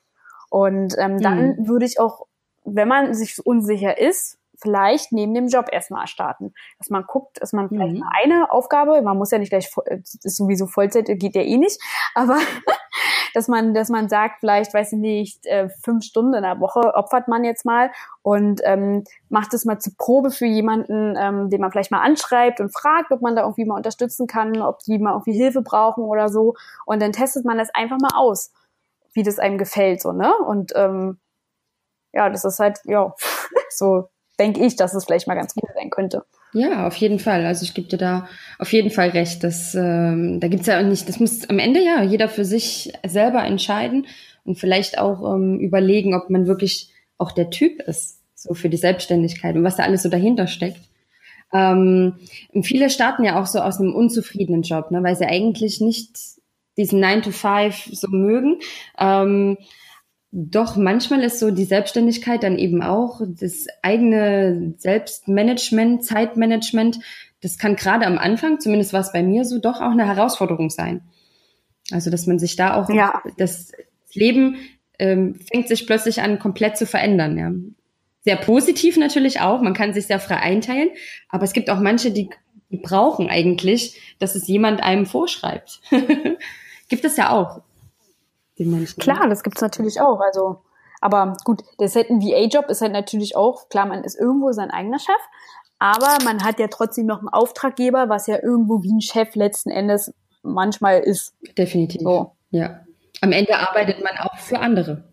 Und 0.49 0.95
ähm, 0.97 1.21
dann 1.21 1.57
mhm. 1.57 1.69
würde 1.69 1.85
ich 1.85 1.99
auch, 1.99 2.27
wenn 2.65 2.87
man 2.87 3.15
sich 3.15 3.45
unsicher 3.45 3.99
ist, 3.99 4.39
vielleicht 4.61 5.13
neben 5.13 5.35
dem 5.35 5.49
Job 5.49 5.67
erstmal 5.71 6.07
starten. 6.07 6.53
Dass 6.79 6.91
man 6.91 7.05
guckt, 7.05 7.41
dass 7.41 7.53
man 7.53 7.69
vielleicht 7.69 7.97
mhm. 7.97 8.05
eine 8.23 8.51
Aufgabe, 8.51 9.03
man 9.03 9.17
muss 9.17 9.31
ja 9.31 9.39
nicht 9.39 9.51
gleich, 9.51 9.71
ist 9.87 10.37
sowieso 10.37 10.67
Vollzeit, 10.67 11.07
geht 11.07 11.35
ja 11.35 11.43
eh 11.43 11.57
nicht, 11.57 11.81
aber 12.15 12.39
dass 13.35 13.49
man, 13.49 13.75
dass 13.75 13.89
man 13.89 14.09
sagt, 14.09 14.41
vielleicht, 14.41 14.75
weiß 14.75 14.93
ich 14.93 14.99
nicht, 14.99 15.47
äh, 15.47 15.69
fünf 15.83 16.05
Stunden 16.05 16.35
in 16.35 16.43
der 16.43 16.61
Woche 16.61 16.95
opfert 16.95 17.29
man 17.29 17.45
jetzt 17.45 17.65
mal 17.65 17.91
und 18.23 18.61
ähm, 18.65 19.05
macht 19.29 19.55
es 19.55 19.65
mal 19.65 19.79
zur 19.79 19.95
Probe 19.97 20.31
für 20.31 20.47
jemanden, 20.47 21.17
ähm, 21.19 21.51
den 21.51 21.61
man 21.61 21.71
vielleicht 21.71 21.91
mal 21.91 22.03
anschreibt 22.03 22.61
und 22.61 22.73
fragt, 22.73 23.11
ob 23.11 23.23
man 23.23 23.37
da 23.37 23.43
irgendwie 23.43 23.65
mal 23.65 23.77
unterstützen 23.77 24.27
kann, 24.27 24.61
ob 24.61 24.81
die 24.81 24.99
mal 24.99 25.13
irgendwie 25.13 25.33
Hilfe 25.33 25.63
brauchen 25.63 26.05
oder 26.05 26.29
so. 26.29 26.55
Und 26.87 27.01
dann 27.01 27.13
testet 27.13 27.45
man 27.45 27.59
das 27.59 27.71
einfach 27.75 27.99
mal 28.01 28.17
aus, 28.17 28.53
wie 29.13 29.23
das 29.23 29.39
einem 29.39 29.59
gefällt, 29.59 30.01
so, 30.01 30.13
ne? 30.13 30.35
Und 30.37 30.73
ähm, 30.77 31.19
ja, 32.13 32.29
das 32.31 32.45
ist 32.45 32.59
halt, 32.59 32.81
ja, 32.85 33.15
so 33.71 34.09
denke 34.39 34.65
ich, 34.65 34.77
dass 34.77 34.95
es 34.95 35.05
vielleicht 35.05 35.27
mal 35.27 35.35
ganz 35.35 35.55
gut 35.55 35.69
sein 35.75 35.91
könnte. 35.91 36.25
Ja, 36.53 36.87
auf 36.87 36.97
jeden 36.97 37.19
Fall. 37.19 37.45
Also 37.45 37.65
ich 37.65 37.75
gebe 37.75 37.89
dir 37.89 37.99
da 37.99 38.29
auf 38.59 38.73
jeden 38.73 38.91
Fall 38.91 39.11
recht. 39.11 39.45
Dass, 39.45 39.75
ähm, 39.75 40.41
da 40.41 40.49
gibt's 40.49 40.67
ja 40.67 40.83
nicht, 40.83 41.09
das 41.09 41.21
muss 41.21 41.49
am 41.49 41.59
Ende 41.59 41.83
ja 41.83 42.03
jeder 42.03 42.29
für 42.29 42.45
sich 42.45 42.93
selber 43.07 43.45
entscheiden 43.45 44.07
und 44.45 44.59
vielleicht 44.59 44.99
auch 44.99 45.35
ähm, 45.35 45.61
überlegen, 45.61 46.15
ob 46.15 46.31
man 46.31 46.47
wirklich 46.47 46.91
auch 47.19 47.33
der 47.33 47.51
Typ 47.51 47.83
ist, 47.83 48.23
so 48.35 48.55
für 48.55 48.69
die 48.69 48.77
Selbstständigkeit 48.77 49.57
und 49.57 49.65
was 49.65 49.77
da 49.77 49.83
alles 49.83 50.03
so 50.03 50.09
dahinter 50.09 50.47
steckt. 50.47 50.81
Ähm, 51.53 52.15
viele 52.63 52.91
starten 52.91 53.25
ja 53.25 53.41
auch 53.41 53.47
so 53.47 53.61
aus 53.61 53.81
einem 53.81 53.95
unzufriedenen 53.95 54.63
Job, 54.63 54.91
ne, 54.91 55.03
weil 55.03 55.17
sie 55.17 55.27
eigentlich 55.27 55.81
nicht 55.81 56.11
diesen 56.77 57.01
9 57.01 57.23
to 57.23 57.31
5 57.31 57.89
so 57.93 58.09
mögen. 58.09 58.61
Ähm, 58.99 59.59
doch, 60.31 60.77
manchmal 60.77 61.23
ist 61.25 61.39
so 61.39 61.51
die 61.51 61.65
Selbstständigkeit 61.65 62.43
dann 62.43 62.59
eben 62.59 62.83
auch 62.83 63.23
das 63.27 63.67
eigene 63.83 64.75
Selbstmanagement, 64.77 66.05
Zeitmanagement, 66.05 66.99
das 67.41 67.57
kann 67.57 67.77
gerade 67.77 68.07
am 68.07 68.19
Anfang, 68.19 68.61
zumindest 68.61 68.93
war 68.93 69.01
es 69.01 69.13
bei 69.13 69.23
mir 69.23 69.45
so, 69.45 69.59
doch 69.59 69.81
auch 69.81 69.93
eine 69.93 70.07
Herausforderung 70.07 70.71
sein. 70.71 71.03
Also, 71.91 72.11
dass 72.11 72.27
man 72.27 72.39
sich 72.39 72.57
da 72.57 72.75
auch, 72.75 72.91
ja. 72.91 73.23
das 73.39 73.73
Leben 74.13 74.57
ähm, 74.99 75.37
fängt 75.51 75.69
sich 75.69 75.87
plötzlich 75.87 76.21
an, 76.21 76.39
komplett 76.39 76.77
zu 76.77 76.85
verändern. 76.85 77.39
Ja. 77.39 77.53
Sehr 78.25 78.37
positiv 78.37 78.97
natürlich 78.99 79.41
auch, 79.41 79.63
man 79.63 79.73
kann 79.73 79.95
sich 79.95 80.07
sehr 80.07 80.21
frei 80.21 80.37
einteilen, 80.37 80.91
aber 81.29 81.45
es 81.45 81.53
gibt 81.53 81.71
auch 81.71 81.81
manche, 81.81 82.11
die, 82.11 82.29
die 82.71 82.79
brauchen 82.79 83.31
eigentlich, 83.31 83.99
dass 84.19 84.35
es 84.35 84.47
jemand 84.49 84.83
einem 84.83 85.07
vorschreibt. 85.07 85.81
gibt 86.89 87.05
es 87.05 87.17
ja 87.17 87.31
auch. 87.31 87.63
Den 88.59 88.71
Menschen. 88.71 89.01
Klar, 89.01 89.29
das 89.29 89.43
gibt 89.43 89.57
es 89.57 89.63
natürlich 89.63 90.01
auch. 90.01 90.21
Also, 90.21 90.63
aber 91.01 91.37
gut, 91.45 91.63
der 91.79 91.89
halt 91.89 92.11
ein 92.11 92.21
VA-Job 92.21 92.69
ist 92.69 92.81
halt 92.81 92.93
natürlich 92.93 93.37
auch, 93.37 93.69
klar, 93.69 93.87
man 93.87 94.05
ist 94.05 94.19
irgendwo 94.19 94.53
sein 94.53 94.71
eigener 94.71 94.99
Chef, 94.99 95.21
aber 95.79 96.25
man 96.25 96.43
hat 96.45 96.59
ja 96.59 96.67
trotzdem 96.69 97.07
noch 97.07 97.19
einen 97.19 97.29
Auftraggeber, 97.29 98.09
was 98.09 98.27
ja 98.27 98.43
irgendwo 98.43 98.83
wie 98.83 98.93
ein 98.93 99.01
Chef 99.01 99.35
letzten 99.35 99.71
Endes 99.71 100.13
manchmal 100.43 101.01
ist. 101.01 101.35
Definitiv. 101.57 102.03
So. 102.03 102.33
Ja. 102.51 102.81
Am 103.21 103.33
Ende 103.33 103.57
arbeitet 103.57 104.03
man 104.03 104.17
auch 104.19 104.37
für 104.39 104.59
andere. 104.59 105.05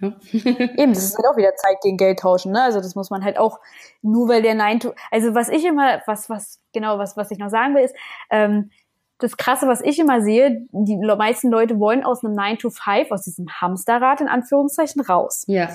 Ja. 0.00 0.12
Eben, 0.32 0.92
das 0.92 1.04
ist 1.04 1.16
halt 1.16 1.26
auch 1.26 1.36
wieder 1.36 1.54
Zeit 1.56 1.80
gegen 1.82 1.96
Geld 1.96 2.20
tauschen, 2.20 2.52
ne? 2.52 2.62
Also 2.62 2.80
das 2.80 2.94
muss 2.94 3.10
man 3.10 3.24
halt 3.24 3.38
auch, 3.38 3.60
nur 4.02 4.28
weil 4.28 4.42
der 4.42 4.54
Nein, 4.54 4.80
also 5.10 5.34
was 5.34 5.48
ich 5.48 5.64
immer, 5.64 6.02
was, 6.06 6.28
was, 6.28 6.60
genau, 6.72 6.98
was, 6.98 7.16
was 7.16 7.30
ich 7.30 7.38
noch 7.38 7.48
sagen 7.50 7.74
will, 7.74 7.84
ist, 7.84 7.94
ähm, 8.30 8.70
das 9.18 9.36
Krasse, 9.36 9.68
was 9.68 9.80
ich 9.80 9.98
immer 9.98 10.20
sehe, 10.22 10.66
die 10.72 10.96
meisten 10.96 11.50
Leute 11.50 11.78
wollen 11.78 12.04
aus 12.04 12.24
einem 12.24 12.34
9 12.34 12.58
to 12.58 12.70
5, 12.70 13.10
aus 13.10 13.22
diesem 13.22 13.46
Hamsterrad 13.48 14.20
in 14.20 14.28
Anführungszeichen 14.28 15.02
raus. 15.02 15.44
Ja. 15.46 15.68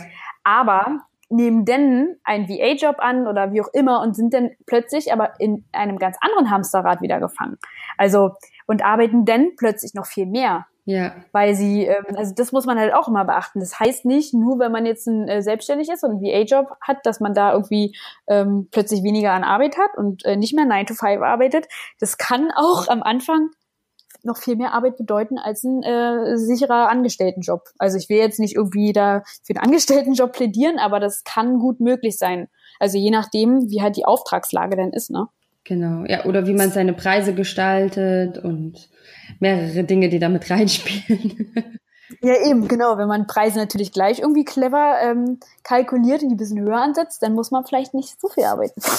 Aber 0.43 0.99
nehmen 1.29 1.65
dann 1.65 2.15
einen 2.23 2.49
VA-Job 2.49 2.97
an 2.99 3.27
oder 3.27 3.53
wie 3.53 3.61
auch 3.61 3.69
immer 3.73 4.01
und 4.01 4.15
sind 4.15 4.33
dann 4.33 4.51
plötzlich 4.65 5.13
aber 5.13 5.39
in 5.39 5.65
einem 5.71 5.97
ganz 5.97 6.17
anderen 6.21 6.49
Hamsterrad 6.49 7.01
wieder 7.01 7.19
gefangen. 7.19 7.57
Also, 7.97 8.31
und 8.65 8.83
arbeiten 8.83 9.25
dann 9.25 9.51
plötzlich 9.57 9.93
noch 9.93 10.05
viel 10.05 10.25
mehr. 10.25 10.65
Ja. 10.85 11.13
Weil 11.33 11.53
sie, 11.53 11.85
ähm, 11.85 12.15
also 12.15 12.33
das 12.33 12.51
muss 12.51 12.65
man 12.65 12.79
halt 12.79 12.95
auch 12.95 13.07
immer 13.07 13.23
beachten. 13.23 13.59
Das 13.59 13.79
heißt 13.79 14.05
nicht, 14.05 14.33
nur 14.33 14.57
wenn 14.57 14.71
man 14.71 14.87
jetzt 14.87 15.05
ein, 15.07 15.27
äh, 15.27 15.43
selbstständig 15.43 15.87
ist 15.87 16.03
und 16.03 16.11
einen 16.11 16.21
VA-Job 16.21 16.75
hat, 16.81 17.05
dass 17.05 17.19
man 17.19 17.35
da 17.35 17.53
irgendwie 17.53 17.95
ähm, 18.27 18.67
plötzlich 18.71 19.03
weniger 19.03 19.33
an 19.33 19.43
Arbeit 19.43 19.77
hat 19.77 19.95
und 19.97 20.25
äh, 20.25 20.35
nicht 20.35 20.55
mehr 20.55 20.65
9 20.65 20.87
to 20.87 20.95
5 20.95 21.21
arbeitet. 21.21 21.67
Das 21.99 22.17
kann 22.17 22.49
auch 22.55 22.87
am 22.87 23.03
Anfang 23.03 23.51
noch 24.23 24.37
viel 24.37 24.55
mehr 24.55 24.73
Arbeit 24.73 24.97
bedeuten 24.97 25.37
als 25.37 25.63
ein 25.63 25.83
äh, 25.83 26.37
sicherer 26.37 26.89
Angestelltenjob. 26.89 27.69
Also 27.77 27.97
ich 27.97 28.09
will 28.09 28.17
jetzt 28.17 28.39
nicht 28.39 28.55
irgendwie 28.55 28.93
da 28.93 29.23
für 29.43 29.55
einen 29.55 29.65
Angestelltenjob 29.65 30.33
plädieren, 30.33 30.79
aber 30.79 30.99
das 30.99 31.23
kann 31.23 31.59
gut 31.59 31.79
möglich 31.79 32.17
sein. 32.17 32.47
Also 32.79 32.97
je 32.97 33.11
nachdem, 33.11 33.69
wie 33.69 33.81
halt 33.81 33.97
die 33.97 34.05
Auftragslage 34.05 34.75
dann 34.75 34.91
ist, 34.91 35.09
ne? 35.09 35.27
Genau, 35.63 36.05
ja, 36.05 36.25
oder 36.25 36.47
wie 36.47 36.53
man 36.53 36.71
seine 36.71 36.93
Preise 36.93 37.33
gestaltet 37.33 38.37
und 38.37 38.89
mehrere 39.39 39.83
Dinge, 39.83 40.09
die 40.09 40.19
damit 40.19 40.49
reinspielen. 40.49 41.78
Ja, 42.21 42.35
eben, 42.45 42.67
genau. 42.67 42.97
Wenn 42.97 43.07
man 43.07 43.27
Preise 43.27 43.59
natürlich 43.59 43.91
gleich 43.91 44.19
irgendwie 44.19 44.45
clever 44.45 44.95
ähm, 45.01 45.39
kalkuliert 45.63 46.23
und 46.23 46.29
die 46.29 46.35
ein 46.35 46.37
bisschen 46.37 46.59
höher 46.59 46.81
ansetzt, 46.81 47.21
dann 47.21 47.33
muss 47.33 47.51
man 47.51 47.65
vielleicht 47.65 47.93
nicht 47.93 48.19
so 48.19 48.27
viel 48.29 48.45
arbeiten. 48.45 48.81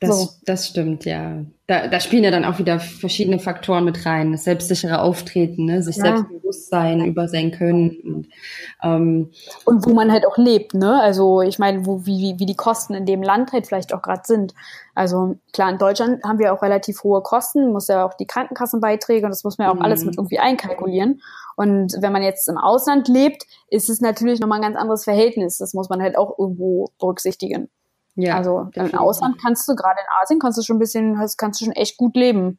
Das, 0.00 0.20
so. 0.20 0.28
das 0.44 0.68
stimmt, 0.68 1.04
ja. 1.04 1.44
Da, 1.66 1.88
da 1.88 2.00
spielen 2.00 2.24
ja 2.24 2.30
dann 2.30 2.44
auch 2.44 2.58
wieder 2.58 2.78
verschiedene 2.78 3.38
Faktoren 3.38 3.84
mit 3.84 4.04
rein. 4.04 4.32
Das 4.32 4.44
selbstsichere 4.44 5.00
Auftreten, 5.00 5.66
ne? 5.66 5.82
sich 5.82 5.96
ja. 5.96 6.04
selbstbewusst 6.04 6.68
sein, 6.68 7.04
über 7.04 7.28
sein 7.28 7.52
Können. 7.52 7.96
Und, 8.04 8.28
ähm, 8.82 9.30
und 9.64 9.86
wo 9.86 9.94
man 9.94 10.12
halt 10.12 10.26
auch 10.26 10.36
lebt, 10.36 10.74
ne? 10.74 11.00
Also 11.00 11.42
ich 11.42 11.58
meine, 11.58 11.86
wo, 11.86 12.04
wie, 12.06 12.38
wie 12.38 12.46
die 12.46 12.56
Kosten 12.56 12.94
in 12.94 13.06
dem 13.06 13.22
Land 13.22 13.52
halt 13.52 13.66
vielleicht 13.66 13.94
auch 13.94 14.02
gerade 14.02 14.22
sind. 14.24 14.54
Also 14.94 15.36
klar, 15.52 15.70
in 15.70 15.78
Deutschland 15.78 16.22
haben 16.22 16.38
wir 16.38 16.52
auch 16.52 16.62
relativ 16.62 17.02
hohe 17.02 17.20
Kosten, 17.22 17.72
muss 17.72 17.88
ja 17.88 18.06
auch 18.06 18.14
die 18.14 18.26
Krankenkassenbeiträge 18.26 19.24
und 19.26 19.30
das 19.30 19.42
muss 19.42 19.58
man 19.58 19.66
ja 19.66 19.72
auch 19.72 19.76
mhm. 19.76 19.82
alles 19.82 20.04
mit 20.04 20.16
irgendwie 20.16 20.38
einkalkulieren. 20.38 21.20
Und 21.56 21.96
wenn 22.00 22.12
man 22.12 22.22
jetzt 22.22 22.48
im 22.48 22.58
Ausland 22.58 23.08
lebt, 23.08 23.44
ist 23.68 23.88
es 23.88 24.00
natürlich 24.00 24.40
nochmal 24.40 24.58
ein 24.58 24.62
ganz 24.62 24.76
anderes 24.76 25.04
Verhältnis. 25.04 25.58
Das 25.58 25.74
muss 25.74 25.88
man 25.88 26.00
halt 26.00 26.16
auch 26.16 26.38
irgendwo 26.38 26.90
berücksichtigen. 26.98 27.68
Ja, 28.16 28.36
also 28.36 28.64
definitiv. 28.64 28.92
im 28.92 28.98
Ausland 29.00 29.36
kannst 29.42 29.68
du, 29.68 29.74
gerade 29.74 29.98
in 29.98 30.06
Asien, 30.22 30.38
kannst 30.38 30.58
du 30.58 30.62
schon 30.62 30.76
ein 30.76 30.80
bisschen, 30.80 31.18
kannst 31.36 31.60
du 31.60 31.64
schon 31.64 31.74
echt 31.74 31.96
gut 31.96 32.14
leben. 32.14 32.58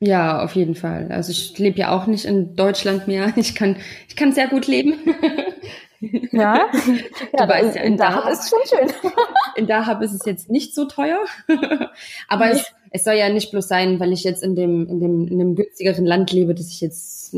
Ja, 0.00 0.42
auf 0.44 0.54
jeden 0.54 0.74
Fall. 0.74 1.10
Also 1.10 1.30
ich 1.30 1.58
lebe 1.58 1.78
ja 1.78 1.96
auch 1.96 2.06
nicht 2.06 2.26
in 2.26 2.54
Deutschland 2.54 3.06
mehr. 3.08 3.32
Ich 3.36 3.54
kann, 3.54 3.76
ich 4.08 4.16
kann 4.16 4.32
sehr 4.32 4.48
gut 4.48 4.66
leben. 4.66 4.94
Ja, 6.00 6.66
ja 7.38 7.48
weißt 7.48 7.76
ja, 7.76 7.82
in, 7.82 7.92
in 7.92 7.98
Dahab 7.98 8.30
ist 8.30 8.48
schon 8.48 8.58
schön. 8.66 9.12
In 9.56 9.66
Dahab 9.66 10.02
ist 10.02 10.12
es 10.12 10.26
jetzt 10.26 10.50
nicht 10.50 10.74
so 10.74 10.84
teuer. 10.84 11.18
Aber 12.28 12.46
nee. 12.46 12.52
es, 12.52 12.72
es 12.90 13.04
soll 13.04 13.14
ja 13.14 13.30
nicht 13.30 13.50
bloß 13.50 13.66
sein, 13.66 13.98
weil 14.00 14.12
ich 14.12 14.22
jetzt 14.22 14.42
in 14.42 14.54
dem, 14.54 14.86
in 14.86 15.00
dem, 15.00 15.26
in 15.28 15.40
einem 15.40 15.54
günstigeren 15.54 16.04
Land 16.04 16.30
lebe, 16.30 16.54
dass 16.54 16.68
ich 16.68 16.82
jetzt 16.82 17.34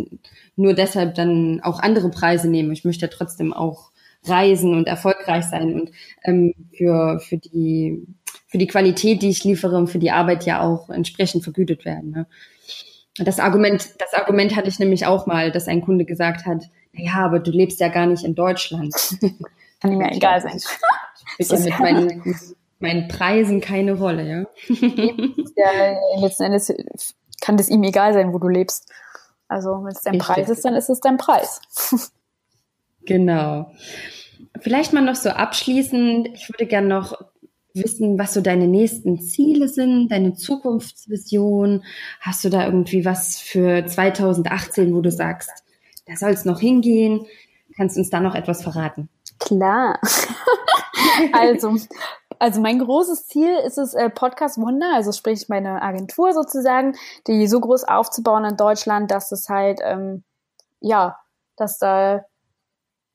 nur 0.57 0.75
deshalb 0.75 1.15
dann 1.15 1.61
auch 1.63 1.79
andere 1.79 2.11
Preise 2.11 2.49
nehme. 2.49 2.73
Ich 2.73 2.85
möchte 2.85 3.07
ja 3.07 3.13
trotzdem 3.13 3.53
auch 3.53 3.93
reisen 4.25 4.75
und 4.75 4.89
erfolgreich 4.89 5.45
sein 5.45 5.81
und 5.81 5.93
ähm, 6.25 6.55
für, 6.77 7.21
für, 7.21 7.37
die, 7.37 8.05
für 8.49 8.59
die 8.59 8.67
Qualität, 8.67 9.23
die 9.23 9.29
ich 9.29 9.45
liefere 9.45 9.77
und 9.77 9.87
für 9.87 10.01
die 10.01 10.11
Arbeit 10.11 10.45
ja 10.45 10.61
auch 10.61 10.91
entsprechend 10.91 11.45
vergütet 11.45 11.85
werden. 11.85 12.11
Ne? 12.11 12.27
Das 13.19 13.41
Argument, 13.41 13.89
das 13.99 14.15
Argument 14.15 14.55
hatte 14.57 14.69
ich 14.69 14.79
nämlich 14.79 15.07
auch 15.07 15.27
mal, 15.27 15.51
dass 15.51 15.69
ein 15.69 15.83
Kunde 15.83 16.05
gesagt 16.05 16.47
hat, 16.47 16.65
ja, 16.93 17.15
aber 17.17 17.39
du 17.39 17.51
lebst 17.51 17.81
ja 17.81 17.89
gar 17.89 18.07
nicht 18.07 18.25
in 18.25 18.35
Deutschland. 18.35 18.95
Kann 19.81 19.97
mir 19.97 20.11
egal 20.11 20.41
sein. 20.41 20.59
Spielt 21.41 21.51
ja 21.51 21.59
mit 21.59 21.79
meinen, 21.79 22.37
meinen 22.81 23.09
Preisen 23.09 23.61
keine 23.61 23.93
Rolle, 23.93 24.29
ja. 24.29 24.45
ja. 25.57 26.21
Letzten 26.21 26.45
Endes 26.45 26.75
kann 27.41 27.57
das 27.57 27.69
ihm 27.69 27.83
egal 27.85 28.13
sein, 28.13 28.33
wo 28.33 28.39
du 28.39 28.49
lebst. 28.49 28.91
Also 29.47 29.85
wenn 29.85 29.93
es 29.93 30.03
dein 30.03 30.15
Richtig. 30.15 30.35
Preis 30.35 30.49
ist, 30.49 30.65
dann 30.65 30.75
ist 30.75 30.91
es 30.91 31.01
dein 31.01 31.17
Preis. 31.17 31.61
Genau. 33.07 33.73
Vielleicht 34.61 34.93
mal 34.93 35.01
noch 35.01 35.15
so 35.15 35.31
abschließend, 35.31 36.29
ich 36.35 36.51
würde 36.51 36.67
gerne 36.67 36.89
noch 36.89 37.19
wissen, 37.83 38.19
was 38.19 38.35
so 38.35 38.41
deine 38.41 38.67
nächsten 38.67 39.21
Ziele 39.21 39.69
sind, 39.69 40.09
deine 40.11 40.35
Zukunftsvision. 40.35 41.85
Hast 42.21 42.45
du 42.45 42.49
da 42.49 42.65
irgendwie 42.65 43.05
was 43.05 43.39
für 43.39 43.85
2018, 43.87 44.95
wo 44.95 45.01
du 45.01 45.11
sagst, 45.11 45.51
da 46.07 46.17
soll 46.17 46.31
es 46.31 46.45
noch 46.45 46.61
hingehen? 46.61 47.27
Kannst 47.77 47.97
du 47.97 48.01
uns 48.01 48.11
da 48.11 48.21
noch 48.21 48.35
etwas 48.35 48.63
verraten? 48.63 49.09
Klar. 49.39 50.01
also, 51.33 51.77
also 52.39 52.61
mein 52.61 52.79
großes 52.79 53.27
Ziel 53.27 53.55
ist 53.67 53.79
es, 53.79 53.95
äh, 53.95 54.11
Podcast 54.11 54.59
Wunder, 54.59 54.91
also 54.95 55.13
sprich 55.13 55.49
meine 55.49 55.83
Agentur 55.83 56.33
sozusagen, 56.33 56.97
die 57.27 57.47
so 57.47 57.61
groß 57.61 57.85
aufzubauen 57.85 58.45
in 58.45 58.57
Deutschland, 58.57 59.11
dass 59.11 59.33
es 59.33 59.49
halt, 59.49 59.81
ähm, 59.85 60.25
ja, 60.81 61.19
dass 61.57 61.79
da 61.79 62.25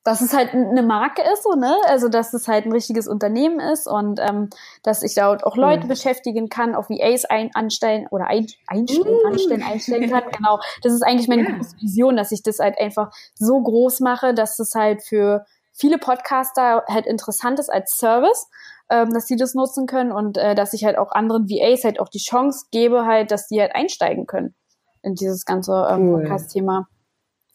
dass 0.03 0.19
es 0.19 0.33
halt 0.33 0.53
eine 0.53 0.83
Marke 0.83 1.21
ist, 1.21 1.43
so, 1.43 1.53
ne? 1.53 1.75
Also, 1.87 2.09
dass 2.09 2.33
es 2.33 2.47
halt 2.47 2.65
ein 2.65 2.73
richtiges 2.73 3.07
Unternehmen 3.07 3.59
ist 3.59 3.87
und 3.87 4.19
ähm, 4.19 4.49
dass 4.83 5.01
ich 5.01 5.15
da 5.15 5.35
auch 5.35 5.55
Leute 5.55 5.85
mhm. 5.85 5.89
beschäftigen 5.89 6.49
kann, 6.49 6.75
auch 6.75 6.89
VAs 6.89 7.25
ein, 7.25 7.51
anstellen 7.53 8.07
oder 8.11 8.27
ein, 8.27 8.47
einstellen, 8.67 9.19
mm. 9.23 9.27
anstellen, 9.27 9.63
einstellen 9.63 10.09
kann. 10.09 10.23
Genau. 10.37 10.59
Das 10.81 10.93
ist 10.93 11.03
eigentlich 11.03 11.27
meine 11.27 11.43
yeah. 11.43 11.55
große 11.55 11.77
Vision, 11.79 12.17
dass 12.17 12.31
ich 12.31 12.43
das 12.43 12.59
halt 12.59 12.79
einfach 12.79 13.11
so 13.35 13.61
groß 13.61 13.99
mache, 14.01 14.33
dass 14.33 14.59
es 14.59 14.73
halt 14.75 15.03
für 15.03 15.45
viele 15.73 15.97
Podcaster 15.97 16.83
halt 16.87 17.05
interessant 17.05 17.59
ist 17.59 17.69
als 17.69 17.91
Service, 17.91 18.47
ähm, 18.89 19.11
dass 19.13 19.27
sie 19.27 19.35
das 19.35 19.53
nutzen 19.53 19.85
können 19.85 20.11
und 20.11 20.37
äh, 20.37 20.55
dass 20.55 20.73
ich 20.73 20.83
halt 20.85 20.97
auch 20.97 21.11
anderen 21.11 21.49
VAs 21.49 21.83
halt 21.83 21.99
auch 21.99 22.09
die 22.09 22.19
Chance 22.19 22.65
gebe, 22.71 23.05
halt, 23.05 23.31
dass 23.31 23.47
die 23.47 23.61
halt 23.61 23.75
einsteigen 23.75 24.25
können 24.25 24.55
in 25.01 25.15
dieses 25.15 25.45
ganze 25.45 25.87
ähm, 25.89 26.09
cool. 26.09 26.21
Podcast-Thema. 26.21 26.87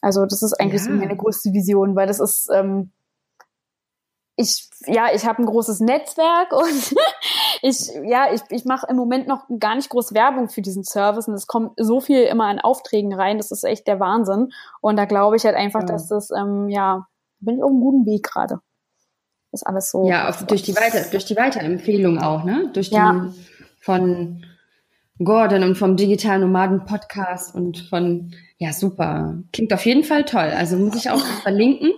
Also 0.01 0.25
das 0.25 0.41
ist 0.41 0.53
eigentlich 0.53 0.81
ja. 0.81 0.87
so 0.87 0.93
meine 0.93 1.15
größte 1.15 1.51
Vision, 1.51 1.95
weil 1.95 2.07
das 2.07 2.19
ist, 2.19 2.49
ähm, 2.53 2.91
ich, 4.35 4.69
ja, 4.85 5.07
ich 5.13 5.25
habe 5.25 5.41
ein 5.41 5.45
großes 5.45 5.81
Netzwerk 5.81 6.53
und 6.53 6.95
ich, 7.61 7.91
ja, 8.05 8.31
ich, 8.31 8.41
ich 8.49 8.63
mache 8.63 8.87
im 8.89 8.95
Moment 8.95 9.27
noch 9.27 9.45
gar 9.59 9.75
nicht 9.75 9.89
groß 9.89 10.13
Werbung 10.13 10.47
für 10.47 10.61
diesen 10.61 10.85
Service 10.85 11.27
und 11.27 11.33
es 11.33 11.47
kommt 11.47 11.73
so 11.77 11.99
viel 11.99 12.23
immer 12.23 12.45
an 12.45 12.59
Aufträgen 12.59 13.13
rein, 13.13 13.37
das 13.37 13.51
ist 13.51 13.65
echt 13.65 13.87
der 13.87 13.99
Wahnsinn. 13.99 14.51
Und 14.79 14.95
da 14.95 15.05
glaube 15.05 15.35
ich 15.35 15.43
halt 15.43 15.55
einfach, 15.55 15.81
ja. 15.81 15.87
dass 15.87 16.07
das, 16.07 16.31
ähm, 16.31 16.69
ja, 16.69 17.07
bin 17.39 17.57
ich 17.57 17.63
auf 17.63 17.69
einem 17.69 17.81
guten 17.81 18.05
Weg 18.05 18.23
gerade. 18.23 18.59
Ist 19.51 19.65
alles 19.65 19.91
so. 19.91 20.07
Ja, 20.07 20.29
auf, 20.29 20.45
durch 20.45 20.61
die 20.61 20.75
Weiter, 20.75 21.01
durch 21.09 21.25
die 21.25 21.35
Weiterempfehlung 21.35 22.19
auch, 22.19 22.43
ne? 22.43 22.69
Durch 22.73 22.89
die 22.89 22.95
ja. 22.95 23.27
von 23.81 24.45
Gordon 25.21 25.63
und 25.63 25.75
vom 25.75 25.97
Digital 25.97 26.39
Nomaden 26.39 26.85
Podcast 26.85 27.55
und 27.55 27.79
von, 27.89 28.33
ja, 28.59 28.73
super. 28.73 29.37
Klingt 29.53 29.73
auf 29.73 29.85
jeden 29.85 30.03
Fall 30.03 30.25
toll. 30.25 30.51
Also 30.55 30.75
muss 30.77 30.95
ich 30.95 31.09
auch 31.09 31.19
verlinken, 31.43 31.93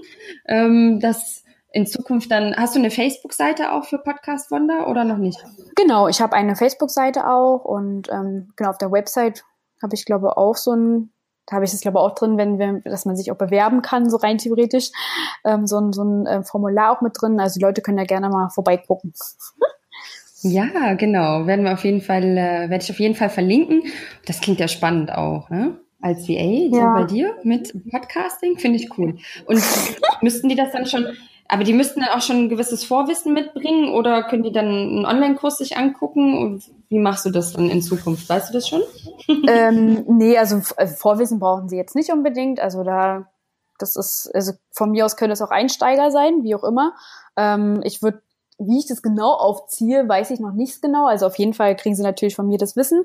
ähm, 0.47 0.99
dass 0.99 1.43
in 1.73 1.87
Zukunft 1.87 2.29
dann, 2.29 2.55
hast 2.55 2.75
du 2.75 2.79
eine 2.79 2.91
Facebook-Seite 2.91 3.71
auch 3.71 3.85
für 3.85 3.97
Podcast 3.97 4.51
Wonder 4.51 4.87
oder 4.87 5.03
noch 5.03 5.17
nicht? 5.17 5.43
Genau, 5.75 6.07
ich 6.07 6.21
habe 6.21 6.35
eine 6.35 6.55
Facebook-Seite 6.55 7.27
auch 7.27 7.65
und 7.65 8.09
ähm, 8.11 8.53
genau 8.55 8.69
auf 8.69 8.77
der 8.77 8.91
Website 8.91 9.43
habe 9.81 9.95
ich 9.95 10.05
glaube 10.05 10.37
auch 10.37 10.55
so 10.55 10.73
ein, 10.75 11.11
da 11.47 11.55
habe 11.55 11.65
ich 11.65 11.71
das 11.71 11.81
glaube 11.81 11.99
auch 11.99 12.13
drin, 12.13 12.37
wenn 12.37 12.59
wir, 12.59 12.81
dass 12.83 13.05
man 13.05 13.15
sich 13.15 13.31
auch 13.31 13.37
bewerben 13.37 13.81
kann, 13.81 14.09
so 14.09 14.17
rein 14.17 14.37
theoretisch, 14.37 14.91
ähm, 15.43 15.65
so 15.65 15.79
ein, 15.79 15.93
so 15.93 16.03
ein 16.03 16.27
äh, 16.27 16.43
Formular 16.43 16.95
auch 16.95 17.01
mit 17.01 17.13
drin. 17.19 17.39
Also 17.39 17.57
die 17.57 17.65
Leute 17.65 17.81
können 17.81 17.97
ja 17.97 18.05
gerne 18.05 18.29
mal 18.29 18.49
vorbeigucken. 18.49 19.13
Ja, 20.43 20.95
genau. 20.95 21.45
Werden 21.45 21.65
wir 21.65 21.73
auf 21.73 21.83
jeden 21.83 22.01
Fall, 22.01 22.23
äh, 22.23 22.67
werde 22.67 22.83
ich 22.83 22.89
auf 22.89 22.99
jeden 22.99 23.13
Fall 23.13 23.29
verlinken. 23.29 23.83
Das 24.25 24.41
klingt 24.41 24.59
ja 24.59 24.67
spannend 24.67 25.11
auch, 25.11 25.51
ne? 25.51 25.79
Als 26.01 26.27
VA, 26.27 26.33
ja. 26.33 26.69
so 26.71 27.01
bei 27.01 27.03
dir 27.03 27.35
mit 27.43 27.73
Podcasting, 27.89 28.57
finde 28.57 28.79
ich 28.79 28.97
cool. 28.97 29.17
Und 29.45 29.61
müssten 30.21 30.49
die 30.49 30.55
das 30.55 30.71
dann 30.71 30.85
schon, 30.85 31.05
aber 31.47 31.63
die 31.63 31.73
müssten 31.73 31.99
dann 31.99 32.09
auch 32.09 32.21
schon 32.21 32.45
ein 32.45 32.49
gewisses 32.49 32.83
Vorwissen 32.83 33.33
mitbringen 33.33 33.93
oder 33.93 34.23
können 34.23 34.43
die 34.43 34.51
dann 34.51 34.65
einen 34.65 35.05
Online-Kurs 35.05 35.57
sich 35.57 35.77
angucken? 35.77 36.37
Und 36.37 36.63
wie 36.89 36.99
machst 36.99 37.25
du 37.25 37.29
das 37.29 37.53
dann 37.53 37.69
in 37.69 37.81
Zukunft? 37.81 38.27
Weißt 38.29 38.49
du 38.49 38.53
das 38.53 38.67
schon? 38.67 38.81
ähm, 39.47 40.05
nee, 40.07 40.37
also, 40.37 40.61
also 40.75 40.95
Vorwissen 40.95 41.39
brauchen 41.39 41.69
sie 41.69 41.77
jetzt 41.77 41.95
nicht 41.95 42.11
unbedingt. 42.11 42.59
Also 42.59 42.83
da, 42.83 43.27
das 43.77 43.95
ist, 43.95 44.31
also 44.33 44.53
von 44.71 44.91
mir 44.91 45.05
aus 45.05 45.17
können 45.17 45.33
es 45.33 45.41
auch 45.41 45.51
Einsteiger 45.51 46.09
sein, 46.09 46.43
wie 46.43 46.55
auch 46.55 46.63
immer. 46.63 46.93
Ähm, 47.35 47.81
ich 47.83 48.01
würde 48.01 48.21
wie 48.63 48.77
ich 48.77 48.87
das 48.87 49.01
genau 49.01 49.33
aufziehe, 49.33 50.07
weiß 50.07 50.29
ich 50.31 50.39
noch 50.39 50.53
nicht 50.53 50.81
genau. 50.81 51.07
Also 51.07 51.25
auf 51.25 51.37
jeden 51.37 51.53
Fall 51.53 51.75
kriegen 51.75 51.95
sie 51.95 52.03
natürlich 52.03 52.35
von 52.35 52.47
mir 52.47 52.57
das 52.57 52.75
Wissen. 52.75 53.03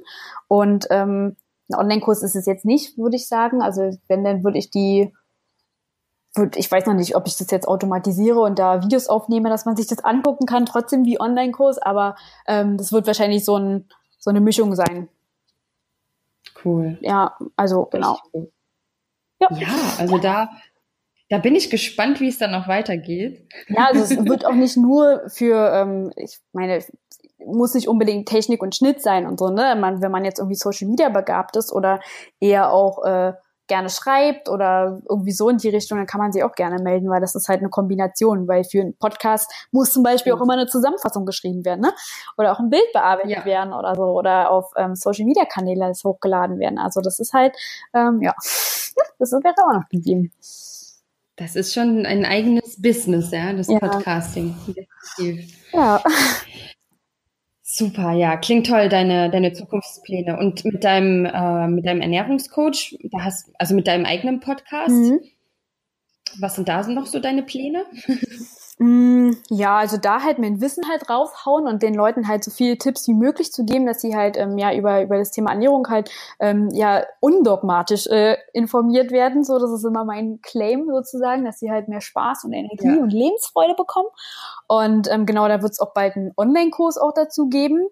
Und 0.48 0.86
ähm, 0.90 1.36
ein 1.68 1.74
Online-Kurs 1.74 2.22
ist 2.22 2.36
es 2.36 2.46
jetzt 2.46 2.64
nicht, 2.64 2.96
würde 2.96 3.16
ich 3.16 3.28
sagen. 3.28 3.62
Also 3.62 3.90
wenn, 4.08 4.24
dann 4.24 4.44
würde 4.44 4.58
ich 4.58 4.70
die, 4.70 5.12
ich 6.54 6.70
weiß 6.70 6.86
noch 6.86 6.94
nicht, 6.94 7.16
ob 7.16 7.26
ich 7.26 7.36
das 7.36 7.50
jetzt 7.50 7.66
automatisiere 7.66 8.40
und 8.40 8.58
da 8.58 8.82
Videos 8.82 9.08
aufnehme, 9.08 9.48
dass 9.48 9.64
man 9.64 9.76
sich 9.76 9.86
das 9.86 10.04
angucken 10.04 10.46
kann, 10.46 10.66
trotzdem 10.66 11.04
wie 11.04 11.20
Online-Kurs. 11.20 11.78
Aber 11.78 12.16
ähm, 12.46 12.76
das 12.76 12.92
wird 12.92 13.06
wahrscheinlich 13.06 13.44
so, 13.44 13.56
ein, 13.56 13.88
so 14.18 14.30
eine 14.30 14.40
Mischung 14.40 14.74
sein. 14.74 15.08
Cool. 16.64 16.98
Ja, 17.00 17.36
also 17.56 17.86
genau. 17.86 18.18
Cool. 18.32 18.50
Ja. 19.40 19.48
ja, 19.52 19.68
also 19.98 20.18
da 20.18 20.50
da 21.28 21.38
bin 21.38 21.56
ich 21.56 21.70
gespannt, 21.70 22.20
wie 22.20 22.28
es 22.28 22.38
dann 22.38 22.52
noch 22.52 22.68
weitergeht. 22.68 23.48
Ja, 23.68 23.86
also 23.86 24.02
es 24.02 24.24
wird 24.24 24.46
auch 24.46 24.54
nicht 24.54 24.76
nur 24.76 25.22
für, 25.28 25.72
ähm, 25.72 26.12
ich 26.16 26.38
meine, 26.52 26.78
muss 27.46 27.74
nicht 27.74 27.88
unbedingt 27.88 28.28
Technik 28.28 28.62
und 28.62 28.74
Schnitt 28.74 29.02
sein 29.02 29.26
und 29.26 29.38
so, 29.38 29.48
ne? 29.48 29.76
Man, 29.76 30.02
wenn 30.02 30.10
man 30.10 30.24
jetzt 30.24 30.38
irgendwie 30.38 30.56
Social 30.56 30.88
Media 30.88 31.08
begabt 31.08 31.56
ist 31.56 31.72
oder 31.72 32.00
eher 32.40 32.72
auch 32.72 33.04
äh, 33.04 33.32
gerne 33.66 33.88
schreibt 33.88 34.48
oder 34.48 35.00
irgendwie 35.08 35.32
so 35.32 35.48
in 35.48 35.58
die 35.58 35.68
Richtung, 35.68 35.98
dann 35.98 36.06
kann 36.06 36.20
man 36.20 36.32
sich 36.32 36.44
auch 36.44 36.52
gerne 36.52 36.82
melden, 36.82 37.10
weil 37.10 37.20
das 37.20 37.34
ist 37.34 37.48
halt 37.48 37.60
eine 37.60 37.68
Kombination, 37.68 38.46
weil 38.46 38.64
für 38.64 38.80
einen 38.80 38.96
Podcast 38.96 39.50
muss 39.72 39.92
zum 39.92 40.02
Beispiel 40.02 40.32
auch 40.32 40.40
immer 40.40 40.54
eine 40.54 40.66
Zusammenfassung 40.66 41.26
geschrieben 41.26 41.64
werden, 41.64 41.80
ne? 41.80 41.92
Oder 42.38 42.52
auch 42.52 42.60
ein 42.60 42.70
Bild 42.70 42.92
bearbeitet 42.92 43.38
ja. 43.38 43.44
werden 43.44 43.72
oder 43.72 43.94
so 43.94 44.02
oder 44.02 44.50
auf 44.50 44.70
ähm, 44.76 44.94
Social 44.94 45.24
Media 45.24 45.44
Kanäle 45.44 45.92
hochgeladen 46.04 46.58
werden. 46.58 46.78
Also 46.78 47.00
das 47.00 47.18
ist 47.18 47.32
halt, 47.32 47.56
ähm, 47.94 48.20
ja, 48.22 48.34
das 49.18 49.32
wäre 49.32 49.54
auch 49.66 49.74
noch 49.74 49.88
gegeben. 49.88 50.32
Das 51.36 51.54
ist 51.54 51.74
schon 51.74 52.06
ein 52.06 52.24
eigenes 52.24 52.80
Business, 52.80 53.30
ja, 53.30 53.52
das 53.52 53.68
ja. 53.68 53.78
Podcasting. 53.78 54.54
Ja. 55.72 56.02
Super, 57.78 58.12
ja, 58.12 58.38
klingt 58.38 58.68
toll, 58.68 58.88
deine, 58.88 59.28
deine 59.28 59.52
Zukunftspläne. 59.52 60.38
Und 60.38 60.64
mit 60.64 60.82
deinem, 60.82 61.26
äh, 61.26 61.68
mit 61.68 61.84
deinem 61.84 62.00
Ernährungscoach, 62.00 62.96
da 63.02 63.22
hast, 63.22 63.50
also 63.58 63.74
mit 63.74 63.86
deinem 63.86 64.06
eigenen 64.06 64.40
Podcast, 64.40 64.94
mhm. 64.94 65.20
was 66.40 66.54
sind 66.54 66.68
da 66.68 66.88
noch 66.88 67.04
so 67.04 67.20
deine 67.20 67.42
Pläne? 67.42 67.84
Mm, 68.78 69.30
ja, 69.48 69.78
also 69.78 69.96
da 69.96 70.22
halt 70.22 70.38
mein 70.38 70.60
Wissen 70.60 70.86
halt 70.86 71.08
raushauen 71.08 71.66
und 71.66 71.82
den 71.82 71.94
Leuten 71.94 72.28
halt 72.28 72.44
so 72.44 72.50
viele 72.50 72.76
Tipps 72.76 73.08
wie 73.08 73.14
möglich 73.14 73.50
zu 73.50 73.64
geben, 73.64 73.86
dass 73.86 74.02
sie 74.02 74.14
halt 74.14 74.36
ähm, 74.36 74.58
ja 74.58 74.74
über 74.74 75.02
über 75.02 75.16
das 75.16 75.30
Thema 75.30 75.52
Ernährung 75.52 75.88
halt 75.88 76.10
ähm, 76.40 76.68
ja 76.72 77.04
undogmatisch 77.20 78.06
äh, 78.06 78.36
informiert 78.52 79.12
werden. 79.12 79.44
So, 79.44 79.58
das 79.58 79.70
ist 79.70 79.84
immer 79.84 80.04
mein 80.04 80.40
Claim 80.42 80.88
sozusagen, 80.90 81.46
dass 81.46 81.58
sie 81.58 81.70
halt 81.70 81.88
mehr 81.88 82.02
Spaß 82.02 82.44
und 82.44 82.52
Energie 82.52 82.96
ja. 82.96 83.02
und 83.02 83.14
Lebensfreude 83.14 83.74
bekommen. 83.74 84.08
Und 84.68 85.10
ähm, 85.10 85.24
genau, 85.24 85.48
da 85.48 85.62
wird 85.62 85.72
es 85.72 85.80
auch 85.80 85.94
bald 85.94 86.14
einen 86.16 86.32
Online-Kurs 86.36 86.98
auch 86.98 87.12
dazu 87.14 87.48
geben. 87.48 87.88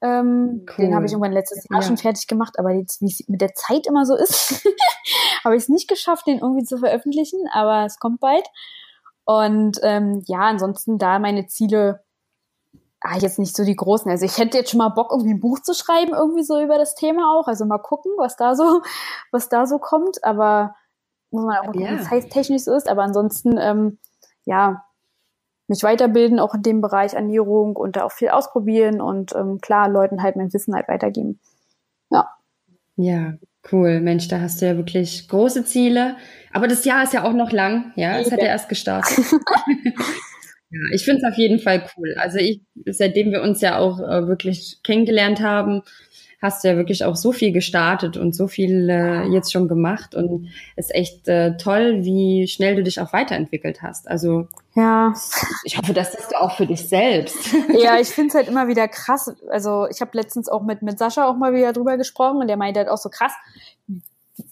Ähm, 0.00 0.64
cool. 0.68 0.84
Den 0.84 0.94
habe 0.94 1.06
ich 1.06 1.12
irgendwann 1.12 1.32
letztes 1.32 1.66
Jahr 1.68 1.80
ja. 1.80 1.86
schon 1.86 1.96
fertig 1.96 2.28
gemacht, 2.28 2.58
aber 2.58 2.70
jetzt, 2.70 3.02
wie 3.02 3.06
es 3.06 3.28
mit 3.28 3.40
der 3.40 3.52
Zeit 3.54 3.86
immer 3.88 4.06
so 4.06 4.14
ist, 4.14 4.64
habe 5.44 5.56
ich 5.56 5.64
es 5.64 5.68
nicht 5.68 5.88
geschafft, 5.88 6.28
den 6.28 6.38
irgendwie 6.38 6.64
zu 6.64 6.78
veröffentlichen, 6.78 7.40
aber 7.52 7.84
es 7.84 7.98
kommt 7.98 8.20
bald. 8.20 8.46
Und 9.24 9.78
ähm, 9.82 10.22
ja, 10.26 10.40
ansonsten 10.40 10.98
da 10.98 11.18
meine 11.18 11.46
Ziele, 11.46 12.02
ah, 13.00 13.16
jetzt 13.16 13.38
nicht 13.38 13.56
so 13.56 13.64
die 13.64 13.76
großen. 13.76 14.10
Also 14.10 14.24
ich 14.24 14.38
hätte 14.38 14.58
jetzt 14.58 14.70
schon 14.70 14.78
mal 14.78 14.88
Bock, 14.88 15.12
irgendwie 15.12 15.34
ein 15.34 15.40
Buch 15.40 15.60
zu 15.60 15.74
schreiben, 15.74 16.12
irgendwie 16.12 16.42
so 16.42 16.60
über 16.60 16.78
das 16.78 16.94
Thema 16.94 17.38
auch. 17.38 17.46
Also 17.46 17.64
mal 17.64 17.78
gucken, 17.78 18.12
was 18.16 18.36
da 18.36 18.54
so, 18.54 18.82
was 19.32 19.48
da 19.48 19.66
so 19.66 19.78
kommt. 19.78 20.24
Aber 20.24 20.74
muss 21.30 21.44
man 21.44 21.58
auch 21.58 21.66
gucken, 21.66 21.82
ja. 21.82 21.94
es 21.94 22.28
technisch 22.28 22.64
so 22.64 22.74
ist. 22.74 22.88
Aber 22.88 23.02
ansonsten, 23.02 23.56
ähm, 23.58 23.98
ja, 24.44 24.84
mich 25.70 25.84
weiterbilden, 25.84 26.40
auch 26.40 26.54
in 26.54 26.62
dem 26.62 26.80
Bereich 26.80 27.14
Ernährung 27.14 27.76
und 27.76 27.96
da 27.96 28.04
auch 28.04 28.10
viel 28.10 28.30
ausprobieren 28.30 29.00
und 29.00 29.34
ähm, 29.36 29.60
klar, 29.60 29.88
Leuten 29.88 30.20
halt 30.20 30.34
mein 30.34 30.52
Wissen 30.52 30.74
halt 30.74 30.88
weitergeben. 30.88 31.38
Ja. 32.10 32.28
Ja, 32.96 33.34
cool. 33.72 34.00
Mensch, 34.00 34.28
da 34.28 34.40
hast 34.40 34.60
du 34.60 34.66
ja 34.66 34.76
wirklich 34.76 35.28
große 35.28 35.64
Ziele. 35.64 36.16
Aber 36.52 36.66
das 36.66 36.84
Jahr 36.84 37.04
ist 37.04 37.12
ja 37.14 37.24
auch 37.24 37.32
noch 37.32 37.52
lang, 37.52 37.92
ja. 37.96 38.18
Es 38.18 38.32
hat 38.32 38.40
ja 38.40 38.46
erst 38.46 38.68
gestartet. 38.68 39.18
ja, 40.70 40.80
ich 40.92 41.04
finde 41.04 41.22
es 41.22 41.32
auf 41.32 41.38
jeden 41.38 41.58
Fall 41.58 41.84
cool. 41.96 42.14
Also 42.16 42.38
ich, 42.38 42.62
seitdem 42.86 43.32
wir 43.32 43.42
uns 43.42 43.60
ja 43.60 43.78
auch 43.78 44.00
äh, 44.00 44.26
wirklich 44.26 44.80
kennengelernt 44.82 45.40
haben, 45.40 45.82
hast 46.40 46.64
du 46.64 46.68
ja 46.68 46.76
wirklich 46.76 47.04
auch 47.04 47.16
so 47.16 47.32
viel 47.32 47.52
gestartet 47.52 48.16
und 48.16 48.34
so 48.34 48.48
viel 48.48 48.88
äh, 48.88 49.26
jetzt 49.28 49.52
schon 49.52 49.68
gemacht 49.68 50.14
und 50.14 50.48
es 50.76 50.86
ist 50.86 50.94
echt 50.94 51.28
äh, 51.28 51.56
toll, 51.56 52.02
wie 52.02 52.48
schnell 52.48 52.76
du 52.76 52.82
dich 52.82 53.00
auch 53.00 53.12
weiterentwickelt 53.12 53.82
hast. 53.82 54.08
Also 54.08 54.48
ja, 54.74 55.12
ich 55.64 55.76
hoffe, 55.76 55.92
das 55.92 56.14
ist 56.14 56.32
du 56.32 56.40
auch 56.40 56.56
für 56.56 56.66
dich 56.66 56.88
selbst. 56.88 57.36
Ja, 57.78 57.98
ich 57.98 58.08
finde 58.08 58.28
es 58.28 58.34
halt 58.34 58.48
immer 58.48 58.68
wieder 58.68 58.88
krass. 58.88 59.34
Also 59.48 59.86
ich 59.90 60.00
habe 60.00 60.12
letztens 60.14 60.48
auch 60.48 60.62
mit 60.62 60.82
mit 60.82 60.98
Sascha 60.98 61.26
auch 61.26 61.36
mal 61.36 61.54
wieder 61.54 61.72
drüber 61.72 61.96
gesprochen 61.96 62.38
und 62.38 62.48
der 62.48 62.56
meinte 62.56 62.80
halt 62.80 62.88
auch 62.88 62.98
so 62.98 63.10
krass, 63.10 63.32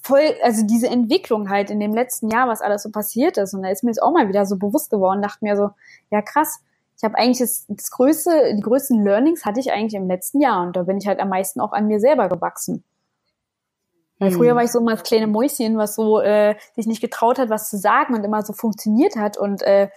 voll, 0.03 0.34
also 0.43 0.66
diese 0.66 0.89
Entwicklung 0.89 1.49
halt 1.51 1.70
in 1.70 1.80
dem 1.80 1.95
letzten 1.95 2.30
Jahr, 2.30 2.49
was 2.49 2.61
alles 2.61 2.82
so 2.82 2.91
passiert 2.91 3.36
ist. 3.39 3.55
Und 3.55 3.62
da 3.62 3.70
ist 3.70 3.82
mir 3.82 3.91
jetzt 3.91 4.03
auch 4.03 4.12
mal 4.12 4.28
wieder 4.28 4.47
so 4.47 4.57
bewusst 4.57 4.91
geworden, 4.91 5.22
dachte 5.22 5.45
mir 5.45 5.57
so, 5.57 5.70
ja 6.11 6.22
krass, 6.22 6.61
ich 6.99 7.05
habe 7.05 7.17
eigentlich 7.17 7.39
das, 7.39 7.65
das 7.69 7.91
größte, 7.91 8.55
die 8.57 8.61
größten 8.61 9.05
Learnings 9.05 9.45
hatte 9.45 9.61
ich 9.61 9.71
eigentlich 9.71 9.95
im 9.95 10.09
letzten 10.09 10.41
Jahr 10.41 10.67
und 10.67 10.77
da 10.77 10.83
bin 10.83 10.99
ich 10.99 11.07
halt 11.07 11.21
am 11.21 11.29
meisten 11.29 11.61
auch 11.61 11.73
an 11.73 11.87
mir 11.87 12.01
selber 12.01 12.29
gewachsen. 12.29 12.85
Weil 14.19 14.33
früher 14.33 14.51
hm. 14.51 14.57
war 14.57 14.65
ich 14.65 14.73
so 14.73 14.81
immer 14.81 14.93
das 14.97 15.05
kleine 15.05 15.29
Mäuschen, 15.29 15.79
was 15.79 15.95
so 15.95 16.21
äh, 16.21 16.57
sich 16.75 16.89
nicht 16.89 17.01
getraut 17.01 17.39
hat, 17.39 17.51
was 17.51 17.71
zu 17.71 17.79
sagen 17.79 18.15
und 18.15 18.25
immer 18.25 18.43
so 18.43 18.53
funktioniert 18.53 19.15
hat. 19.15 19.39
Und 19.39 19.63
äh, 19.63 19.91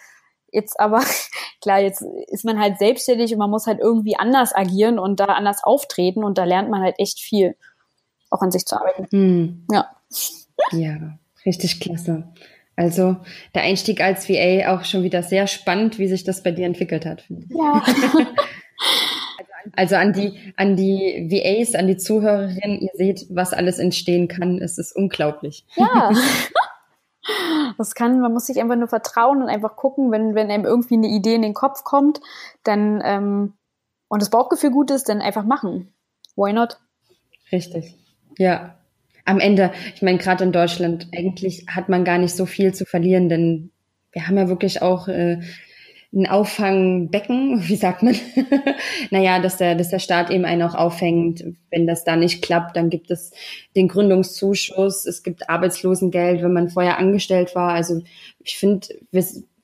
jetzt 0.51 0.79
aber, 0.79 1.01
klar, 1.61 1.79
jetzt 1.79 2.03
ist 2.27 2.45
man 2.45 2.59
halt 2.59 2.77
selbstständig 2.77 3.33
und 3.33 3.39
man 3.39 3.49
muss 3.49 3.65
halt 3.65 3.79
irgendwie 3.79 4.17
anders 4.17 4.53
agieren 4.53 4.99
und 4.99 5.19
da 5.19 5.25
anders 5.25 5.63
auftreten 5.63 6.23
und 6.23 6.37
da 6.37 6.43
lernt 6.43 6.69
man 6.69 6.83
halt 6.83 6.99
echt 6.99 7.19
viel 7.19 7.55
auch 8.29 8.41
an 8.41 8.51
sich 8.51 8.65
zu 8.65 8.79
arbeiten. 8.79 9.07
Hm. 9.09 9.65
Ja. 9.71 9.89
Ja, 10.71 11.17
richtig 11.45 11.79
klasse. 11.79 12.31
Also 12.75 13.17
der 13.53 13.63
Einstieg 13.63 14.01
als 14.01 14.29
VA 14.29 14.73
auch 14.73 14.85
schon 14.85 15.03
wieder 15.03 15.23
sehr 15.23 15.47
spannend, 15.47 15.99
wie 15.99 16.07
sich 16.07 16.23
das 16.23 16.43
bei 16.43 16.51
dir 16.51 16.65
entwickelt 16.65 17.05
hat. 17.05 17.25
Ja. 17.49 17.83
Also 19.75 19.95
an 19.95 20.11
die, 20.11 20.53
an 20.57 20.75
die 20.75 21.29
VAs, 21.29 21.75
an 21.75 21.87
die 21.87 21.97
Zuhörerinnen, 21.97 22.81
ihr 22.81 22.89
seht, 22.95 23.27
was 23.29 23.53
alles 23.53 23.77
entstehen 23.77 24.27
kann. 24.27 24.57
Es 24.57 24.79
ist 24.79 24.95
unglaublich. 24.95 25.65
Ja. 25.75 26.11
Das 27.77 27.93
kann, 27.93 28.19
man 28.19 28.33
muss 28.33 28.47
sich 28.47 28.59
einfach 28.59 28.75
nur 28.75 28.87
vertrauen 28.87 29.43
und 29.43 29.47
einfach 29.47 29.75
gucken, 29.75 30.11
wenn, 30.11 30.33
wenn 30.33 30.49
einem 30.49 30.65
irgendwie 30.65 30.95
eine 30.95 31.07
Idee 31.07 31.35
in 31.35 31.43
den 31.43 31.53
Kopf 31.53 31.83
kommt, 31.83 32.19
dann 32.63 32.99
ähm, 33.05 33.53
und 34.07 34.21
das 34.21 34.31
Bauchgefühl 34.31 34.71
gut 34.71 34.89
ist, 34.89 35.07
dann 35.07 35.21
einfach 35.21 35.45
machen. 35.45 35.93
Why 36.35 36.51
not? 36.51 36.79
Richtig. 37.51 37.95
Ja, 38.39 38.80
am 39.25 39.39
Ende, 39.39 39.71
ich 39.95 40.01
meine, 40.01 40.17
gerade 40.17 40.43
in 40.43 40.51
Deutschland, 40.51 41.07
eigentlich 41.15 41.65
hat 41.67 41.89
man 41.89 42.03
gar 42.03 42.17
nicht 42.17 42.35
so 42.35 42.45
viel 42.45 42.73
zu 42.73 42.85
verlieren, 42.85 43.29
denn 43.29 43.71
wir 44.11 44.27
haben 44.27 44.37
ja 44.37 44.47
wirklich 44.47 44.81
auch 44.81 45.07
äh, 45.07 45.39
ein 46.13 46.27
Auffangbecken, 46.27 47.63
wie 47.67 47.75
sagt 47.75 48.03
man? 48.03 48.15
naja, 49.11 49.39
dass 49.39 49.57
der, 49.57 49.75
dass 49.75 49.89
der 49.89 49.99
Staat 49.99 50.29
eben 50.29 50.45
einen 50.45 50.63
auch 50.63 50.75
auffängt. 50.75 51.43
Wenn 51.69 51.87
das 51.87 52.03
da 52.03 52.15
nicht 52.15 52.41
klappt, 52.41 52.75
dann 52.75 52.89
gibt 52.89 53.11
es 53.11 53.31
den 53.75 53.87
Gründungszuschuss, 53.87 55.05
es 55.05 55.23
gibt 55.23 55.49
Arbeitslosengeld, 55.49 56.41
wenn 56.43 56.53
man 56.53 56.69
vorher 56.69 56.97
angestellt 56.97 57.55
war. 57.55 57.73
Also 57.73 58.01
ich 58.43 58.57
finde, 58.57 58.87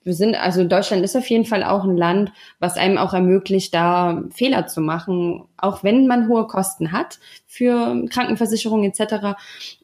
wir, 0.08 0.14
sind, 0.14 0.34
also 0.34 0.64
Deutschland 0.64 1.04
ist 1.04 1.16
auf 1.16 1.28
jeden 1.28 1.44
Fall 1.44 1.62
auch 1.62 1.84
ein 1.84 1.96
Land, 1.96 2.32
was 2.58 2.76
einem 2.76 2.96
auch 2.96 3.12
ermöglicht, 3.12 3.74
da 3.74 4.24
Fehler 4.30 4.66
zu 4.66 4.80
machen, 4.80 5.44
auch 5.58 5.84
wenn 5.84 6.06
man 6.06 6.28
hohe 6.28 6.46
Kosten 6.46 6.92
hat 6.92 7.18
für 7.46 8.06
Krankenversicherung 8.08 8.84
etc. 8.84 9.36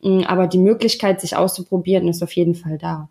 Mm, 0.03 0.23
aber 0.27 0.47
die 0.47 0.59
Möglichkeit, 0.59 1.21
sich 1.21 1.37
auszuprobieren, 1.37 2.09
ist 2.09 2.23
auf 2.23 2.33
jeden 2.33 2.55
Fall 2.55 2.79
da. 2.79 3.11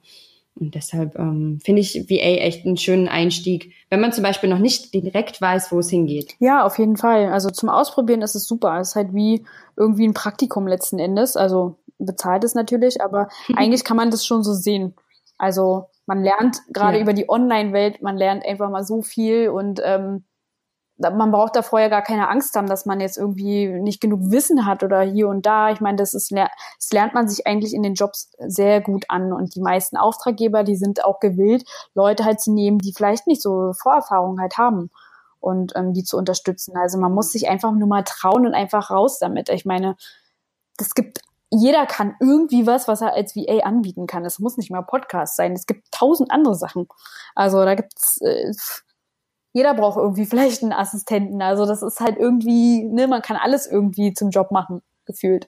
Und 0.56 0.76
deshalb 0.76 1.18
ähm, 1.18 1.60
finde 1.64 1.82
ich 1.82 2.10
VA 2.10 2.42
echt 2.42 2.66
einen 2.66 2.78
schönen 2.78 3.08
Einstieg, 3.08 3.74
wenn 3.90 4.02
man 4.02 4.12
zum 4.12 4.24
Beispiel 4.24 4.50
noch 4.50 4.60
nicht 4.60 4.94
direkt 4.94 5.40
weiß, 5.40 5.72
wo 5.72 5.80
es 5.80 5.90
hingeht. 5.90 6.36
Ja, 6.40 6.66
auf 6.66 6.80
jeden 6.80 6.98
Fall. 6.98 7.28
Also 7.32 7.50
zum 7.50 7.70
Ausprobieren 7.70 8.22
ist 8.22 8.36
es 8.36 8.48
super. 8.48 8.80
Es 8.80 8.90
ist 8.90 8.96
halt 8.96 9.14
wie 9.14 9.46
irgendwie 9.78 10.08
ein 10.08 10.14
Praktikum 10.14 10.68
letzten 10.68 11.00
Endes. 11.00 11.38
Also 11.38 11.76
bezahlt 12.00 12.44
es 12.44 12.56
natürlich, 12.56 13.02
aber 13.02 13.30
eigentlich 13.56 13.84
kann 13.84 13.98
man 13.98 14.12
das 14.12 14.26
schon 14.26 14.44
so 14.44 14.54
sehen. 14.54 14.94
Also 15.38 15.90
man 16.06 16.24
lernt 16.24 16.62
gerade 16.70 16.98
ja. 16.98 17.04
über 17.04 17.14
die 17.14 17.30
Online-Welt, 17.30 18.02
man 18.02 18.18
lernt 18.18 18.46
einfach 18.46 18.70
mal 18.70 18.84
so 18.84 19.02
viel 19.02 19.50
und 19.50 19.82
ähm, 19.84 20.26
man 20.98 21.32
braucht 21.32 21.56
da 21.56 21.64
vorher 21.64 21.90
gar 21.90 22.04
keine 22.04 22.30
Angst 22.30 22.56
haben, 22.56 22.68
dass 22.68 22.86
man 22.86 23.00
jetzt 23.00 23.18
irgendwie 23.18 23.68
nicht 23.68 24.00
genug 24.00 24.32
Wissen 24.32 24.66
hat 24.66 24.84
oder 24.84 25.02
hier 25.02 25.28
und 25.28 25.46
da. 25.46 25.72
Ich 25.72 25.82
meine, 25.82 25.98
das 25.98 26.14
ist, 26.14 26.32
das 26.32 26.92
lernt 26.92 27.14
man 27.14 27.28
sich 27.28 27.48
eigentlich 27.48 27.74
in 27.74 27.84
den 27.84 27.96
Jobs 27.96 28.32
sehr 28.40 28.80
gut 28.80 29.06
an 29.10 29.34
und 29.34 29.56
die 29.56 29.62
meisten 29.62 29.98
Auftraggeber, 29.98 30.64
die 30.64 30.76
sind 30.76 31.04
auch 31.04 31.20
gewillt, 31.20 31.66
Leute 31.96 32.26
halt 32.26 32.42
zu 32.42 32.54
nehmen, 32.54 32.78
die 32.78 32.94
vielleicht 32.94 33.28
nicht 33.28 33.42
so 33.42 33.74
Vorerfahrung 33.74 34.40
halt 34.40 34.58
haben 34.58 34.92
und 35.40 35.74
ähm, 35.76 35.94
die 35.94 36.04
zu 36.04 36.18
unterstützen. 36.18 36.78
Also 36.78 36.98
man 36.98 37.12
muss 37.12 37.32
sich 37.32 37.50
einfach 37.50 37.72
nur 37.72 37.88
mal 37.88 38.04
trauen 38.04 38.46
und 38.46 38.54
einfach 38.54 38.92
raus 38.92 39.20
damit. 39.20 39.50
Ich 39.50 39.66
meine, 39.66 39.98
es 40.80 40.94
gibt 40.94 41.20
jeder 41.54 41.86
kann 41.86 42.16
irgendwie 42.20 42.66
was, 42.66 42.88
was 42.88 43.02
er 43.02 43.14
als 43.14 43.36
VA 43.36 43.64
anbieten 43.64 44.08
kann. 44.08 44.26
Es 44.26 44.40
muss 44.40 44.58
nicht 44.58 44.72
mal 44.72 44.82
Podcast 44.82 45.36
sein. 45.36 45.54
Es 45.54 45.66
gibt 45.66 45.92
tausend 45.92 46.32
andere 46.32 46.56
Sachen. 46.56 46.88
Also 47.36 47.64
da 47.64 47.76
gibt's 47.76 48.20
äh, 48.22 48.54
jeder 49.54 49.76
braucht 49.76 49.98
irgendwie 49.98 50.26
vielleicht 50.26 50.64
einen 50.64 50.74
Assistenten. 50.74 51.42
Also 51.42 51.66
das 51.66 51.82
ist 51.82 52.00
halt 52.00 52.18
irgendwie, 52.18 52.84
ne, 52.84 53.08
man 53.08 53.22
kann 53.22 53.38
alles 53.38 53.68
irgendwie 53.68 54.14
zum 54.14 54.32
Job 54.32 54.52
machen, 54.52 54.82
gefühlt. 55.06 55.48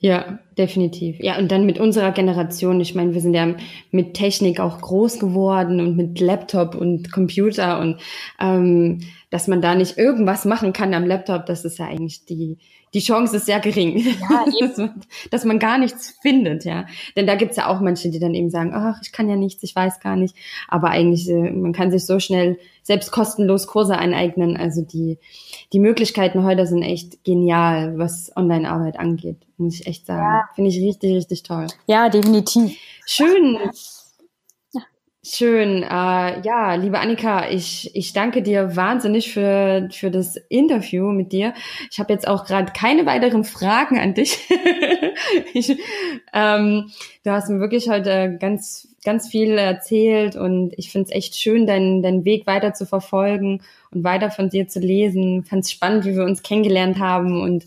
Ja, 0.00 0.38
definitiv. 0.56 1.18
Ja, 1.18 1.38
und 1.38 1.50
dann 1.50 1.66
mit 1.66 1.80
unserer 1.80 2.12
Generation, 2.12 2.80
ich 2.80 2.94
meine, 2.94 3.14
wir 3.14 3.20
sind 3.20 3.34
ja 3.34 3.56
mit 3.90 4.14
Technik 4.14 4.60
auch 4.60 4.80
groß 4.80 5.18
geworden 5.18 5.80
und 5.80 5.96
mit 5.96 6.20
Laptop 6.20 6.76
und 6.76 7.10
Computer 7.10 7.80
und 7.80 8.00
ähm, 8.38 9.00
dass 9.30 9.48
man 9.48 9.60
da 9.60 9.74
nicht 9.74 9.98
irgendwas 9.98 10.44
machen 10.44 10.72
kann 10.72 10.94
am 10.94 11.04
Laptop, 11.04 11.46
das 11.46 11.64
ist 11.64 11.80
ja 11.80 11.86
eigentlich 11.86 12.24
die, 12.26 12.58
die 12.94 13.00
Chance 13.00 13.36
ist 13.36 13.46
sehr 13.46 13.60
gering, 13.60 13.98
ja, 13.98 14.44
dass, 14.60 14.76
man, 14.76 15.02
dass, 15.30 15.44
man, 15.44 15.58
gar 15.58 15.78
nichts 15.78 16.14
findet, 16.22 16.64
ja. 16.64 16.86
Denn 17.16 17.26
da 17.26 17.34
gibt's 17.34 17.56
ja 17.56 17.66
auch 17.66 17.80
manche, 17.80 18.10
die 18.10 18.18
dann 18.18 18.34
eben 18.34 18.50
sagen, 18.50 18.72
ach, 18.74 19.00
ich 19.02 19.12
kann 19.12 19.28
ja 19.28 19.36
nichts, 19.36 19.62
ich 19.62 19.74
weiß 19.74 20.00
gar 20.00 20.16
nicht. 20.16 20.34
Aber 20.68 20.88
eigentlich, 20.90 21.28
äh, 21.28 21.50
man 21.50 21.72
kann 21.72 21.90
sich 21.90 22.06
so 22.06 22.18
schnell 22.18 22.58
selbst 22.82 23.12
kostenlos 23.12 23.66
Kurse 23.66 23.98
aneignen. 23.98 24.56
Also 24.56 24.82
die, 24.82 25.18
die 25.72 25.80
Möglichkeiten 25.80 26.44
heute 26.44 26.66
sind 26.66 26.82
echt 26.82 27.24
genial, 27.24 27.98
was 27.98 28.32
Online-Arbeit 28.36 28.98
angeht, 28.98 29.36
muss 29.58 29.80
ich 29.80 29.86
echt 29.86 30.06
sagen. 30.06 30.22
Ja. 30.22 30.48
Finde 30.54 30.70
ich 30.70 30.80
richtig, 30.80 31.14
richtig 31.14 31.42
toll. 31.42 31.66
Ja, 31.86 32.08
definitiv. 32.08 32.76
Schön. 33.04 33.58
Schön. 35.30 35.82
Äh, 35.82 36.40
ja, 36.40 36.74
liebe 36.74 36.98
Annika, 36.98 37.50
ich, 37.50 37.94
ich 37.94 38.14
danke 38.14 38.40
dir 38.40 38.76
wahnsinnig 38.76 39.30
für, 39.30 39.88
für 39.92 40.10
das 40.10 40.36
Interview 40.48 41.10
mit 41.12 41.32
dir. 41.32 41.52
Ich 41.90 41.98
habe 41.98 42.14
jetzt 42.14 42.26
auch 42.26 42.46
gerade 42.46 42.72
keine 42.72 43.04
weiteren 43.04 43.44
Fragen 43.44 43.98
an 43.98 44.14
dich. 44.14 44.38
ich, 45.52 45.76
ähm, 46.32 46.90
du 47.24 47.30
hast 47.30 47.50
mir 47.50 47.60
wirklich 47.60 47.90
heute 47.90 48.38
ganz, 48.40 48.88
ganz 49.04 49.28
viel 49.28 49.58
erzählt 49.58 50.34
und 50.34 50.72
ich 50.78 50.90
finde 50.90 51.10
es 51.10 51.14
echt 51.14 51.36
schön, 51.36 51.66
deinen, 51.66 52.02
deinen 52.02 52.24
Weg 52.24 52.46
weiter 52.46 52.72
zu 52.72 52.86
verfolgen 52.86 53.60
und 53.90 54.04
weiter 54.04 54.30
von 54.30 54.48
dir 54.48 54.66
zu 54.66 54.80
lesen. 54.80 55.44
Fand 55.44 55.64
es 55.64 55.70
spannend, 55.70 56.06
wie 56.06 56.16
wir 56.16 56.24
uns 56.24 56.42
kennengelernt 56.42 56.98
haben 57.00 57.42
und 57.42 57.64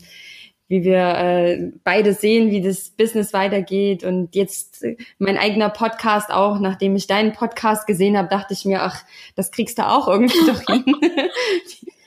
wie 0.72 0.84
wir 0.84 1.18
äh, 1.18 1.70
beide 1.84 2.14
sehen, 2.14 2.50
wie 2.50 2.62
das 2.62 2.88
Business 2.88 3.34
weitergeht. 3.34 4.04
Und 4.04 4.34
jetzt 4.34 4.82
äh, 4.82 4.96
mein 5.18 5.36
eigener 5.36 5.68
Podcast 5.68 6.30
auch, 6.30 6.60
nachdem 6.60 6.96
ich 6.96 7.06
deinen 7.06 7.34
Podcast 7.34 7.86
gesehen 7.86 8.16
habe, 8.16 8.28
dachte 8.28 8.54
ich 8.54 8.64
mir, 8.64 8.82
ach, 8.82 9.04
das 9.36 9.50
kriegst 9.50 9.76
du 9.78 9.86
auch 9.86 10.08
irgendwie 10.08 10.46
doch 10.46 10.62
hin. 10.66 10.96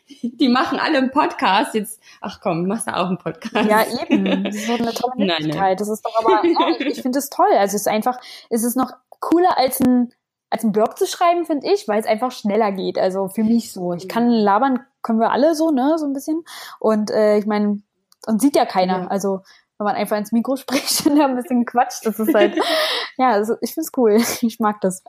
die, 0.09 0.36
die, 0.36 0.49
machen 0.49 0.80
alle 0.80 0.97
einen 0.97 1.11
Podcast. 1.11 1.76
Jetzt, 1.76 2.01
ach 2.22 2.39
komm, 2.41 2.66
machst 2.66 2.88
du 2.88 2.97
auch 2.97 3.05
einen 3.05 3.20
Podcast. 3.20 3.70
Ja, 3.70 3.86
eben. 4.01 4.45
Das 4.45 4.55
ist 4.55 4.68
doch 4.68 4.80
eine 4.80 4.93
tolle 4.93 5.13
Möglichkeit. 5.16 5.45
Nein, 5.47 5.57
nein. 5.59 5.78
Das 5.78 5.88
ist 5.88 6.03
doch 6.03 6.26
aber, 6.26 6.43
ja, 6.47 6.88
ich 6.88 7.03
finde 7.03 7.20
es 7.20 7.30
toll. 7.30 7.51
Also 7.51 7.76
es 7.76 7.82
ist 7.82 7.88
einfach, 7.88 8.18
es 8.49 8.63
ist 8.63 8.76
noch 8.76 8.93
cooler 9.20 9.59
als 9.59 9.80
ein 9.80 10.11
als 10.49 10.63
ein 10.63 10.72
Blog 10.72 10.97
zu 10.97 11.05
schreiben, 11.05 11.45
finde 11.45 11.72
ich, 11.72 11.88
weil 11.88 11.99
es 11.99 12.07
einfach 12.07 12.32
schneller 12.32 12.72
geht. 12.72 12.97
Also 12.97 13.28
für 13.28 13.43
mich 13.43 13.72
so. 13.72 13.93
Ich 13.93 14.07
kann 14.07 14.30
labern, 14.30 14.80
können 15.01 15.20
wir 15.20 15.32
alle 15.32 15.53
so, 15.53 15.70
ne, 15.70 15.97
so 15.97 16.05
ein 16.05 16.13
bisschen. 16.13 16.43
Und 16.80 17.11
äh, 17.11 17.38
ich 17.38 17.45
meine, 17.45 17.82
und 18.28 18.41
sieht 18.41 18.55
ja 18.55 18.65
keiner. 18.65 19.01
Ja. 19.01 19.07
Also 19.07 19.41
wenn 19.78 19.86
man 19.86 19.95
einfach 19.95 20.17
ins 20.17 20.32
Mikro 20.32 20.55
spricht 20.57 21.05
und 21.05 21.19
ein 21.19 21.36
bisschen 21.36 21.65
quatscht, 21.65 22.05
das 22.05 22.19
ist 22.19 22.34
halt, 22.34 22.55
ja, 23.17 23.32
also 23.32 23.55
ich 23.61 23.73
find's 23.73 23.91
cool. 23.97 24.17
Ich 24.41 24.59
mag 24.59 24.82
das. 24.82 25.03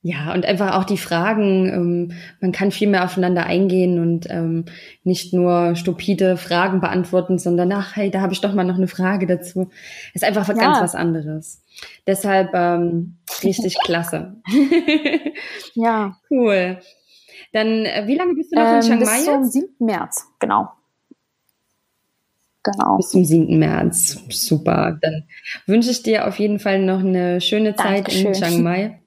Ja, 0.00 0.32
und 0.32 0.46
einfach 0.46 0.78
auch 0.78 0.84
die 0.84 0.96
Fragen, 0.96 1.66
ähm, 1.66 2.12
man 2.40 2.52
kann 2.52 2.70
viel 2.70 2.88
mehr 2.88 3.04
aufeinander 3.04 3.44
eingehen 3.44 3.98
und 3.98 4.30
ähm, 4.30 4.64
nicht 5.02 5.34
nur 5.34 5.74
stupide 5.74 6.36
Fragen 6.36 6.80
beantworten, 6.80 7.38
sondern 7.38 7.72
ach, 7.72 7.96
hey, 7.96 8.10
da 8.10 8.20
habe 8.20 8.32
ich 8.32 8.40
doch 8.40 8.54
mal 8.54 8.64
noch 8.64 8.76
eine 8.76 8.86
Frage 8.86 9.26
dazu. 9.26 9.70
Ist 10.14 10.24
einfach 10.24 10.48
ja. 10.48 10.54
ganz 10.54 10.80
was 10.80 10.94
anderes. 10.94 11.64
Deshalb 12.06 12.54
ähm, 12.54 13.18
richtig 13.42 13.76
klasse. 13.84 14.36
ja. 15.74 16.16
Cool. 16.30 16.78
Dann, 17.52 17.86
äh, 17.86 18.04
wie 18.06 18.16
lange 18.16 18.34
bist 18.34 18.52
du 18.52 18.56
noch 18.56 18.66
ähm, 18.66 18.76
in 18.76 18.82
Chiang 18.82 19.00
Mai? 19.00 19.16
Bis 19.16 19.24
zum 19.24 19.44
7. 19.44 19.68
März, 19.78 20.26
genau. 20.38 20.68
Genau. 22.62 22.96
Bis 22.96 23.10
zum 23.10 23.24
7. 23.24 23.58
März. 23.58 24.20
Super. 24.30 24.98
Dann 25.00 25.24
wünsche 25.66 25.90
ich 25.90 26.02
dir 26.02 26.26
auf 26.26 26.38
jeden 26.38 26.58
Fall 26.58 26.80
noch 26.80 27.00
eine 27.00 27.40
schöne 27.40 27.74
Zeit 27.76 28.08
Dankeschön. 28.08 28.26
in 28.26 28.32
Chiang 28.34 28.62
Mai. 28.62 29.00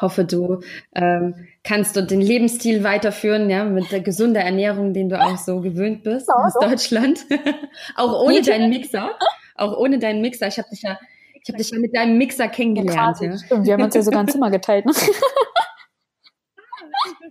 Hoffe, 0.00 0.24
du 0.24 0.60
ähm, 0.94 1.34
kannst 1.64 1.96
dort 1.96 2.10
den 2.10 2.20
Lebensstil 2.20 2.84
weiterführen, 2.84 3.48
ja, 3.48 3.64
mit 3.64 3.90
der 3.90 4.00
gesunden 4.00 4.36
Ernährung, 4.36 4.92
den 4.92 5.08
du 5.08 5.20
auch 5.20 5.38
so 5.38 5.60
gewöhnt 5.60 6.02
bist 6.02 6.28
aus 6.28 6.54
Deutschland. 6.60 7.24
auch 7.96 8.22
ohne 8.22 8.42
deinen 8.42 8.68
Mixer. 8.68 9.10
Auch 9.54 9.76
ohne 9.76 9.98
deinen 9.98 10.20
Mixer. 10.20 10.46
Ich 10.46 10.58
habe 10.58 10.68
dich 10.68 10.82
ja, 10.82 10.98
ich 11.42 11.48
habe 11.48 11.58
dich 11.58 11.70
ja 11.70 11.78
mit 11.78 11.96
deinem 11.96 12.18
Mixer 12.18 12.48
kennengelernt. 12.48 13.18
Ja, 13.20 13.30
ja. 13.30 13.38
Stimmt, 13.38 13.66
wir 13.66 13.72
haben 13.72 13.82
uns 13.82 13.94
ja 13.94 14.02
sogar 14.02 14.20
ein 14.20 14.28
Zimmer 14.28 14.50
geteilt. 14.50 14.84
Ne? 14.84 14.92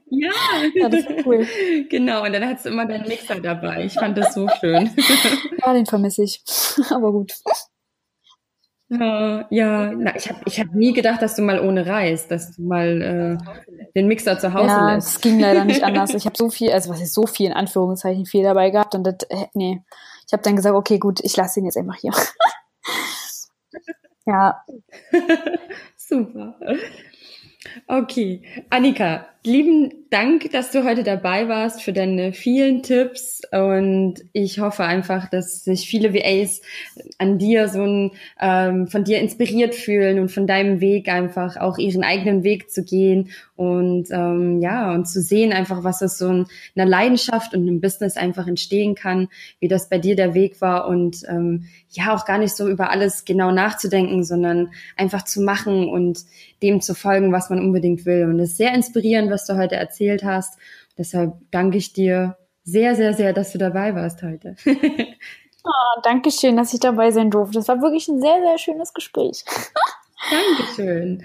Ja. 0.10 0.32
ja, 0.74 0.90
das 0.90 1.02
ist 1.02 1.26
cool. 1.26 1.46
Genau, 1.90 2.24
und 2.24 2.34
dann 2.34 2.46
hast 2.46 2.66
du 2.66 2.70
immer 2.70 2.86
deinen 2.86 3.08
Mixer 3.08 3.40
dabei. 3.40 3.86
Ich 3.86 3.94
fand 3.94 4.18
das 4.18 4.34
so 4.34 4.48
schön. 4.60 4.90
Ja, 5.66 5.74
den 5.74 5.86
vermisse 5.86 6.24
ich. 6.24 6.42
Aber 6.92 7.12
gut. 7.12 7.34
Ja, 8.90 9.46
ja. 9.50 9.92
Na, 9.92 10.16
ich 10.16 10.30
habe 10.30 10.40
ich 10.46 10.60
hab 10.60 10.74
nie 10.74 10.94
gedacht, 10.94 11.22
dass 11.22 11.36
du 11.36 11.42
mal 11.42 11.60
ohne 11.60 11.86
reist, 11.86 12.32
dass 12.32 12.56
du 12.56 12.62
mal 12.62 13.02
äh, 13.02 13.90
den 13.96 14.08
Mixer 14.08 14.40
zu 14.40 14.54
Hause 14.54 14.68
ja, 14.68 14.96
lässt. 14.96 15.16
Es 15.16 15.22
ging 15.22 15.40
leider 15.40 15.66
nicht 15.66 15.84
anders. 15.84 16.14
Ich 16.14 16.26
habe 16.26 16.38
so 16.38 16.50
viel, 16.50 16.72
also 16.72 16.90
was 16.90 17.02
ist 17.02 17.14
so 17.14 17.28
viel 17.28 17.48
in 17.48 17.54
Anführungszeichen 17.54 18.26
viel 18.26 18.44
dabei 18.44 18.70
gehabt 18.70 18.96
und 18.96 19.04
das, 19.04 19.16
äh, 19.30 19.48
nee. 19.54 19.82
Ich 20.26 20.34
habe 20.34 20.44
dann 20.44 20.56
gesagt, 20.56 20.76
okay, 20.76 21.00
gut, 21.00 21.20
ich 21.24 21.36
lasse 21.36 21.60
ihn 21.60 21.66
jetzt 21.66 21.78
einfach 21.78 21.96
hier. 21.96 22.14
ja. 24.26 24.64
Super. 25.98 26.56
Okay, 27.88 28.42
Annika, 28.70 29.28
lieben 29.48 29.94
Dank, 30.10 30.52
dass 30.52 30.72
du 30.72 30.86
heute 30.86 31.04
dabei 31.04 31.50
warst 31.50 31.82
für 31.82 31.92
deine 31.92 32.32
vielen 32.32 32.84
Tipps. 32.84 33.42
Und 33.52 34.16
ich 34.32 34.60
hoffe 34.60 34.84
einfach, 34.84 35.30
dass 35.30 35.64
sich 35.64 35.88
viele 35.88 36.14
VAs 36.14 36.62
an 37.18 37.38
dir 37.38 37.68
so 37.68 37.82
ein, 37.82 38.12
ähm, 38.40 38.88
von 38.88 39.04
dir 39.04 39.20
inspiriert 39.20 39.76
fühlen 39.76 40.20
und 40.20 40.32
von 40.32 40.48
deinem 40.48 40.80
Weg 40.80 41.10
einfach 41.10 41.58
auch 41.58 41.78
ihren 41.78 42.04
eigenen 42.04 42.44
Weg 42.44 42.70
zu 42.70 42.84
gehen 42.84 43.32
und 43.56 44.10
ähm, 44.12 44.62
ja 44.62 44.94
und 44.94 45.08
zu 45.08 45.20
sehen 45.22 45.52
einfach, 45.52 45.84
was 45.84 46.04
aus 46.04 46.20
so 46.20 46.28
einer 46.30 46.86
Leidenschaft 46.86 47.54
und 47.56 47.62
einem 47.62 47.82
Business 47.82 48.16
einfach 48.16 48.48
entstehen 48.48 48.94
kann, 48.96 49.30
wie 49.60 49.68
das 49.68 49.90
bei 49.90 49.98
dir 49.98 50.16
der 50.16 50.36
Weg 50.36 50.62
war. 50.62 50.88
Und 50.88 51.24
ähm, 51.28 51.66
ja 51.90 52.14
auch 52.14 52.26
gar 52.26 52.38
nicht 52.38 52.56
so 52.56 52.68
über 52.68 52.92
alles 52.92 53.26
genau 53.26 53.52
nachzudenken, 53.52 54.24
sondern 54.24 54.70
einfach 54.96 55.24
zu 55.24 55.42
machen 55.42 55.90
und 55.90 56.20
dem 56.62 56.82
zu 56.82 56.96
folgen, 56.96 57.32
was 57.32 57.50
man 57.50 57.60
unbedingt 57.60 58.06
will. 58.06 58.26
Und 58.26 58.40
es 58.40 58.52
ist 58.52 58.58
sehr 58.58 58.74
inspirierend, 58.74 59.30
was 59.38 59.46
du 59.46 59.56
heute 59.56 59.76
erzählt 59.76 60.24
hast. 60.24 60.58
Deshalb 60.98 61.34
danke 61.52 61.78
ich 61.78 61.94
dir 61.94 62.38
sehr, 62.64 62.96
sehr, 62.96 63.14
sehr, 63.14 63.34
dass 63.34 63.52
du 63.52 63.60
dabei 63.60 63.94
warst 63.94 64.24
heute. 64.24 64.56
oh, 64.66 65.72
danke 66.04 66.32
schön, 66.32 66.58
dass 66.58 66.74
ich 66.74 66.80
dabei 66.80 67.12
sein 67.12 67.30
durfte. 67.30 67.60
Das 67.60 67.68
war 67.68 67.82
wirklich 67.82 68.08
ein 68.08 68.20
sehr, 68.20 68.42
sehr 68.42 68.58
schönes 68.58 68.94
Gespräch. 68.94 69.46
Dankeschön. 70.32 71.24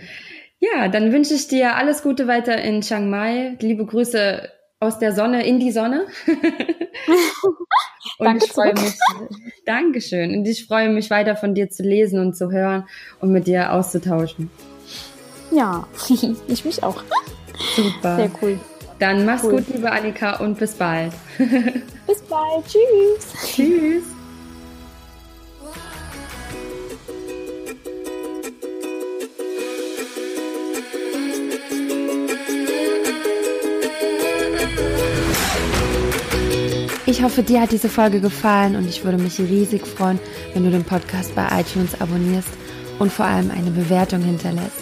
Ja, 0.61 0.89
dann 0.89 1.11
wünsche 1.11 1.33
ich 1.33 1.49
dir 1.49 1.75
alles 1.75 2.03
Gute 2.03 2.29
weiter 2.29 2.61
in 2.61 2.83
Chiang 2.83 3.09
Mai. 3.09 3.57
Liebe 3.61 3.87
Grüße 3.87 4.49
aus 4.79 4.99
der 4.99 5.15
Sonne 5.15 5.47
in 5.47 5.59
die 5.59 5.73
Sonne. 5.73 6.07
und 8.19 8.27
Danke 8.27 8.45
ich 8.45 8.53
freue 8.53 8.75
mich. 8.75 8.99
Dankeschön. 9.65 10.37
Und 10.37 10.47
ich 10.47 10.67
freue 10.67 10.91
mich 10.91 11.09
weiter 11.09 11.35
von 11.35 11.55
dir 11.55 11.71
zu 11.71 11.83
lesen 11.83 12.21
und 12.21 12.37
zu 12.37 12.51
hören 12.53 12.87
und 13.21 13.33
mit 13.33 13.47
dir 13.47 13.73
auszutauschen. 13.73 14.51
Ja, 15.51 15.89
ich 16.49 16.65
mich 16.65 16.83
auch. 16.83 17.03
Super. 17.77 18.17
Sehr 18.17 18.31
cool. 18.41 18.61
Dann 18.99 19.25
mach's 19.25 19.45
cool. 19.45 19.53
gut, 19.53 19.65
liebe 19.75 19.91
Annika, 19.91 20.37
und 20.37 20.59
bis 20.59 20.75
bald. 20.75 21.13
bis 21.39 22.23
bald. 22.29 22.65
Tschüss. 22.67 23.55
Tschüss. 23.55 24.05
Ich 37.05 37.23
hoffe, 37.23 37.43
dir 37.43 37.61
hat 37.61 37.73
diese 37.73 37.89
Folge 37.89 38.21
gefallen 38.21 38.75
und 38.75 38.89
ich 38.89 39.05
würde 39.05 39.19
mich 39.19 39.39
riesig 39.39 39.87
freuen, 39.87 40.19
wenn 40.55 40.65
du 40.65 40.71
den 40.71 40.85
Podcast 40.85 41.35
bei 41.35 41.47
iTunes 41.61 42.01
abonnierst 42.01 42.49
und 42.99 43.13
vor 43.13 43.27
allem 43.27 43.51
eine 43.51 43.71
Bewertung 43.71 44.23
hinterlässt. 44.23 44.82